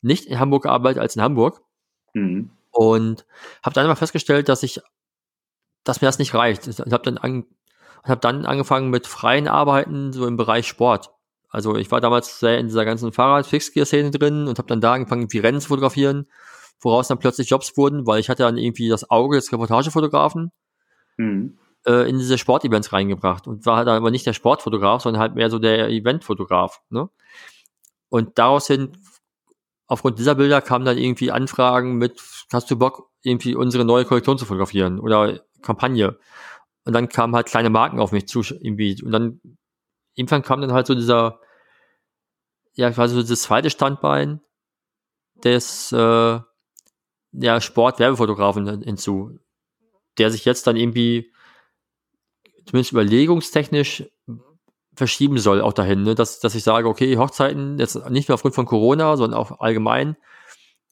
nicht 0.00 0.26
in 0.26 0.38
Hamburg 0.38 0.64
gearbeitet 0.64 1.00
als 1.00 1.16
in 1.16 1.22
Hamburg. 1.22 1.62
Mhm. 2.14 2.50
Und 2.70 3.26
habe 3.62 3.74
dann 3.74 3.84
immer 3.84 3.96
festgestellt, 3.96 4.48
dass 4.48 4.62
ich, 4.62 4.80
dass 5.84 6.00
mir 6.00 6.08
das 6.08 6.18
nicht 6.18 6.34
reicht. 6.34 6.66
Ich 6.66 6.78
habe 6.78 7.02
dann, 7.02 7.18
an, 7.18 7.46
hab 8.04 8.20
dann 8.20 8.46
angefangen 8.46 8.90
mit 8.90 9.06
freien 9.06 9.48
Arbeiten, 9.48 10.12
so 10.12 10.26
im 10.26 10.36
Bereich 10.36 10.66
Sport. 10.66 11.10
Also 11.48 11.76
ich 11.76 11.90
war 11.90 12.00
damals 12.00 12.38
sehr 12.40 12.58
in 12.58 12.66
dieser 12.66 12.84
ganzen 12.84 13.12
Fahrrad-Fixgear-Szene 13.12 14.10
drin 14.10 14.46
und 14.46 14.58
habe 14.58 14.68
dann 14.68 14.82
da 14.82 14.92
angefangen, 14.92 15.22
irgendwie 15.22 15.38
Rennen 15.38 15.60
zu 15.60 15.68
fotografieren, 15.68 16.30
woraus 16.80 17.08
dann 17.08 17.18
plötzlich 17.18 17.48
Jobs 17.48 17.76
wurden, 17.76 18.06
weil 18.06 18.20
ich 18.20 18.28
hatte 18.28 18.42
dann 18.42 18.58
irgendwie 18.58 18.88
das 18.88 19.10
Auge 19.10 19.36
des 19.36 19.50
Reportagefotografen 19.50 20.52
mhm. 21.16 21.58
Äh, 21.86 22.08
in 22.08 22.18
diese 22.18 22.38
Sportevents 22.38 22.92
reingebracht 22.92 23.46
und 23.46 23.66
war 23.66 23.84
dann 23.84 23.96
aber 23.96 24.10
nicht 24.10 24.26
der 24.26 24.32
Sportfotograf, 24.32 25.02
sondern 25.02 25.20
halt 25.20 25.34
mehr 25.34 25.50
so 25.50 25.58
der 25.58 25.88
Eventfotograf. 25.88 26.82
Ne? 26.90 27.08
Und 28.08 28.38
daraus 28.38 28.66
hin, 28.66 28.96
aufgrund 29.86 30.18
dieser 30.18 30.34
Bilder 30.34 30.60
kamen 30.60 30.84
dann 30.84 30.98
irgendwie 30.98 31.30
Anfragen 31.30 31.96
mit, 31.96 32.20
hast 32.52 32.70
du 32.70 32.76
Bock, 32.76 33.10
irgendwie 33.22 33.54
unsere 33.54 33.84
neue 33.84 34.04
Kollektion 34.04 34.38
zu 34.38 34.44
fotografieren 34.44 35.00
oder 35.00 35.40
Kampagne? 35.62 36.18
Und 36.84 36.92
dann 36.92 37.08
kamen 37.08 37.34
halt 37.34 37.46
kleine 37.46 37.70
Marken 37.70 38.00
auf 38.00 38.12
mich 38.12 38.28
zu, 38.28 38.40
irgendwie. 38.40 39.02
Und 39.02 39.12
dann 39.12 39.40
irgendwann 40.14 40.42
kam 40.42 40.60
dann 40.60 40.72
halt 40.72 40.86
so 40.86 40.94
dieser, 40.94 41.40
ja, 42.74 42.90
quasi 42.90 43.14
so 43.14 43.22
das 43.22 43.42
zweite 43.42 43.70
Standbein 43.70 44.40
des 45.44 45.92
äh, 45.92 46.40
ja, 47.32 47.60
Sport-Werbefotografen 47.60 48.82
hinzu, 48.82 49.38
der 50.16 50.30
sich 50.30 50.44
jetzt 50.44 50.66
dann 50.66 50.76
irgendwie 50.76 51.32
zumindest 52.68 52.92
überlegungstechnisch 52.92 54.04
verschieben 54.94 55.38
soll 55.38 55.60
auch 55.60 55.72
dahin, 55.72 56.02
ne? 56.02 56.14
dass, 56.14 56.40
dass 56.40 56.54
ich 56.54 56.64
sage, 56.64 56.88
okay, 56.88 57.16
Hochzeiten, 57.16 57.78
jetzt 57.78 58.10
nicht 58.10 58.28
nur 58.28 58.34
aufgrund 58.34 58.54
von 58.54 58.66
Corona, 58.66 59.16
sondern 59.16 59.38
auch 59.38 59.60
allgemein, 59.60 60.16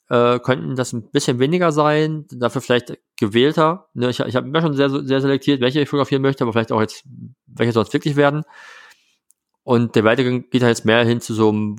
äh, 0.09 0.39
könnten 0.39 0.77
das 0.77 0.93
ein 0.93 1.11
bisschen 1.11 1.39
weniger 1.39 1.73
sein, 1.73 2.27
dafür 2.31 2.63
vielleicht 2.63 2.99
gewählter. 3.19 3.89
Ne? 3.95 4.09
Ich, 4.11 4.21
ich 4.21 4.37
habe 4.37 4.47
immer 4.47 4.63
schon 4.63 4.75
sehr, 4.75 4.89
sehr 4.89 5.21
selektiert, 5.21 5.61
welche 5.61 5.81
ich 5.81 5.89
fotografieren 5.89 6.23
möchte, 6.23 6.45
aber 6.45 6.53
vielleicht 6.53 6.73
auch 6.73 6.81
jetzt, 6.81 7.05
welche 7.47 7.73
soll 7.73 7.83
es 7.83 7.93
wirklich 7.93 8.17
werden. 8.17 8.45
Und 9.65 9.97
der 9.97 10.05
Weitergang 10.05 10.49
geht 10.49 10.63
halt 10.63 10.77
jetzt 10.77 10.85
mehr 10.85 11.05
hin 11.05 11.21
zu 11.21 11.35
so 11.35 11.49
einem, 11.49 11.77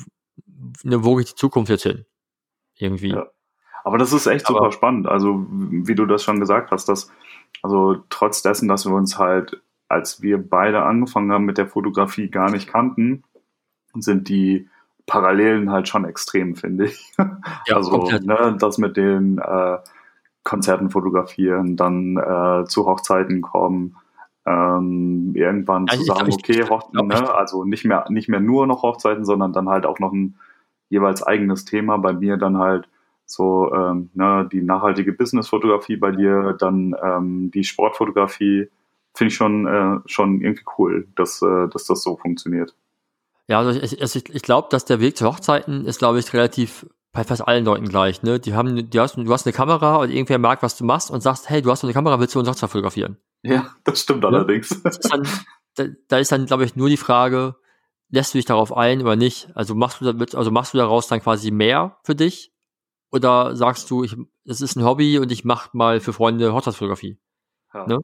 ne, 0.83 1.05
wo 1.05 1.15
geht 1.15 1.29
die 1.29 1.35
Zukunft 1.35 1.69
jetzt 1.69 1.83
hin? 1.83 2.05
Irgendwie. 2.75 3.11
Ja. 3.11 3.27
Aber 3.85 3.97
das 3.97 4.11
ist 4.11 4.27
echt 4.27 4.45
Aber 4.49 4.57
super 4.57 4.71
spannend. 4.73 5.07
Also, 5.07 5.45
wie 5.47 5.95
du 5.95 6.05
das 6.05 6.21
schon 6.21 6.41
gesagt 6.41 6.71
hast, 6.71 6.89
dass, 6.89 7.09
also 7.63 8.03
trotz 8.09 8.41
dessen, 8.41 8.67
dass 8.67 8.85
wir 8.85 8.93
uns 8.93 9.17
halt, 9.17 9.61
als 9.87 10.21
wir 10.21 10.37
beide 10.37 10.83
angefangen 10.83 11.31
haben 11.31 11.45
mit 11.45 11.57
der 11.57 11.67
Fotografie 11.67 12.29
gar 12.29 12.51
nicht 12.51 12.67
kannten, 12.67 13.23
sind 13.95 14.29
die 14.29 14.69
Parallelen 15.05 15.71
halt 15.71 15.87
schon 15.87 16.05
extrem, 16.05 16.55
finde 16.55 16.85
ich. 16.85 17.13
Ja, 17.67 17.77
also, 17.77 18.09
ne, 18.21 18.55
das 18.59 18.77
mit 18.77 18.95
den 18.95 19.39
äh, 19.39 19.77
Konzerten 20.43 20.89
fotografieren, 20.89 21.75
dann 21.75 22.17
äh, 22.17 22.65
zu 22.65 22.85
Hochzeiten 22.85 23.41
kommen, 23.41 23.97
ähm, 24.45 25.33
irgendwann 25.35 25.87
ja, 25.87 25.97
zu 25.97 26.03
sagen, 26.03 26.31
okay, 26.31 26.63
Hoch 26.69 26.93
ne, 26.93 27.35
also 27.35 27.65
nicht 27.65 27.83
mehr, 27.83 28.05
nicht 28.09 28.29
mehr 28.29 28.39
nur 28.39 28.65
noch 28.65 28.81
Hochzeiten, 28.81 29.25
sondern 29.25 29.51
dann 29.51 29.67
halt 29.67 29.85
auch 29.85 29.99
noch 29.99 30.13
ein 30.13 30.37
jeweils 30.89 31.21
eigenes 31.21 31.65
Thema. 31.65 31.97
Bei 31.97 32.13
mir 32.13 32.37
dann 32.37 32.57
halt 32.57 32.87
so 33.25 33.73
ähm, 33.73 34.09
ne, 34.13 34.47
die 34.49 34.61
nachhaltige 34.61 35.11
Businessfotografie, 35.11 35.97
bei 35.97 36.11
dir 36.11 36.55
dann 36.57 36.95
ähm, 37.03 37.51
die 37.51 37.65
Sportfotografie. 37.65 38.69
Finde 39.17 39.29
ich 39.29 39.35
schon, 39.35 39.65
äh, 39.65 39.99
schon 40.05 40.41
irgendwie 40.41 40.63
cool, 40.77 41.07
dass, 41.15 41.41
äh, 41.41 41.67
dass 41.69 41.85
das 41.85 42.03
so 42.03 42.17
funktioniert. 42.17 42.75
Ja, 43.47 43.59
also 43.59 43.79
ich, 43.79 43.99
ich, 43.99 44.29
ich 44.29 44.41
glaube, 44.43 44.67
dass 44.69 44.85
der 44.85 44.99
Weg 44.99 45.17
zu 45.17 45.25
Hochzeiten 45.25 45.85
ist, 45.85 45.97
glaube 45.97 46.19
ich, 46.19 46.31
relativ 46.33 46.85
bei 47.13 47.23
fast 47.23 47.47
allen 47.47 47.65
Leuten 47.65 47.89
gleich. 47.89 48.21
Ne? 48.21 48.39
Die 48.39 48.53
haben, 48.53 48.91
die 48.91 48.99
hast, 48.99 49.17
du 49.17 49.33
hast 49.33 49.47
eine 49.47 49.53
Kamera 49.53 49.95
und 49.95 50.11
irgendwer 50.11 50.37
mag, 50.37 50.61
was 50.61 50.77
du 50.77 50.85
machst 50.85 51.09
und 51.09 51.21
sagst, 51.21 51.49
hey, 51.49 51.63
du 51.63 51.71
hast 51.71 51.83
eine 51.83 51.93
Kamera, 51.93 52.19
willst 52.19 52.35
du 52.35 52.39
uns 52.39 52.47
Hochzeit 52.47 52.69
fotografieren? 52.69 53.17
Ja, 53.41 53.73
das 53.85 54.01
stimmt 54.01 54.23
ja? 54.23 54.29
allerdings. 54.29 54.83
Das 54.83 54.97
ist 54.97 55.11
dann, 55.11 55.27
da, 55.75 55.85
da, 56.09 56.17
ist 56.19 56.31
dann, 56.31 56.45
glaube 56.45 56.65
ich, 56.65 56.75
nur 56.75 56.89
die 56.89 56.97
Frage, 56.97 57.55
lässt 58.09 58.35
du 58.35 58.37
dich 58.37 58.45
darauf 58.45 58.75
ein 58.75 59.01
oder 59.01 59.15
nicht? 59.15 59.49
Also 59.55 59.73
machst 59.73 59.99
du, 60.01 60.37
also 60.37 60.51
machst 60.51 60.75
du 60.75 60.77
daraus 60.77 61.07
dann 61.07 61.21
quasi 61.21 61.49
mehr 61.49 61.97
für 62.03 62.13
dich? 62.13 62.53
Oder 63.11 63.55
sagst 63.55 63.89
du, 63.89 64.03
ich, 64.03 64.15
das 64.45 64.61
ist 64.61 64.75
ein 64.75 64.83
Hobby 64.83 65.17
und 65.17 65.31
ich 65.31 65.43
mache 65.43 65.69
mal 65.73 65.99
für 65.99 66.13
Freunde 66.13 66.53
Hochzeitsfotografie? 66.53 67.17
Ja. 67.73 67.87
Ne? 67.87 67.99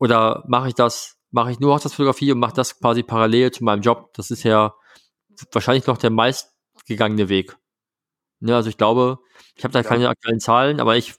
Oder 0.00 0.42
mache 0.48 0.68
ich 0.68 0.74
das, 0.74 1.18
mache 1.30 1.52
ich 1.52 1.60
nur 1.60 1.74
Hochzeitsfotografie 1.74 2.32
und 2.32 2.40
mache 2.40 2.54
das 2.54 2.80
quasi 2.80 3.02
parallel 3.02 3.52
zu 3.52 3.62
meinem 3.62 3.82
Job? 3.82 4.10
Das 4.14 4.30
ist 4.32 4.42
ja 4.42 4.74
wahrscheinlich 5.52 5.86
noch 5.86 5.98
der 5.98 6.10
meistgegangene 6.10 7.28
Weg. 7.28 7.56
Ne, 8.40 8.56
also 8.56 8.70
ich 8.70 8.78
glaube, 8.78 9.18
ich 9.54 9.62
habe 9.64 9.72
da 9.72 9.82
keine 9.82 10.08
aktuellen 10.08 10.40
Zahlen, 10.40 10.80
aber 10.80 10.96
ich 10.96 11.14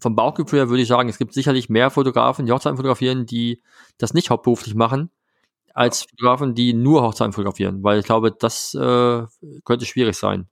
vom 0.00 0.16
Bauchgefühl 0.16 0.60
her 0.60 0.68
würde 0.70 0.82
ich 0.82 0.88
sagen, 0.88 1.08
es 1.08 1.18
gibt 1.18 1.34
sicherlich 1.34 1.68
mehr 1.68 1.90
Fotografen, 1.90 2.46
die 2.46 2.52
Hochzeiten 2.52 2.76
fotografieren, 2.76 3.26
die 3.26 3.62
das 3.98 4.14
nicht 4.14 4.30
hauptberuflich 4.30 4.74
machen, 4.74 5.10
als 5.74 6.04
Fotografen, 6.04 6.54
die 6.54 6.72
nur 6.72 7.02
Hochzeiten 7.02 7.32
fotografieren, 7.32 7.82
weil 7.82 7.98
ich 7.98 8.06
glaube, 8.06 8.32
das 8.32 8.74
äh, 8.74 9.24
könnte 9.64 9.84
schwierig 9.84 10.16
sein. 10.16 10.48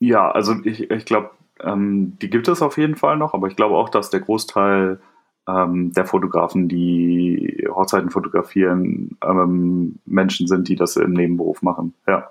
Ja, 0.00 0.30
also 0.30 0.54
ich, 0.64 0.90
ich 0.90 1.04
glaube, 1.04 1.30
ähm, 1.60 2.18
die 2.20 2.30
gibt 2.30 2.48
es 2.48 2.62
auf 2.62 2.78
jeden 2.78 2.96
Fall 2.96 3.16
noch, 3.16 3.34
aber 3.34 3.46
ich 3.46 3.56
glaube 3.56 3.76
auch, 3.76 3.88
dass 3.88 4.10
der 4.10 4.20
Großteil 4.20 5.00
ähm, 5.48 5.92
der 5.92 6.06
Fotografen, 6.06 6.68
die 6.68 7.66
Hochzeiten 7.70 8.10
fotografieren, 8.10 9.16
ähm, 9.22 9.98
Menschen 10.04 10.46
sind, 10.46 10.68
die 10.68 10.76
das 10.76 10.96
im 10.96 11.12
Nebenberuf 11.12 11.62
machen. 11.62 11.94
Ja. 12.06 12.30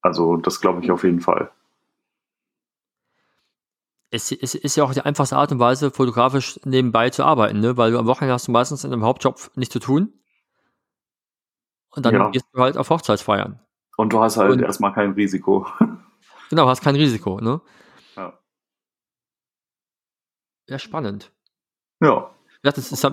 Also 0.00 0.36
das 0.36 0.60
glaube 0.60 0.82
ich 0.82 0.90
auf 0.90 1.04
jeden 1.04 1.20
Fall 1.20 1.50
es, 4.10 4.32
es 4.32 4.54
ist 4.54 4.76
ja 4.76 4.84
auch 4.84 4.94
die 4.94 5.02
einfachste 5.02 5.36
Art 5.36 5.52
und 5.52 5.58
Weise, 5.58 5.90
fotografisch 5.90 6.58
nebenbei 6.64 7.10
zu 7.10 7.24
arbeiten, 7.24 7.60
ne? 7.60 7.76
weil 7.76 7.92
du 7.92 7.98
am 7.98 8.06
Wochenende 8.06 8.34
hast 8.34 8.48
du 8.48 8.52
meistens 8.52 8.84
in 8.84 8.92
einem 8.92 9.04
Hauptjob 9.04 9.50
nichts 9.54 9.72
zu 9.72 9.80
tun. 9.80 10.12
Und 11.90 12.06
dann 12.06 12.14
ja. 12.14 12.30
gehst 12.30 12.46
du 12.52 12.60
halt 12.60 12.76
auf 12.76 12.90
Hochzeitsfeiern. 12.90 13.60
Und 13.96 14.12
du 14.12 14.20
hast 14.20 14.36
halt 14.36 14.52
und, 14.52 14.62
erstmal 14.62 14.92
kein 14.92 15.12
Risiko. 15.12 15.66
Genau, 16.50 16.66
hast 16.66 16.80
kein 16.80 16.96
Risiko, 16.96 17.40
ne? 17.40 17.60
Ja. 18.16 18.38
Ja, 20.66 20.78
spannend. 20.78 21.30
Ja. 22.00 22.30
Das 22.62 22.78
ist, 22.78 23.04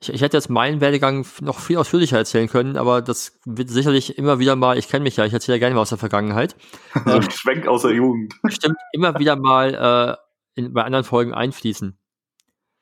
ich, 0.00 0.12
ich 0.12 0.20
hätte 0.20 0.36
jetzt 0.36 0.50
meinen 0.50 0.80
Werdegang 0.80 1.26
noch 1.40 1.58
viel 1.58 1.78
ausführlicher 1.78 2.18
erzählen 2.18 2.48
können, 2.48 2.76
aber 2.76 3.02
das 3.02 3.38
wird 3.44 3.70
sicherlich 3.70 4.18
immer 4.18 4.38
wieder 4.38 4.56
mal, 4.56 4.78
ich 4.78 4.88
kenne 4.88 5.04
mich 5.04 5.16
ja, 5.16 5.24
ich 5.24 5.32
erzähle 5.32 5.56
ja 5.56 5.60
gerne 5.60 5.74
mal 5.74 5.82
aus 5.82 5.88
der 5.90 5.98
Vergangenheit. 5.98 6.56
So 7.04 7.12
ein 7.12 7.30
Schwenk 7.30 7.66
aus 7.66 7.82
der 7.82 7.92
Jugend. 7.92 8.34
Bestimmt 8.42 8.76
immer 8.92 9.18
wieder 9.18 9.36
mal 9.36 10.18
äh, 10.56 10.60
in, 10.60 10.72
bei 10.72 10.84
anderen 10.84 11.04
Folgen 11.04 11.34
einfließen. 11.34 11.98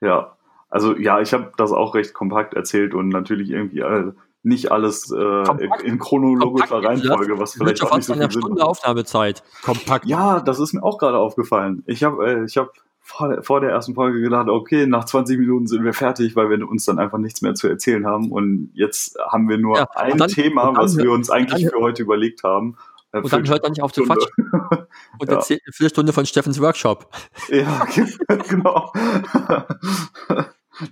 Ja, 0.00 0.36
also 0.68 0.96
ja, 0.96 1.20
ich 1.20 1.32
habe 1.32 1.52
das 1.56 1.72
auch 1.72 1.94
recht 1.94 2.14
kompakt 2.14 2.54
erzählt 2.54 2.94
und 2.94 3.08
natürlich 3.08 3.50
irgendwie 3.50 3.80
äh, 3.80 4.12
nicht 4.42 4.72
alles 4.72 5.10
äh, 5.10 5.44
kompakt, 5.44 5.82
in 5.82 5.98
chronologischer 5.98 6.66
kompakt, 6.66 6.88
Reihenfolge, 6.88 7.38
was 7.38 7.54
vielleicht 7.54 7.82
auch 7.82 7.96
nicht 7.96 8.06
so 8.06 8.14
viel 8.14 8.30
Sinn 8.30 8.42
macht. 8.42 8.60
Aufnahmezeit. 8.60 9.42
Kompakt. 9.62 10.06
Ja, 10.06 10.40
das 10.40 10.58
ist 10.58 10.74
mir 10.74 10.82
auch 10.82 10.98
gerade 10.98 11.18
aufgefallen. 11.18 11.82
Ich 11.86 12.02
habe 12.02 12.26
äh, 12.26 12.44
ich 12.44 12.56
habe 12.56 12.70
vor 13.06 13.28
der, 13.28 13.42
vor 13.42 13.60
der 13.60 13.70
ersten 13.70 13.94
Folge 13.94 14.22
gedacht, 14.22 14.48
okay, 14.48 14.86
nach 14.86 15.04
20 15.04 15.38
Minuten 15.38 15.66
sind 15.66 15.84
wir 15.84 15.92
fertig, 15.92 16.34
weil 16.36 16.48
wir 16.48 16.66
uns 16.66 16.86
dann 16.86 16.98
einfach 16.98 17.18
nichts 17.18 17.42
mehr 17.42 17.54
zu 17.54 17.68
erzählen 17.68 18.06
haben. 18.06 18.32
Und 18.32 18.70
jetzt 18.72 19.18
haben 19.30 19.46
wir 19.46 19.58
nur 19.58 19.76
ja, 19.76 19.86
ein 19.94 20.16
dann, 20.16 20.30
Thema, 20.30 20.64
dann, 20.64 20.76
was 20.76 20.96
wir 20.96 21.10
uns 21.10 21.28
eigentlich 21.28 21.64
dann, 21.64 21.70
für 21.70 21.80
heute 21.80 22.02
überlegt 22.02 22.42
haben. 22.44 22.78
Äh, 23.12 23.18
und 23.18 23.30
dann 23.30 23.46
hört 23.46 23.62
er 23.62 23.68
nicht 23.68 23.82
auf 23.82 23.92
zu 23.92 24.04
quatschen. 24.04 24.32
Und 25.18 25.28
ja. 25.28 25.36
erzählt 25.36 25.60
eine 25.66 25.72
Viertelstunde 25.72 26.12
von 26.14 26.24
Steffens 26.24 26.60
Workshop. 26.60 27.14
Ja, 27.50 27.86
genau. 28.48 28.90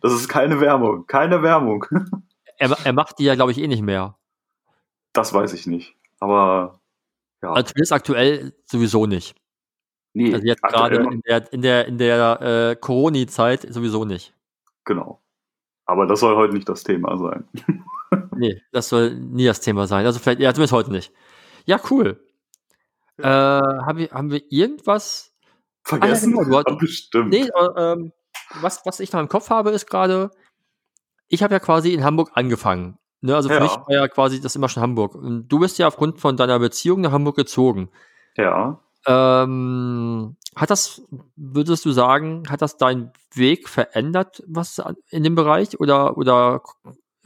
Das 0.02 0.12
ist 0.12 0.28
keine 0.28 0.60
Werbung. 0.60 1.06
Keine 1.06 1.42
Werbung. 1.42 1.86
Er, 2.58 2.76
er 2.84 2.92
macht 2.92 3.18
die 3.18 3.24
ja, 3.24 3.34
glaube 3.34 3.52
ich, 3.52 3.58
eh 3.58 3.66
nicht 3.66 3.82
mehr. 3.82 4.16
Das 5.14 5.32
weiß 5.32 5.54
ich 5.54 5.66
nicht. 5.66 5.96
Aber 6.20 6.78
ja. 7.42 7.52
Also 7.52 7.72
zumindest 7.72 7.92
aktuell 7.92 8.52
sowieso 8.66 9.06
nicht. 9.06 9.34
Nee, 10.14 10.34
also 10.34 10.46
jetzt 10.46 10.62
gerade 10.62 10.96
in 10.96 11.22
der, 11.22 11.52
in 11.52 11.62
der, 11.62 11.86
in 11.86 11.98
der 11.98 12.40
äh, 12.70 12.76
Corona-Zeit 12.76 13.66
sowieso 13.72 14.04
nicht. 14.04 14.34
Genau. 14.84 15.22
Aber 15.86 16.06
das 16.06 16.20
soll 16.20 16.36
heute 16.36 16.54
nicht 16.54 16.68
das 16.68 16.84
Thema 16.84 17.16
sein. 17.16 17.48
nee, 18.36 18.60
das 18.72 18.88
soll 18.88 19.14
nie 19.14 19.46
das 19.46 19.60
Thema 19.60 19.86
sein. 19.86 20.04
Also 20.06 20.18
vielleicht, 20.18 20.40
ja, 20.40 20.52
zumindest 20.52 20.72
heute 20.74 20.92
nicht. 20.92 21.12
Ja, 21.64 21.80
cool. 21.90 22.22
Äh, 23.18 23.26
haben, 23.26 23.98
wir, 23.98 24.10
haben 24.10 24.30
wir 24.30 24.42
irgendwas 24.50 25.32
Vergessen? 25.84 26.34
Ah, 26.34 26.38
ja, 26.38 26.44
genau, 26.44 26.62
du 26.62 26.78
bestimmt. 26.78 27.30
Nee, 27.30 27.48
äh, 27.48 28.10
was, 28.60 28.84
was 28.84 29.00
ich 29.00 29.12
noch 29.12 29.20
im 29.20 29.28
Kopf 29.28 29.50
habe, 29.50 29.70
ist 29.70 29.86
gerade, 29.86 30.30
ich 31.28 31.42
habe 31.42 31.54
ja 31.54 31.60
quasi 31.60 31.92
in 31.92 32.04
Hamburg 32.04 32.30
angefangen. 32.34 32.98
Ne, 33.20 33.36
also 33.36 33.48
für 33.48 33.54
Ja. 33.56 33.60
mich 33.62 33.70
war 33.72 33.90
ja 33.92 34.08
quasi 34.08 34.40
das 34.40 34.56
immer 34.56 34.68
schon 34.68 34.82
Hamburg. 34.82 35.14
Und 35.14 35.48
du 35.48 35.60
bist 35.60 35.78
ja 35.78 35.86
aufgrund 35.86 36.20
von 36.20 36.36
deiner 36.36 36.58
Beziehung 36.58 37.00
nach 37.00 37.12
Hamburg 37.12 37.36
gezogen. 37.36 37.88
Ja. 38.36 38.80
Ähm, 39.06 40.36
hat 40.54 40.70
das, 40.70 41.02
würdest 41.36 41.84
du 41.84 41.92
sagen, 41.92 42.44
hat 42.48 42.62
das 42.62 42.76
deinen 42.76 43.12
Weg 43.34 43.68
verändert, 43.68 44.42
was 44.46 44.82
in 45.10 45.24
dem 45.24 45.34
Bereich 45.34 45.80
oder, 45.80 46.16
oder 46.16 46.62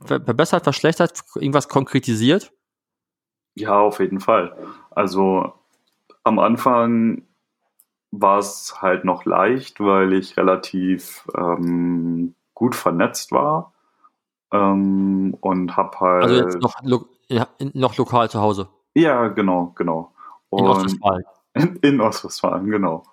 ver- 0.04 0.20
verbessert, 0.22 0.64
verschlechtert, 0.64 1.22
irgendwas 1.34 1.68
konkretisiert? 1.68 2.52
Ja, 3.56 3.78
auf 3.80 4.00
jeden 4.00 4.20
Fall. 4.20 4.56
Also 4.90 5.52
am 6.24 6.38
Anfang 6.38 7.22
war 8.10 8.38
es 8.38 8.80
halt 8.80 9.04
noch 9.04 9.24
leicht, 9.24 9.80
weil 9.80 10.12
ich 10.12 10.36
relativ 10.36 11.26
ähm, 11.36 12.34
gut 12.54 12.74
vernetzt 12.74 13.32
war 13.32 13.72
ähm, 14.52 15.36
und 15.40 15.76
habe 15.76 16.00
halt. 16.00 16.24
Also 16.24 16.36
jetzt 16.36 16.60
noch, 16.62 16.74
lo 16.82 17.06
ja, 17.28 17.48
in- 17.58 17.72
noch 17.74 17.96
lokal 17.96 18.30
zu 18.30 18.40
Hause 18.40 18.68
ja, 18.94 19.28
genau, 19.28 19.72
genau. 19.76 20.12
in 20.52 20.58
Und- 20.60 20.68
Ostwestfalen. 20.68 21.24
In, 21.82 22.00
Ostwestfalen, 22.00 22.70
genau. 22.70 23.04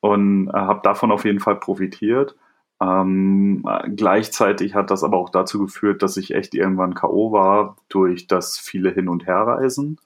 Und 0.00 0.48
äh, 0.48 0.52
habe 0.52 0.80
davon 0.82 1.10
auf 1.10 1.24
jeden 1.24 1.40
Fall 1.40 1.56
profitiert. 1.56 2.36
Ähm, 2.80 3.64
äh, 3.68 3.90
gleichzeitig 3.90 4.74
hat 4.74 4.90
das 4.90 5.02
aber 5.02 5.16
auch 5.16 5.30
dazu 5.30 5.58
geführt, 5.58 6.02
dass 6.02 6.16
ich 6.16 6.34
echt 6.34 6.54
irgendwann 6.54 6.94
K.O. 6.94 7.32
war 7.32 7.76
durch 7.88 8.26
das 8.26 8.58
viele 8.58 8.90
Hin- 8.90 9.08
und 9.08 9.26
Herreisen. 9.26 9.98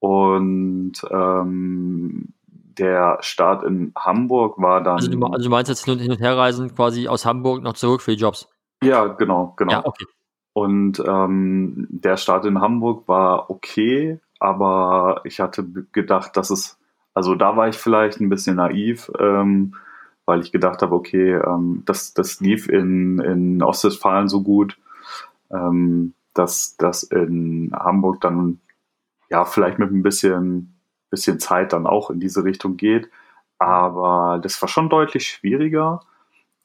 Und 0.00 0.94
ähm, 1.10 2.34
der 2.78 3.18
Start 3.20 3.62
in 3.62 3.92
Hamburg 3.96 4.60
war 4.60 4.82
dann. 4.82 4.96
Also 4.96 5.10
du, 5.10 5.24
also 5.24 5.44
du 5.44 5.50
meinst 5.50 5.68
jetzt 5.68 5.84
hin 5.84 5.94
und, 5.94 6.00
hin 6.00 6.10
und 6.10 6.20
herreisen 6.20 6.74
quasi 6.74 7.08
aus 7.08 7.24
Hamburg 7.24 7.62
noch 7.62 7.74
zurück 7.74 8.02
für 8.02 8.12
die 8.12 8.20
Jobs? 8.20 8.48
ja, 8.82 9.06
genau, 9.06 9.54
genau. 9.56 9.72
Ja, 9.72 9.86
okay. 9.86 10.04
Und 10.52 11.02
ähm, 11.04 11.86
der 11.90 12.16
Start 12.16 12.44
in 12.44 12.60
Hamburg 12.60 13.08
war 13.08 13.50
okay, 13.50 14.20
aber 14.38 15.20
ich 15.24 15.40
hatte 15.40 15.64
gedacht, 15.92 16.36
dass 16.36 16.50
es, 16.50 16.78
also 17.14 17.36
da 17.36 17.56
war 17.56 17.68
ich 17.68 17.76
vielleicht 17.76 18.20
ein 18.20 18.28
bisschen 18.28 18.56
naiv, 18.56 19.10
ähm, 19.18 19.74
weil 20.26 20.40
ich 20.40 20.52
gedacht 20.52 20.82
habe, 20.82 20.94
okay, 20.94 21.34
ähm, 21.34 21.82
das, 21.86 22.12
das 22.12 22.40
lief 22.40 22.68
in, 22.68 23.20
in 23.20 23.62
Ostwestfalen 23.62 24.28
so 24.28 24.42
gut, 24.42 24.78
ähm, 25.50 26.14
dass 26.34 26.76
das 26.76 27.04
in 27.04 27.72
Hamburg 27.72 28.20
dann 28.20 28.60
ja 29.30 29.44
vielleicht 29.44 29.78
mit 29.78 29.92
ein 29.92 30.02
bisschen, 30.02 30.74
bisschen 31.10 31.38
Zeit 31.38 31.72
dann 31.72 31.86
auch 31.86 32.10
in 32.10 32.20
diese 32.20 32.44
Richtung 32.44 32.76
geht. 32.76 33.08
Aber 33.58 34.40
das 34.42 34.60
war 34.60 34.68
schon 34.68 34.88
deutlich 34.88 35.28
schwieriger. 35.28 36.00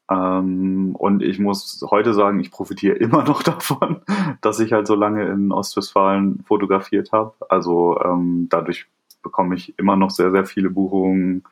Ähm, 0.10 0.96
und 0.98 1.22
ich 1.22 1.38
muss 1.38 1.86
heute 1.92 2.14
sagen, 2.14 2.40
ich 2.40 2.50
profitiere 2.52 2.96
immer 2.98 3.24
noch 3.24 3.44
davon, 3.44 4.02
dass 4.42 4.60
ich 4.60 4.74
halt 4.74 4.88
so 4.88 4.96
lange 4.96 5.28
in 5.28 5.52
Ostwestfalen 5.52 6.44
fotografiert 6.46 7.12
habe. 7.12 7.34
Also 7.50 8.00
ähm, 8.04 8.48
dadurch 8.50 8.88
bekomme 9.22 9.56
ich 9.56 9.78
immer 9.78 9.96
noch 9.96 10.12
sehr, 10.12 10.32
sehr 10.32 10.46
viele 10.46 10.70
Buchungen 10.70 11.44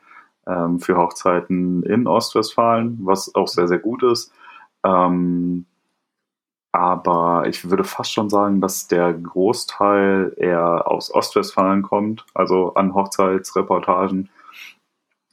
ähm, 0.46 0.80
für 0.80 0.96
Hochzeiten 0.96 1.82
in 1.82 2.06
Ostwestfalen, 2.06 2.98
was 3.02 3.34
auch 3.34 3.48
sehr, 3.48 3.68
sehr 3.68 3.78
gut 3.78 4.02
ist. 4.02 4.32
Ähm, 4.84 5.66
aber 6.72 7.44
ich 7.48 7.70
würde 7.70 7.84
fast 7.84 8.12
schon 8.12 8.28
sagen, 8.30 8.60
dass 8.60 8.88
der 8.88 9.12
Großteil 9.14 10.34
eher 10.36 10.86
aus 10.86 11.12
Ostwestfalen 11.12 11.82
kommt, 11.82 12.26
also 12.34 12.74
an 12.74 12.94
Hochzeitsreportagen 12.94 14.28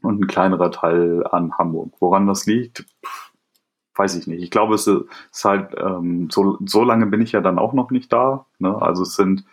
und 0.01 0.21
ein 0.21 0.27
kleinerer 0.27 0.71
Teil 0.71 1.25
an 1.27 1.57
Hamburg. 1.57 1.93
Woran 1.99 2.27
das 2.27 2.45
liegt, 2.45 2.85
weiß 3.95 4.15
ich 4.15 4.27
nicht. 4.27 4.41
Ich 4.41 4.51
glaube, 4.51 4.75
es 4.75 4.87
ist 4.87 5.45
halt, 5.45 5.75
ähm, 5.77 6.29
so, 6.31 6.57
so 6.65 6.83
lange 6.83 7.05
bin 7.07 7.21
ich 7.21 7.31
ja 7.33 7.41
dann 7.41 7.59
auch 7.59 7.73
noch 7.73 7.91
nicht 7.91 8.13
da. 8.13 8.45
Ne? 8.59 8.81
Also 8.81 9.03
es 9.03 9.15
sind, 9.15 9.45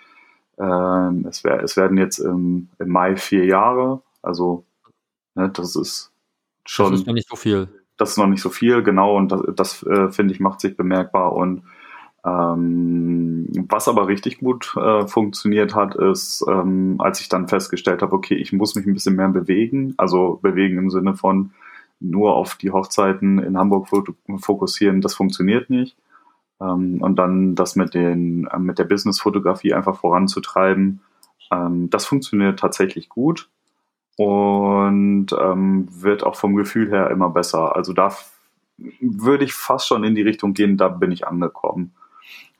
ähm, 0.58 1.26
es, 1.28 1.44
wär, 1.44 1.62
es 1.62 1.76
werden 1.76 1.98
jetzt 1.98 2.18
im, 2.18 2.68
im 2.78 2.88
Mai 2.88 3.16
vier 3.16 3.44
Jahre. 3.44 4.02
Also 4.22 4.64
ne, 5.34 5.48
das 5.50 5.76
ist 5.76 6.12
schon 6.64 6.92
Das 6.92 7.00
ist 7.00 7.06
noch 7.06 7.14
nicht 7.14 7.28
so 7.28 7.36
viel. 7.36 7.68
das 7.96 8.10
ist 8.10 8.18
noch 8.18 8.26
nicht 8.26 8.42
so 8.42 8.50
viel, 8.50 8.82
genau, 8.82 9.16
und 9.16 9.32
das, 9.32 9.42
das 9.54 9.82
äh, 9.84 10.10
finde 10.10 10.34
ich 10.34 10.40
macht 10.40 10.60
sich 10.60 10.76
bemerkbar. 10.76 11.32
Und 11.32 11.62
ähm, 12.24 13.48
was 13.68 13.88
aber 13.88 14.06
richtig 14.06 14.38
gut 14.38 14.76
äh, 14.76 15.06
funktioniert 15.08 15.74
hat, 15.74 15.96
ist, 15.96 16.44
ähm, 16.48 16.96
als 16.98 17.20
ich 17.20 17.28
dann 17.28 17.48
festgestellt 17.48 18.02
habe, 18.02 18.14
okay, 18.14 18.34
ich 18.34 18.52
muss 18.52 18.74
mich 18.74 18.86
ein 18.86 18.94
bisschen 18.94 19.16
mehr 19.16 19.28
bewegen, 19.28 19.94
also 19.96 20.38
bewegen 20.40 20.78
im 20.78 20.90
Sinne 20.90 21.14
von 21.14 21.50
nur 21.98 22.34
auf 22.34 22.56
die 22.56 22.70
Hochzeiten 22.70 23.38
in 23.38 23.58
Hamburg 23.58 23.88
fo- 23.88 24.14
fokussieren, 24.38 25.00
das 25.00 25.14
funktioniert 25.14 25.70
nicht. 25.70 25.96
Ähm, 26.62 27.02
und 27.02 27.16
dann 27.16 27.54
das 27.54 27.76
mit 27.76 27.94
den 27.94 28.46
äh, 28.46 28.58
mit 28.58 28.78
der 28.78 28.84
Business-Fotografie 28.84 29.74
einfach 29.74 29.96
voranzutreiben, 29.96 31.00
ähm, 31.50 31.90
das 31.90 32.06
funktioniert 32.06 32.58
tatsächlich 32.58 33.08
gut 33.08 33.48
und 34.16 35.28
ähm, 35.32 35.88
wird 35.90 36.24
auch 36.24 36.36
vom 36.36 36.54
Gefühl 36.56 36.90
her 36.90 37.10
immer 37.10 37.30
besser. 37.30 37.74
Also 37.74 37.92
da 37.92 38.14
würde 39.00 39.44
ich 39.44 39.54
fast 39.54 39.86
schon 39.86 40.04
in 40.04 40.14
die 40.14 40.22
Richtung 40.22 40.54
gehen, 40.54 40.76
da 40.76 40.88
bin 40.88 41.12
ich 41.12 41.26
angekommen. 41.26 41.94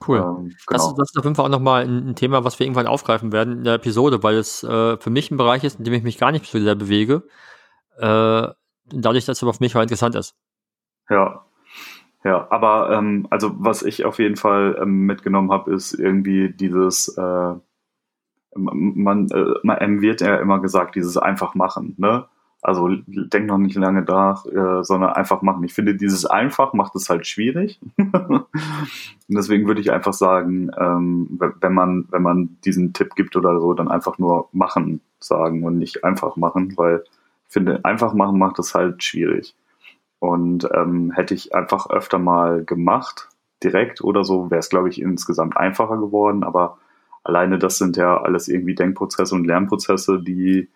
Cool. 0.07 0.19
Ähm, 0.19 0.57
Das, 0.67 0.83
genau. 0.83 0.97
das 0.97 1.11
ist 1.11 1.19
auf 1.19 1.25
jeden 1.25 1.37
Fall 1.37 1.47
auch 1.47 1.51
nochmal 1.51 1.85
ein, 1.85 2.11
ein 2.11 2.17
Thema, 2.17 2.45
was 2.45 2.59
wir 2.59 2.67
irgendwann 2.67 2.87
aufgreifen 2.87 3.33
werden 3.33 3.59
in 3.59 3.65
der 3.65 3.75
Episode, 3.75 4.23
weil 4.23 4.37
es 4.37 4.63
äh, 4.63 4.97
für 4.97 5.11
mich 5.11 5.31
ein 5.31 5.37
Bereich 5.37 5.65
ist, 5.65 5.79
in 5.79 5.85
dem 5.85 5.95
ich 5.95 6.03
mich 6.03 6.19
gar 6.19 6.33
nicht 6.33 6.47
so 6.47 6.59
sehr 6.59 6.75
bewege. 6.75 7.23
Äh, 7.99 8.49
dadurch, 8.87 9.27
dass 9.27 9.39
es 9.39 9.43
aber 9.43 9.55
für 9.55 9.63
mich 9.63 9.77
auch 9.77 9.83
interessant 9.83 10.15
ist. 10.15 10.35
Ja. 11.09 11.45
Ja, 12.25 12.47
aber 12.51 12.91
ähm, 12.93 13.27
also 13.31 13.53
was 13.59 13.83
ich 13.83 14.05
auf 14.05 14.19
jeden 14.19 14.37
Fall 14.37 14.79
ähm, 14.81 15.07
mitgenommen 15.07 15.51
habe, 15.51 15.73
ist 15.73 15.93
irgendwie 15.93 16.51
dieses, 16.51 17.09
äh, 17.17 17.55
man, 18.55 19.29
äh, 19.31 19.55
man 19.63 20.01
wird 20.01 20.21
ja 20.21 20.37
immer 20.37 20.61
gesagt, 20.61 20.95
dieses 20.95 21.17
einfach 21.17 21.55
machen, 21.55 21.95
ne? 21.99 22.27
Also 22.65 22.89
denk 23.07 23.47
noch 23.47 23.59
nicht 23.59 23.75
lange 23.75 24.03
nach, 24.03 24.47
äh, 24.47 24.85
sondern 24.85 25.15
einfach 25.15 25.43
machen. 25.43 25.65
Ich 25.65 25.75
finde, 25.75 25.97
dieses 25.97 26.27
einfach 26.27 26.73
macht 26.75 26.95
es 26.95 27.11
halt 27.11 27.27
schwierig. 27.27 27.81
Und 27.99 28.47
deswegen 29.29 29.67
würde 29.67 29.81
ich 29.81 29.91
einfach 29.91 30.13
sagen, 30.13 30.71
ähm, 30.79 31.27
wenn 31.61 31.75
man, 31.75 32.07
wenn 32.11 32.23
man 32.23 32.59
diesen 32.65 32.93
Tipp 32.93 33.17
gibt 33.17 33.35
oder 33.35 33.61
so, 33.61 33.75
dann 33.75 33.89
einfach 33.89 34.19
nur 34.19 34.49
machen 34.53 35.01
sagen 35.19 35.65
und 35.65 35.79
nicht 35.79 36.05
einfach 36.05 36.37
machen, 36.37 36.77
weil 36.77 37.03
ich 37.49 37.53
finde, 37.53 37.85
einfach 37.85 38.15
machen 38.15 38.39
macht 38.39 38.59
es 38.61 38.75
halt 38.75 39.03
schwierig. 39.03 39.55
Und 40.23 40.69
ähm, 40.73 41.11
hätte 41.11 41.35
ich 41.35 41.53
einfach 41.53 41.91
öfter 41.91 42.21
mal 42.21 42.65
gemacht, 42.65 43.29
direkt 43.65 44.05
oder 44.05 44.23
so, 44.23 44.53
wäre 44.53 44.61
es, 44.61 44.69
glaube 44.69 44.89
ich, 44.89 45.03
insgesamt 45.03 45.57
einfacher 45.57 45.97
geworden. 45.97 46.45
Aber 46.45 46.79
alleine 47.25 47.59
das 47.59 47.77
sind 47.79 47.97
ja 47.97 48.23
alles 48.23 48.47
irgendwie 48.47 48.77
Denkprozesse 48.77 49.35
und 49.35 49.47
Lernprozesse, 49.49 50.21
die 50.23 50.69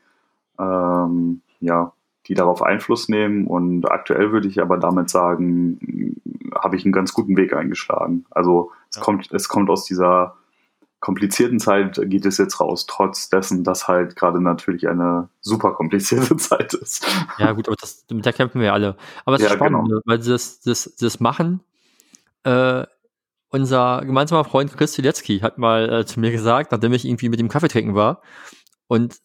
ähm, 0.59 1.43
ja, 1.61 1.93
die 2.27 2.35
darauf 2.35 2.61
Einfluss 2.61 3.09
nehmen. 3.09 3.47
Und 3.47 3.89
aktuell 3.89 4.33
würde 4.33 4.49
ich 4.49 4.61
aber 4.61 4.79
damit 4.79 5.11
sagen, 5.11 6.17
habe 6.53 6.75
ich 6.75 6.85
einen 6.85 6.93
ganz 6.93 7.13
guten 7.13 7.37
Weg 7.37 7.53
eingeschlagen. 7.53 8.27
Also 8.33 8.73
es 8.91 8.97
Ja. 8.97 9.03
kommt, 9.03 9.31
es 9.33 9.49
kommt 9.49 9.71
aus 9.71 9.85
dieser 9.85 10.35
komplizierten 11.07 11.61
Zeit 11.61 12.01
geht 12.07 12.27
es 12.27 12.37
jetzt 12.37 12.59
raus, 12.59 12.85
trotz 12.85 13.29
dessen, 13.29 13.63
dass 13.63 13.87
halt 13.87 14.17
gerade 14.17 14.43
natürlich 14.43 14.89
eine 14.89 15.29
super 15.41 15.73
komplizierte 15.73 16.37
Zeit 16.37 16.75
ist. 16.75 17.07
Ja, 17.39 17.53
gut, 17.53 17.69
aber 17.69 17.77
das, 17.81 18.05
mit 18.11 18.27
der 18.27 18.33
kämpfen 18.33 18.61
wir 18.61 18.73
alle. 18.73 18.97
Aber 19.25 19.37
es 19.37 19.43
ist 19.43 19.51
Ja, 19.51 19.55
spannend, 19.55 19.85
genau. 19.85 19.99
ne, 19.99 20.03
weil 20.05 20.19
das, 20.19 20.59
das, 20.63 20.97
das 20.99 21.21
Machen, 21.21 21.61
äh, 22.43 22.85
unser 23.51 24.03
gemeinsamer 24.05 24.43
Freund 24.43 24.77
Chris 24.77 24.99
Wilecki 24.99 25.39
hat 25.39 25.59
mal 25.59 26.01
äh, 26.01 26.07
zu 26.07 26.19
mir 26.19 26.33
gesagt, 26.33 26.73
nachdem 26.73 26.93
ich 26.93 27.05
irgendwie 27.05 27.29
mit 27.29 27.39
ihm 27.39 27.49
Kaffee 27.49 27.69
trinken 27.69 27.95
war, 27.95 28.21
und 28.89 29.17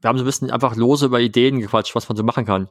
wir 0.00 0.08
haben 0.08 0.16
so 0.16 0.24
ein 0.24 0.26
bisschen 0.26 0.50
einfach 0.50 0.74
lose 0.74 1.04
über 1.04 1.20
Ideen 1.20 1.60
gequatscht, 1.60 1.94
was 1.94 2.08
man 2.08 2.16
so 2.16 2.22
machen 2.22 2.46
kann. 2.46 2.70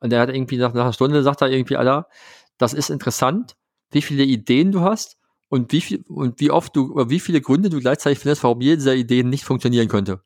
Und 0.00 0.12
er 0.12 0.20
hat 0.20 0.28
irgendwie 0.28 0.56
nach, 0.56 0.74
nach 0.74 0.82
einer 0.82 0.92
Stunde 0.92 1.22
sagt 1.22 1.40
er 1.40 1.50
irgendwie, 1.50 1.76
Alter, 1.76 2.08
das 2.58 2.74
ist 2.74 2.90
interessant, 2.90 3.54
wie 3.92 4.02
viele 4.02 4.24
Ideen 4.24 4.72
du 4.72 4.80
hast 4.80 5.18
und 5.54 5.70
wie 5.70 5.80
viel 5.80 6.04
und 6.08 6.40
wie 6.40 6.50
oft 6.50 6.74
du 6.74 6.92
oder 6.92 7.10
wie 7.10 7.20
viele 7.20 7.40
Gründe 7.40 7.70
du 7.70 7.78
gleichzeitig 7.78 8.18
findest, 8.18 8.42
warum 8.42 8.60
jede 8.60 8.78
dieser 8.78 8.96
Ideen 8.96 9.30
nicht 9.30 9.44
funktionieren 9.44 9.86
könnte. 9.86 10.20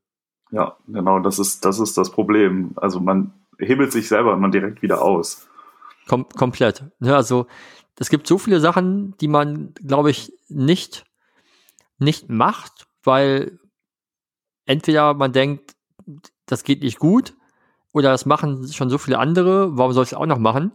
Ja, 0.51 0.79
genau, 0.87 1.20
das 1.20 1.39
ist, 1.39 1.66
das 1.66 1.79
ist 1.79 1.99
das 1.99 2.11
Problem. 2.11 2.72
Also 2.76 2.99
man 2.99 3.35
hebelt 3.59 3.93
sich 3.93 4.09
selber 4.09 4.33
immer 4.33 4.49
direkt 4.49 4.81
wieder 4.81 5.03
aus. 5.03 5.47
Kom 6.07 6.26
komplett. 6.31 6.83
Ne, 6.99 7.14
also 7.14 7.47
es 7.99 8.09
gibt 8.09 8.26
so 8.26 8.39
viele 8.39 8.59
Sachen, 8.61 9.18
die 9.18 9.29
man, 9.29 9.74
glaube 9.74 10.11
ich, 10.11 10.33
nicht, 10.49 11.05
nicht 11.99 12.31
macht, 12.31 12.87
weil 13.05 13.59
entweder 14.64 15.12
man 15.12 15.33
denkt, 15.33 15.76
das 16.47 16.64
geht 16.64 16.83
nicht 16.83 16.99
gut, 16.99 17.35
oder 17.93 18.12
das 18.12 18.24
machen 18.24 18.72
schon 18.72 18.89
so 18.89 18.97
viele 18.97 19.18
andere, 19.18 19.76
warum 19.76 19.93
soll 19.93 20.05
ich 20.05 20.12
es 20.12 20.18
auch 20.18 20.24
noch 20.24 20.39
machen? 20.39 20.72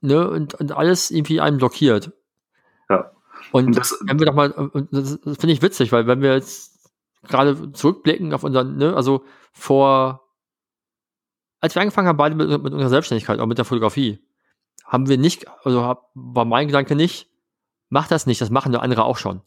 Ne, 0.00 0.30
und, 0.30 0.54
und 0.54 0.72
alles 0.72 1.10
irgendwie 1.10 1.42
einen 1.42 1.58
blockiert. 1.58 2.12
Ja. 2.88 3.10
Und, 3.52 3.66
Und 3.66 3.76
das, 3.76 3.98
wenn 4.04 4.18
wir 4.18 4.26
doch 4.26 4.34
mal, 4.34 4.50
das, 4.90 5.20
das 5.20 5.36
finde 5.36 5.52
ich 5.52 5.62
witzig, 5.62 5.92
weil 5.92 6.06
wenn 6.06 6.20
wir 6.20 6.34
jetzt 6.34 6.90
gerade 7.28 7.72
zurückblicken 7.72 8.32
auf 8.32 8.44
unseren, 8.44 8.76
ne, 8.76 8.94
also 8.94 9.24
vor, 9.52 10.28
als 11.60 11.74
wir 11.74 11.82
angefangen 11.82 12.08
haben, 12.08 12.16
beide 12.16 12.34
mit, 12.34 12.48
mit 12.48 12.72
unserer 12.72 12.88
Selbstständigkeit, 12.90 13.40
auch 13.40 13.46
mit 13.46 13.58
der 13.58 13.64
Fotografie, 13.64 14.24
haben 14.84 15.08
wir 15.08 15.18
nicht, 15.18 15.46
also 15.64 15.82
hab, 15.82 16.10
war 16.14 16.44
mein 16.44 16.68
Gedanke 16.68 16.94
nicht, 16.94 17.28
mach 17.88 18.08
das 18.08 18.26
nicht, 18.26 18.40
das 18.40 18.50
machen 18.50 18.72
nur 18.72 18.82
andere 18.82 19.04
auch 19.04 19.16
schon. 19.16 19.42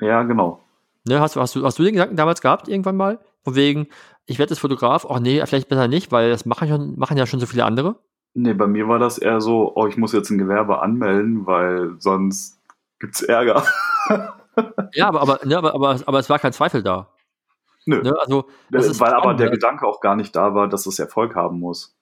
Ja, 0.00 0.22
genau. 0.22 0.60
Ne, 1.04 1.20
hast, 1.20 1.36
hast, 1.36 1.56
du, 1.56 1.64
hast 1.64 1.78
du 1.78 1.82
den 1.82 1.94
Gedanken 1.94 2.16
damals 2.16 2.40
gehabt, 2.40 2.68
irgendwann 2.68 2.96
mal? 2.96 3.20
Von 3.42 3.54
wegen, 3.54 3.88
ich 4.26 4.38
werde 4.38 4.52
jetzt 4.52 4.60
Fotograf, 4.60 5.06
ach 5.08 5.18
nee, 5.18 5.44
vielleicht 5.46 5.68
besser 5.68 5.88
nicht, 5.88 6.12
weil 6.12 6.30
das 6.30 6.44
machen, 6.44 6.68
schon, 6.68 6.98
machen 6.98 7.16
ja 7.16 7.26
schon 7.26 7.40
so 7.40 7.46
viele 7.46 7.64
andere. 7.64 7.98
Nee, 8.34 8.54
bei 8.54 8.66
mir 8.66 8.86
war 8.88 8.98
das 8.98 9.18
eher 9.18 9.40
so, 9.40 9.72
oh, 9.74 9.86
ich 9.86 9.96
muss 9.96 10.12
jetzt 10.12 10.30
ein 10.30 10.38
Gewerbe 10.38 10.80
anmelden, 10.80 11.46
weil 11.46 11.96
sonst 11.98 12.58
gibt's 13.00 13.22
Ärger. 13.22 13.64
ja, 14.92 15.08
aber, 15.08 15.20
aber, 15.22 15.40
ne, 15.44 15.56
aber, 15.58 15.74
aber, 15.74 15.98
aber 16.06 16.18
es 16.18 16.30
war 16.30 16.38
kein 16.38 16.52
Zweifel 16.52 16.82
da. 16.82 17.08
Nö. 17.86 18.02
Ne, 18.02 18.14
also, 18.20 18.44
das 18.70 19.00
weil 19.00 19.12
aber 19.14 19.34
der 19.34 19.46
ne? 19.46 19.52
Gedanke 19.52 19.86
auch 19.86 20.00
gar 20.00 20.14
nicht 20.14 20.36
da 20.36 20.54
war, 20.54 20.68
dass 20.68 20.86
es 20.86 20.98
Erfolg 20.98 21.34
haben 21.34 21.58
muss. 21.58 21.96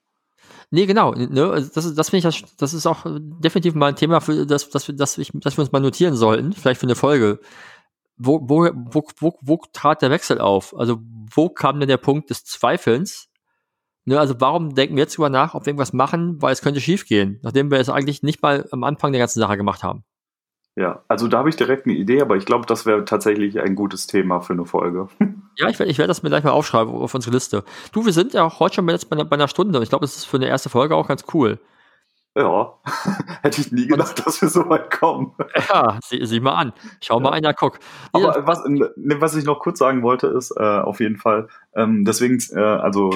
Nee, 0.71 0.85
genau. 0.87 1.13
Ne? 1.15 1.51
Also 1.51 1.71
Das, 1.75 1.85
ist- 1.87 1.97
das 1.97 2.11
finde 2.11 2.29
ich, 2.29 2.43
das, 2.43 2.57
das 2.57 2.75
ist 2.75 2.87
auch 2.87 3.07
definitiv 3.07 3.75
mal 3.75 3.87
ein 3.87 3.97
Thema, 3.97 4.21
für 4.21 4.45
das, 4.45 4.69
das, 4.69 4.87
wir- 4.89 4.97
das, 4.97 5.17
ich, 5.17 5.31
das 5.35 5.57
wir 5.57 5.63
uns 5.63 5.73
mal 5.73 5.81
notieren 5.81 6.15
sollten, 6.15 6.53
vielleicht 6.53 6.81
für 6.81 6.87
eine 6.87 6.95
Folge. 6.95 7.39
Wo, 8.19 8.41
wo, 8.43 8.69
wo, 8.75 9.03
wo, 9.19 9.39
wo 9.41 9.61
trat 9.73 10.03
der 10.03 10.11
Wechsel 10.11 10.41
auf? 10.41 10.77
Also, 10.77 10.99
wo 11.33 11.49
kam 11.49 11.79
denn 11.81 11.89
der 11.89 11.97
Punkt 11.97 12.29
des 12.31 12.45
Zweifelns? 12.45 13.28
Ne, 14.09 14.19
also, 14.19 14.41
warum 14.41 14.75
denken 14.75 14.97
wir 14.97 15.03
jetzt 15.03 15.19
drüber 15.19 15.29
nach, 15.29 15.53
ob 15.53 15.67
wir 15.67 15.71
irgendwas 15.71 15.93
machen, 15.93 16.41
weil 16.41 16.55
es 16.55 16.63
könnte 16.63 16.81
schiefgehen, 16.81 17.41
nachdem 17.43 17.71
wir 17.71 17.79
es 17.79 17.91
eigentlich 17.91 18.23
nicht 18.23 18.41
mal 18.41 18.67
am 18.73 18.83
Anfang 18.83 19.13
der 19.13 19.19
ganzen 19.19 19.39
Sache 19.39 19.59
gemacht 19.59 19.83
haben? 19.83 20.03
Ja, 20.77 21.03
also 21.09 21.29
da 21.29 21.39
habe 21.39 21.51
ich 21.51 21.57
direkt 21.57 21.85
eine 21.85 21.95
Idee, 21.95 22.23
aber 22.23 22.37
ich 22.37 22.47
glaube, 22.47 22.65
das 22.65 22.87
wäre 22.87 23.05
tatsächlich 23.05 23.61
ein 23.61 23.75
gutes 23.75 24.07
Thema 24.07 24.41
für 24.41 24.55
eine 24.55 24.65
Folge. 24.65 25.09
Ja, 25.61 25.69
ich 25.69 25.77
werde 25.81 25.91
ich 25.91 25.99
werd 25.99 26.09
das 26.09 26.23
mir 26.23 26.29
gleich 26.29 26.45
mal 26.45 26.53
aufschreiben 26.53 26.95
auf 26.95 27.13
unsere 27.13 27.35
Liste. 27.35 27.65
Du, 27.91 28.07
wir 28.07 28.13
sind 28.13 28.33
ja 28.33 28.45
auch 28.45 28.61
heute 28.61 28.77
schon 28.77 28.87
bei, 28.87 28.93
jetzt 28.93 29.11
bei, 29.11 29.17
einer, 29.17 29.25
bei 29.25 29.35
einer 29.35 29.49
Stunde 29.49 29.77
und 29.77 29.83
ich 29.83 29.89
glaube, 29.89 30.05
das 30.05 30.15
ist 30.15 30.25
für 30.25 30.37
eine 30.37 30.47
erste 30.47 30.69
Folge 30.69 30.95
auch 30.95 31.09
ganz 31.09 31.25
cool. 31.35 31.59
Ja, 32.37 32.75
hätte 33.43 33.61
ich 33.61 33.73
nie 33.73 33.89
gedacht, 33.89 34.25
dass 34.25 34.41
wir 34.41 34.49
so 34.49 34.69
weit 34.69 34.97
kommen. 34.97 35.33
Ja, 35.69 35.99
sieh, 36.05 36.25
sieh 36.25 36.39
mal 36.39 36.55
an. 36.55 36.73
Schau 37.03 37.19
mal 37.19 37.33
einer, 37.33 37.53
guck. 37.55 37.81
Aber 38.13 38.47
was, 38.47 38.65
ne, 38.67 38.91
was 39.21 39.35
ich 39.35 39.45
noch 39.45 39.59
kurz 39.59 39.81
sagen 39.81 40.05
wollte, 40.05 40.29
ist 40.29 40.53
äh, 40.57 40.63
auf 40.63 41.01
jeden 41.01 41.17
Fall, 41.17 41.49
ähm, 41.75 42.05
deswegen, 42.05 42.39
äh, 42.53 42.61
also, 42.61 43.11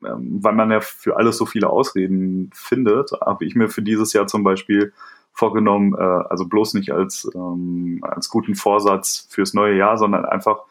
weil 0.00 0.54
man 0.54 0.70
ja 0.70 0.80
für 0.80 1.16
alles 1.16 1.36
so 1.36 1.46
viele 1.46 1.70
Ausreden 1.70 2.50
findet, 2.54 3.12
habe 3.20 3.44
ich 3.44 3.54
mir 3.54 3.68
für 3.68 3.82
dieses 3.82 4.12
Jahr 4.12 4.26
zum 4.26 4.42
Beispiel 4.42 4.92
vorgenommen, 5.32 5.94
äh, 5.94 5.98
also 5.98 6.46
bloß 6.46 6.74
nicht 6.74 6.92
als, 6.92 7.30
ähm, 7.34 8.00
als 8.02 8.28
guten 8.28 8.54
Vorsatz 8.54 9.26
fürs 9.30 9.54
neue 9.54 9.76
Jahr, 9.76 9.96
sondern 9.98 10.24
einfach 10.24 10.62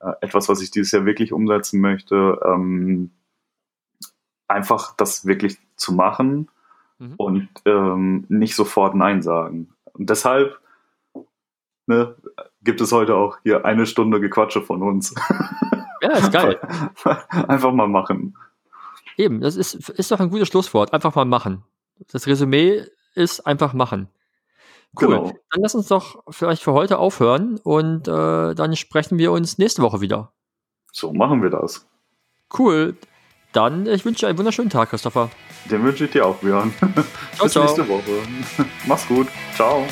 äh, 0.00 0.12
etwas, 0.20 0.48
was 0.48 0.60
ich 0.60 0.70
dieses 0.70 0.92
Jahr 0.92 1.06
wirklich 1.06 1.32
umsetzen 1.32 1.80
möchte, 1.80 2.40
ähm, 2.44 3.10
einfach 4.48 4.96
das 4.96 5.26
wirklich 5.26 5.58
zu 5.76 5.92
machen 5.92 6.48
Mhm. 6.98 7.14
und 7.16 7.48
ähm, 7.64 8.24
nicht 8.28 8.54
sofort 8.54 8.94
Nein 8.94 9.22
sagen. 9.22 9.68
Und 9.92 10.10
deshalb 10.10 10.60
ne, 11.86 12.16
gibt 12.62 12.80
es 12.80 12.92
heute 12.92 13.14
auch 13.14 13.38
hier 13.42 13.64
eine 13.64 13.86
Stunde 13.86 14.20
Gequatsche 14.20 14.62
von 14.62 14.82
uns. 14.82 15.14
ja, 16.02 16.10
ist 16.12 16.32
geil. 16.32 16.58
Einfach 17.48 17.72
mal 17.72 17.88
machen. 17.88 18.36
Eben, 19.18 19.40
das 19.40 19.56
ist, 19.56 19.74
ist 19.90 20.10
doch 20.10 20.20
ein 20.20 20.30
gutes 20.30 20.48
Schlusswort. 20.48 20.94
Einfach 20.94 21.14
mal 21.16 21.24
machen. 21.24 21.64
Das 22.12 22.26
Resümee 22.26 22.84
ist 23.14 23.46
einfach 23.46 23.74
machen. 23.74 24.08
Cool. 24.98 25.08
Genau. 25.08 25.32
Dann 25.50 25.62
lass 25.62 25.74
uns 25.74 25.88
doch 25.88 26.22
vielleicht 26.30 26.62
für 26.62 26.72
heute 26.72 26.98
aufhören 26.98 27.58
und 27.62 28.06
äh, 28.08 28.54
dann 28.54 28.76
sprechen 28.76 29.18
wir 29.18 29.32
uns 29.32 29.58
nächste 29.58 29.82
Woche 29.82 30.00
wieder. 30.00 30.32
So 30.92 31.12
machen 31.12 31.42
wir 31.42 31.50
das. 31.50 31.86
Cool. 32.56 32.96
Dann, 33.52 33.86
ich 33.86 34.04
wünsche 34.04 34.20
dir 34.20 34.28
einen 34.28 34.38
wunderschönen 34.38 34.70
Tag, 34.70 34.90
Christopher. 34.90 35.30
Den 35.70 35.82
wünsche 35.82 36.04
ich 36.04 36.12
dir 36.12 36.24
auch, 36.24 36.36
Björn. 36.36 36.72
Ciao, 36.78 36.92
Bis 37.42 37.52
ciao. 37.52 37.64
nächste 37.64 37.88
Woche. 37.88 38.22
Mach's 38.86 39.06
gut. 39.08 39.26
Ciao. 39.54 39.84